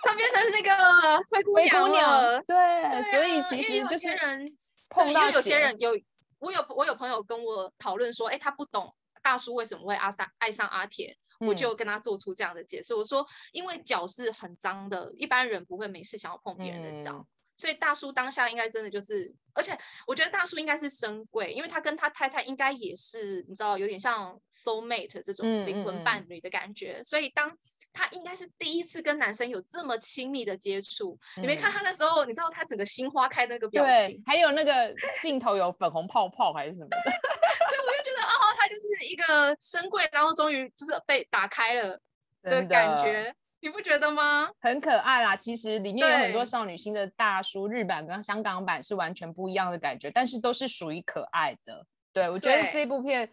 [0.03, 2.41] 他变成那个灰姑娘了。
[2.43, 2.55] 对，
[2.89, 4.47] 对，所以其实就是人
[4.91, 5.91] 碰到有些人有，
[6.39, 8.93] 我有我有朋友跟我讨论说，哎，他不懂
[9.23, 12.93] 大叔为什么会阿上爱上阿田，嗯、我就跟他做出这样的解释。
[12.93, 27.57] 我说，因为脚是很脏的，一般人不会没事想要碰别人的脚，嗯、所以大叔当下应该真的就是，而且我觉得大叔应该是深柜，因为他跟他太太应该也是你知道有点像 soul mate 这种灵魂伴侣的感觉，嗯嗯、所以当。
[27.93, 41.99] 他应该是第一次跟男生有这么亲密的接触，嗯、你没看他那时候，你知道他整个心花开的那个表情，还有那个镜头有粉红泡泡还是什么的， 所以我就觉得哦，他就是一个深柜，然后终于就是被打开了
[42.43, 44.49] 的感觉，你不觉得吗？
[44.61, 51.85] 很可爱啦，其实里面有很多少女心的大叔，日版跟香港版是完全不一样的感觉，但是都是属于可爱的。
[52.13, 53.29] 对，我觉得这部片。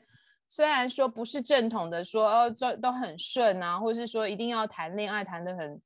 [0.49, 5.81] 虽然说不是正统的说，哦，都都很顺啊，或是说一定要谈恋爱谈的很，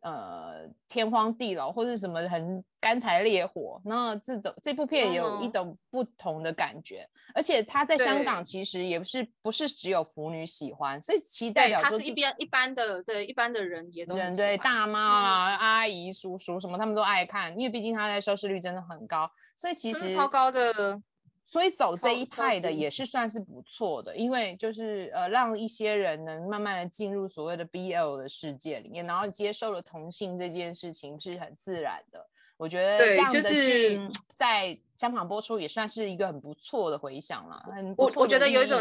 [0.00, 21.00] 呃，天荒地老，或是什么很干柴烈火，那这种这部片也有一种不同的感觉，嗯、而且他在香港其实也不是不是只有腐女喜欢，所以其实代表说他是一边一般的对一般的人也都人对大妈啊、嗯、阿姨、叔叔什么他们都爱看，因为毕竟他在收视率真的很高，所以其实超高的。
[21.46, 32.26] 所以走这一派的也是算是不错的，因为就是呃让一些人能慢慢的进入所谓的 BL 的世界里面，然后接受了同性这件事情是很自然的。
[32.56, 34.00] 我觉得这样的剧
[34.34, 37.60] 在香港播出也算是一个很不错的回响了。
[37.74, 38.80] 很我我觉得有一种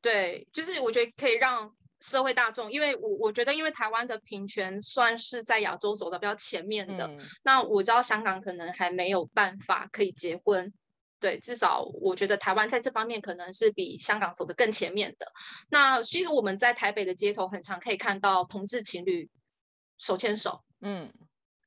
[0.00, 10.72] 对，就是我觉得可以让社会大众，因为我我觉得因为台湾的平权算是在亚洲走的比较前面的，嗯、那我知道香港可能还没有办法可以结婚。
[11.20, 15.26] 对，至少我觉得台湾在这方面可能是比香港走得更前面的。
[15.68, 19.28] 那其实我们在台北的街头很常可以看到同志情侣
[19.98, 21.12] 手牵手，嗯，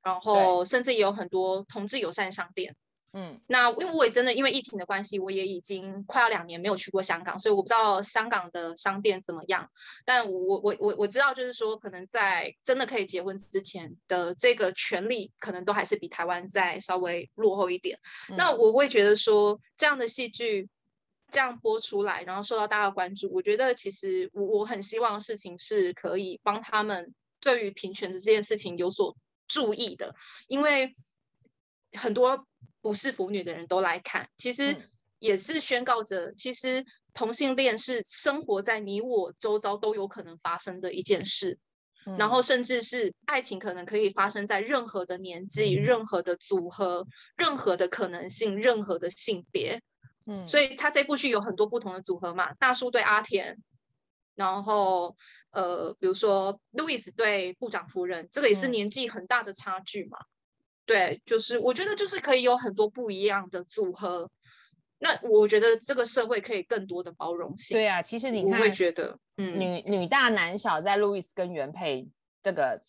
[0.03, 2.75] 然后甚至也有很多同志友善商店。
[3.13, 9.69] 嗯，那因为我也真的因为疫情的关系，我也已经快要两年没有去过香港，所以我不知道香港的商店怎么样。
[10.05, 17.99] 但我我我我知道，就是说可能在真的可以结婚之前的这个权利，可能都还是比台湾再稍微落后一点。
[18.29, 20.69] 嗯、那我会觉得说，这样的戏剧
[21.29, 29.13] 这样播出来，然后受到大家的关注，我觉得其实我我很希望的事情是可以帮他们对于平权的这件事情有所
[29.49, 30.15] 注意的，
[30.47, 30.93] 因为
[31.99, 32.47] 很多。
[32.81, 34.75] 不是腐女的人都来看，其实
[35.19, 36.83] 也是宣告着，其实
[37.13, 41.59] 同性恋是生活在你我周遭都有可能发生的一件事，
[42.05, 47.05] 嗯、然后甚至是爱情可能可以发生在任何的年纪、嗯、任何的组合、
[47.37, 49.81] 任何的可能性、任何的性别。
[50.25, 53.57] 嗯，所以他这部剧有很多不同的组合嘛，大叔对阿田，
[54.35, 55.15] 然后
[55.51, 60.17] 呃，比如说路易斯对部长夫人，这个也是年纪很大的差距嘛。
[60.91, 64.29] 嗯对，就是我觉得就是可以有很多不一样的组合，
[64.99, 67.75] 那我觉得这个社会可以更多的包容性。
[67.75, 72.07] 对啊，其实你看，我会觉得，嗯，女女大男小，在路易斯跟原配
[72.43, 72.79] 这个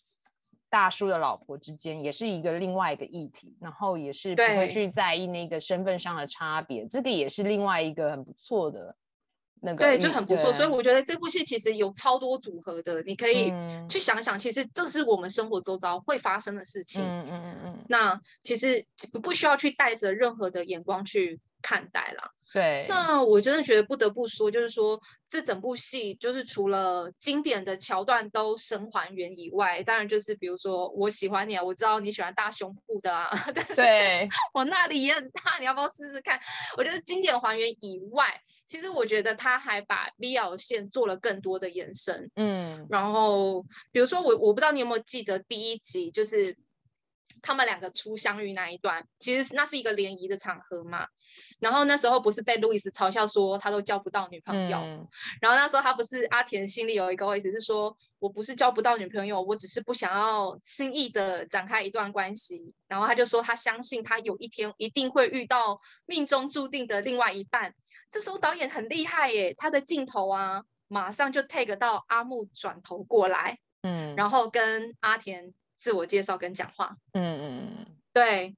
[0.69, 8.95] 大叔的老婆之间，也是一个另外一个议题，然后也是不会去在意那个身份上的差别，这个也是另外一个很不错的。
[9.65, 13.51] 那个、对，就很不错，所以我觉得这部戏其实有超多组合的，你可以
[13.89, 17.01] 去想想，其实这是我们生活周遭会发生的事情。
[17.01, 17.85] 嗯嗯嗯嗯。
[17.87, 22.29] 那其实不不需要去带着任何的眼光去看待啦。
[22.53, 33.81] 对，那我真的觉得不得不说，就是说这整部戏就是除了经典的桥段都神还原以外，当然就是比如说我喜欢你啊，我知道你喜欢大胸部的啊， 但是
[34.53, 36.39] 我那里也很大，你要不要试试看？
[36.77, 46.55] 我觉得经典还原以外，其实我觉得他还把 BL 线做了更多的延伸，嗯，然后比如说我我不知道你有没有记得第一集就是。
[47.43, 51.05] 他们两个初相遇那一段，其实那是一个联谊的场合嘛。
[51.59, 54.77] 然后那时候不是被路易斯嘲笑说他都交不到女朋友。
[54.77, 55.05] 嗯、
[55.41, 62.73] 然后那时候他不是阿田心里有一个意思是说，我不是交不到女朋友，我只是不想要轻易的展开一段关系。
[62.87, 67.75] 然后他就说他相信他有一天一定会遇到命中注定的另外一半。
[68.09, 75.53] 这时候导演很厉害耶，他的镜头啊，马上就 take 到阿木转头过来，嗯，然后跟阿田。
[75.83, 78.55] 自我介绍跟讲话，嗯嗯，对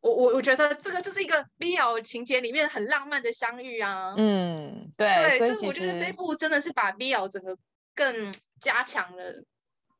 [0.00, 7.54] 我我我觉得这个就是一个 BL 情节里面很浪漫的相遇啊，嗯，对，对，所以，我觉得这一部真的是把 BL 整个
[7.94, 9.44] 更加强了，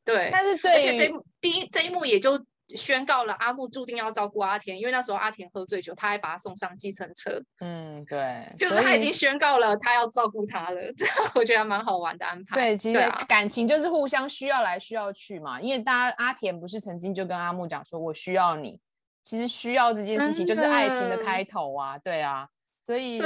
[0.03, 2.43] 对，但是对，而且这一幕第一这一幕也就。
[2.77, 7.43] 宣告了阿木注定要照顾阿田，因为那时候阿田喝醉酒，他还把他送上计程车。
[7.61, 12.57] 嗯，对，就是他已经宣告了他要照顾他了，这我觉得还蛮好玩的安排。
[12.57, 15.61] 对，其实感情就是互相需要来需要去嘛。
[15.61, 18.81] 因为大家阿田不是曾经就跟阿木讲说，我需要你。
[19.25, 22.49] 其实需要这件事情就是爱情的开头啊，对啊，
[22.85, 23.25] 所以也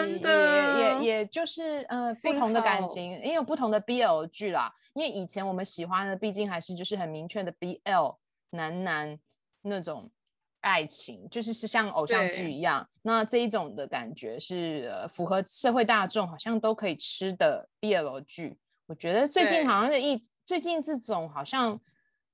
[0.78, 4.70] 也也就是呃不同的感情，因为有不同的 BL 剧啦。
[4.92, 8.16] 因为以前我们喜欢的毕竟还是就是很明确的 BL
[8.50, 9.18] 男男。
[9.68, 10.10] 那种
[10.60, 18.56] 爱情就是是像偶像剧一样，那这一种的感觉是、呃、符合社会大众好像都可以吃的 BL 剧。
[18.86, 21.80] 我觉得最近好像是一最近这种好像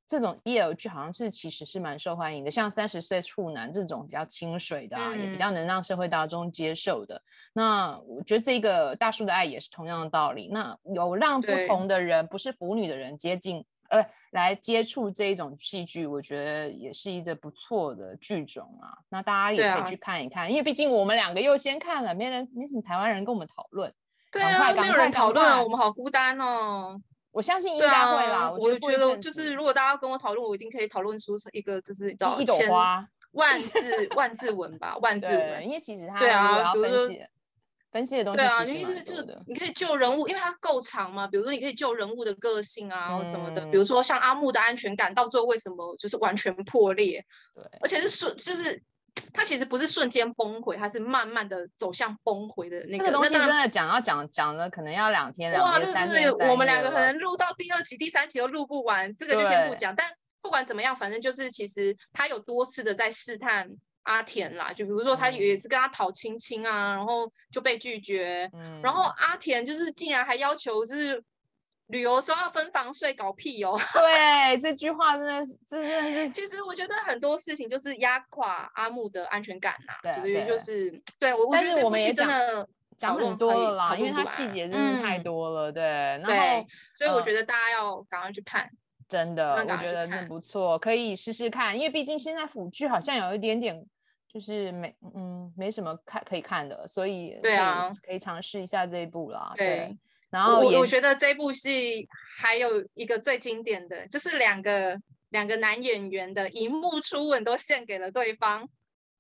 [0.06, 7.20] 这种 BL 剧好像是其实是蛮受欢迎的，像三十岁处男这种比较清水的啊，嗯、也比较能让社会大众接受的。
[7.54, 13.64] 那我觉得这个大叔的爱也是同样的道理，那有让不同的人不是腐女的人接近。
[13.92, 18.96] 呃，来接触这一种戏剧，我觉得也是一个不错的剧种啊。
[19.10, 23.92] 那大家也可以去看一看，啊、因为毕竟我们两个又先看了，没人，没什么台湾人跟我们讨论。
[24.32, 26.98] 对啊，没有人讨论，我们好孤单哦。
[27.32, 28.50] 我相信应该会啦。
[28.50, 35.62] 我觉得就是，如果大家跟我讨论，我一定可以讨论出一个，就是一朵花，万字万字文吧， 万字文。
[35.66, 37.08] 因为其实他对啊，比如说。
[37.92, 39.14] 分析的东西，对啊，因为就
[39.46, 41.26] 你可以救人物，因为它够长嘛。
[41.26, 43.60] 比如说，你可以救人物的个性啊，或什么的。
[43.66, 47.22] 比如说，像阿木的安全感，到最后为什么就是完全破裂？
[47.54, 48.82] 对，而且是瞬，就是
[49.34, 53.04] 它其实不是瞬间崩溃，它是慢慢的走向崩溃的那个。
[53.04, 56.32] 那个东西真的讲要讲讲了，可能要两天两天三天。
[56.32, 59.94] 我们两个可能录到第二集、第三集都录不完，这个就先不讲。
[59.94, 60.06] 但
[60.40, 63.68] 不管怎么样，反正就是其实他有多次的在试探。
[64.04, 68.50] 阿田啦，就比如说他也是跟他讨亲亲啊，嗯、然后就被拒绝。
[68.54, 71.22] 嗯、然后阿田就是竟然还要求，就是
[71.88, 73.78] 旅游时候要分房睡，搞屁哦！
[73.92, 76.30] 对，这句话真的是，真的是。
[76.30, 82.66] 其实我觉得很多事情就是压垮阿木的安全感呐、啊，就是就是对我，我觉得这部戏真的
[82.96, 85.82] 讲很多了啦，因为它细节真的太多了，嗯、对。
[85.82, 88.66] 然后对，所以我觉得大家要赶快去看，
[89.12, 93.84] 真的，我觉得很不错，可以试试看，因为毕竟现在腐剧好像有一点点。
[94.32, 99.52] 就是没嗯没什么看可以看的，所以对啊，可以尝试一下这一部啦。
[99.54, 99.98] 对，对，
[100.30, 102.08] 然后我我觉得这部戏
[102.38, 104.98] 还有一个最经典的就是两个
[105.28, 108.66] 两个男演员的荧幕初吻都献给了对方，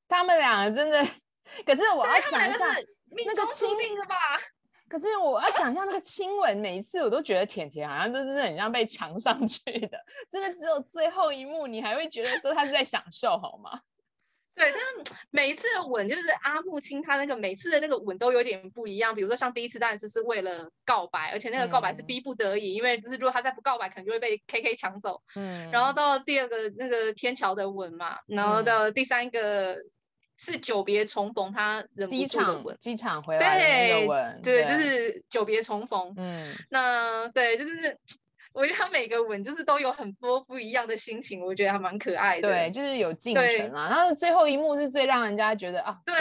[0.08, 1.06] 他们两个真的，
[1.66, 2.64] 可是我要讲一下
[3.10, 4.16] 那个亲定的吧。
[4.92, 9.58] 可是我要讲一下那个亲吻，每一次我都觉得甜甜好像都是很像被强上去
[9.88, 9.98] 的，
[10.30, 13.80] 真的只有最后一幕你还会觉得说他是在享受，好吗？
[14.54, 19.14] 对，但是每一次的吻，就是阿木亲他那个每次的那个吻都有点不一样。
[19.14, 25.18] 比如说像第一次，当然就是为了告白，而且那个告白是逼不得已，嗯、因为就是如果他再不告白，可能就会被 K K 抢走。
[25.36, 29.74] 嗯，然后到第二个那个天桥的吻嘛，然后到第三个
[30.42, 36.12] 是久别重逢，他忍不住的吻，机场回来的吻，对，对，对，就是久别重逢。
[36.16, 37.96] 嗯，那对，就是。
[38.54, 42.46] 我觉得他每个吻就是都有很多不一样的心情，我觉得还蛮可爱的。
[42.46, 43.88] 对，就是有进程啊。
[43.88, 46.14] 然后最后一幕是最让人家觉得啊，对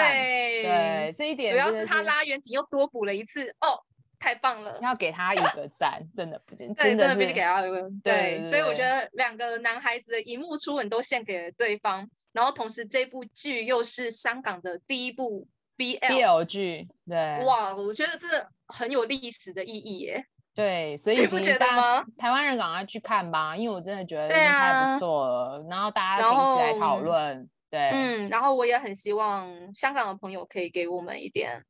[0.63, 3.77] 对，这一点主要是他拉远景又多补了一次哦，
[4.21, 8.43] 太棒了，要给他一个赞，真的不真对，真的必须给他一个对，对。
[8.43, 18.27] 所以我觉得两个男孩子的一幕初吻都献给了对方，然后同时这部剧又是香港的第一部 BL BL 剧，对，哇，我觉得这
[18.67, 20.23] 很有历史的意义耶。
[20.53, 22.05] 对，所 以你不觉得吗？
[22.19, 25.57] 台湾人赶快去看吧，因为我真的觉得太不错了。
[25.57, 27.49] 啊、然后大家一起来讨论。
[27.71, 31.63] 对，嗯，然后我也很希望香港的朋友可以给我们一点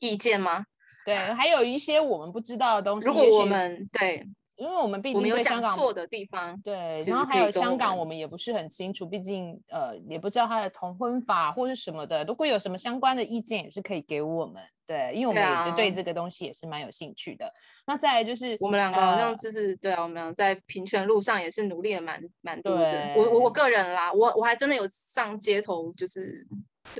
[0.00, 0.64] 意见吗？
[1.14, 3.08] 对，还有一些我们不知道的东西。
[3.08, 4.26] 如果我们对。
[4.58, 12.24] 因为我们毕竟对香港有讲错的地方，对，然后还有香港，我们也不是很清楚，毕竟呃也不知道他的同婚法或是什么的。
[12.24, 14.60] 如果有什么相关的意见，也是可以给我们。
[14.84, 17.46] 对，因为我们也就对这个东西也是蛮有兴趣的。
[17.46, 17.52] 啊、
[17.86, 23.14] 那再来就是我们两个好像就是、呃、对啊，我们俩在平权路上也是努力了蛮蛮多的。
[23.14, 26.44] 我我我个人啦，我我还真的有上街头，就是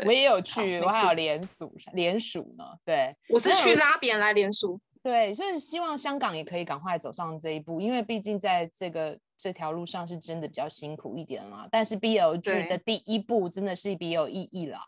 [0.04, 2.64] 我也有去，我还有联署联署呢。
[2.84, 4.80] 对，我是去拉别人来联署。
[5.02, 11.68] 对，所以希望香港也可以赶快走上这一步，因为毕竟在这个这条路上是真的比较辛苦一点啦。
[11.70, 14.78] 但是 B L G 的第一步真的是比较有意义了。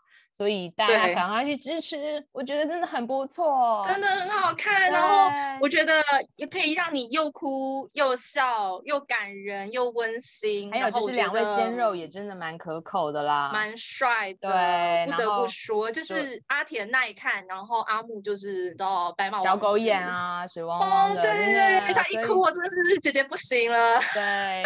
[0.41, 4.91] 所以大家赶快去支持，我觉得真的很不错，真的很好看。
[4.91, 5.29] 然后
[5.61, 5.93] 我觉得
[6.37, 10.71] 也可以让你又哭又笑，又感人又温馨。
[10.71, 14.49] 还有就是两位鲜肉也真的蛮可口的啦，蛮帅的。
[14.49, 21.21] 对，不得不说，就是阿田耐看，然后阿木就是到白马小狗眼啊，水汪汪的。
[21.21, 23.99] 对对对，他一哭我真的是姐姐不行了。
[24.15, 24.23] 对，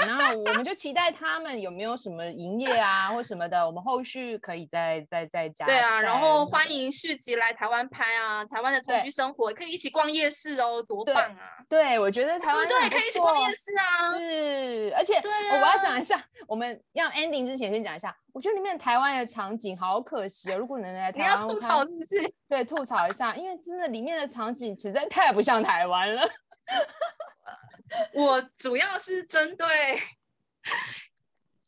[0.07, 5.64] 然后我们就期待他们有没有什么营业啊或什么的，我们后续可以再再再。
[5.65, 8.45] 对啊，然后欢迎续集来台湾拍啊！
[8.45, 11.57] 台湾的同居生活可以一起逛夜市哦，多棒啊！
[11.67, 14.11] 对，我觉得台湾对可以一起逛夜市啊！
[14.13, 22.33] 是，而且对、啊、我要讲一下，我们要 ending 之前先讲一下，我觉得里面台湾的场景好可惜哦，如果能来台湾，你要吐槽是不是？
[22.47, 26.27] 对，吐槽一下，因为真的里面的场景实在太不像台湾了。
[28.13, 29.67] 我主要是针对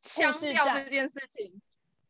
[0.01, 1.61] 腔调这件事情，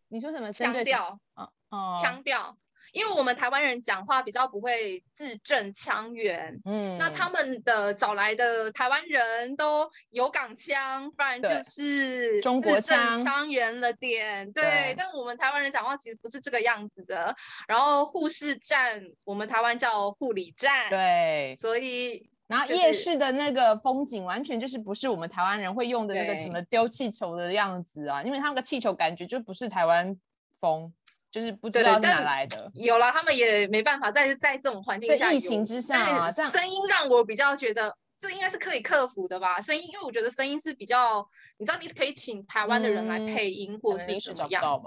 [0.07, 1.49] 你说什么腔调啊？
[1.69, 2.57] 哦，腔调，
[2.94, 17.35] 因为我们台湾人讲话比较不会字正腔圆，嗯，那他们的找来的台湾人都有港腔，不然就是中国腔腔圆了点，对，对，但我们台湾人讲话其实不是这个样子的。
[17.68, 30.18] 然后护士站，我们台湾叫护理站，对，所以、然后夜市的那个风景完全就是不是我们台湾人会用的那个什么丢气球的样子啊，因为他那个气球感觉就不是台湾
[30.61, 30.91] 风。
[31.30, 39.60] 就是不知道是哪来的，有了他们也没办法在在这种环境下，疫情之下啊，声音让我比较觉得这应该是可以克服的吧。
[39.60, 41.28] 声音，因为我觉得声音是比较，
[41.58, 44.82] 你知道，你可以请台湾的人来配音，嗯、或者是怎么样。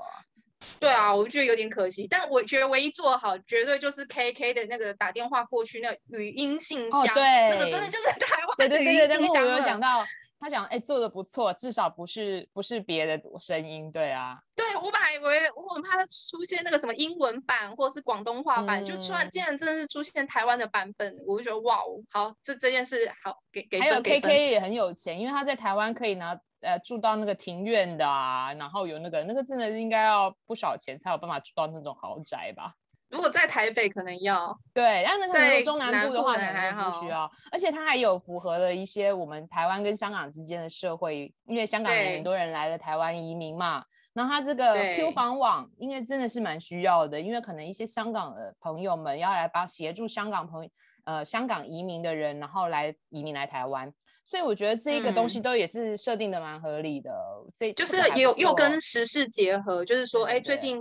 [0.78, 2.06] 对啊，我就觉得有点可惜。
[2.08, 9.44] 但我觉得唯一做好，绝对就是 K K 的那个打电话过去那语音信箱，哦、对，那个真的就是台湾的语音信箱。
[9.44, 10.04] 我有想到。
[10.40, 14.38] 他讲，哎、欸，做的不错，至少不是不是别的声音，对啊。
[14.56, 23.78] 对，我本来以为我很怕他出现那个什么英文版或者是广东话版，嗯、就突然竟然真的是出现台湾的版本，我就觉得哇哦，好，这这件事好给给。
[23.78, 32.74] 还有 K K 也很有钱，因为他在台湾可以拿呃住到那个庭院的啊，然后有那个那个真的应该要不少钱才有办法住到那种豪宅吧。
[33.10, 34.56] 如果在台北可能要。
[34.72, 43.84] 对，但那个中南部的话可能不需要，而且它还有符合了一些我们台湾跟香港之间的社会，因为香港有很多人来了台湾移民嘛，
[44.14, 50.70] 然后它这个 Q 房网应该真的是蛮需要的，因为可能一些香港的朋友们要来帮协助香港朋友
[51.04, 53.92] 呃香港移民的人，然后来移民来台湾，
[54.24, 57.10] 所以我觉得这个东西都也是设定的蛮合理的，
[57.56, 60.80] 这、嗯、就是也有又跟时事结合，就是说哎最近。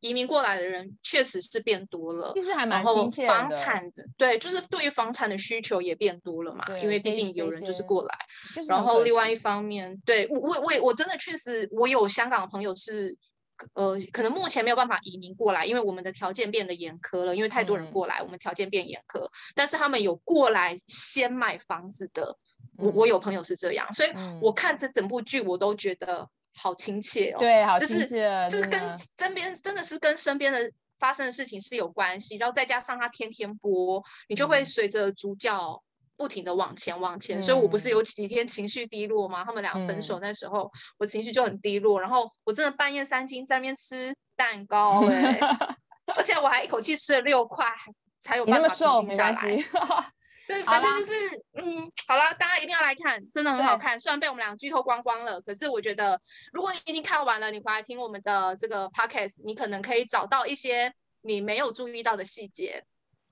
[0.00, 3.28] 移民过来的人确实是变多了，其实还蛮亲切的。
[3.28, 8.18] 房产的，对，就是对于房产的需求也变多了嘛，因为毕竟有人就是过来。
[8.68, 13.16] 然后另外一方面，对我我我我真的确实，我有香港的朋友是，
[13.74, 19.26] 呃，可能目前没有办法移民过来，因为我们的条件变得严苛了，因为太多人过来，嗯、我们条件变严苛。
[19.54, 22.36] 但是他们有过来先买房子的，
[22.78, 24.10] 我我有朋友是这样，所以
[24.40, 26.28] 我看这整部剧我都觉得。
[26.56, 28.80] 好亲切哦，对，好亲切，就是就是跟
[29.18, 35.82] 身边真的是跟身边的发生的事情是有关系，然后再加上他天天播，你就会随着主角
[36.16, 37.38] 不停的往前往前。
[37.38, 39.44] 嗯、所以我不是有几天情绪低落吗？
[39.44, 45.38] 他们俩分手那时候，嗯、我情绪就很低落，然后我真的半夜三更在那边吃蛋糕哎，
[46.16, 47.66] 而且我还一口气吃了六块，
[48.18, 48.68] 才有办法
[49.00, 49.64] 平静下来。
[50.46, 51.12] 对，反正就是
[51.54, 53.98] 嗯，好了，大家一定要来看，真的很好看。
[53.98, 56.20] 虽然被我们俩剧透光光了，可是我觉得，
[56.52, 60.92] 如果你已经看完了，你回来听我们的这个 podcast，你可能可以找到一些
[61.22, 62.84] 你没有注意到的细节。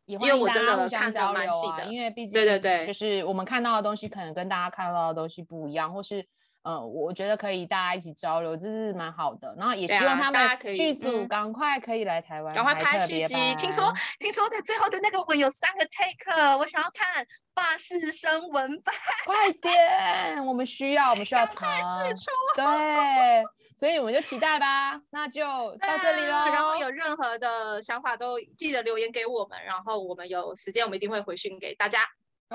[0.06, 6.26] 因为我真的看的蛮细的，因为毕竟对对对，就是我们看到的东西可能跟大家看到的东西不一样，或是。
[6.64, 9.54] 呃，我觉得可以大家一起交流，这是蛮好的。
[9.58, 13.34] 然后也希望他们剧组赶快可以来台湾，赶、嗯、快拍续集。
[13.56, 17.22] 听说听说在最后的那个吻有三个 take，我想要看
[17.54, 18.94] 法式声纹版。
[19.26, 22.30] 快点，我们需要，我们需要快释出。
[22.56, 23.44] 对，
[23.78, 24.98] 所以我们就期待吧。
[25.10, 25.42] 那就
[25.76, 26.46] 到这里了。
[26.46, 32.00] 然后有任何的想法都记得留言给我们，然后我们有时间我们一定会回讯给大家。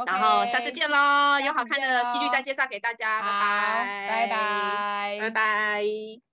[0.06, 1.40] 然后下次见喽！
[1.40, 6.29] 有好看的戏剧再介绍给大家，拜拜，拜拜，拜拜。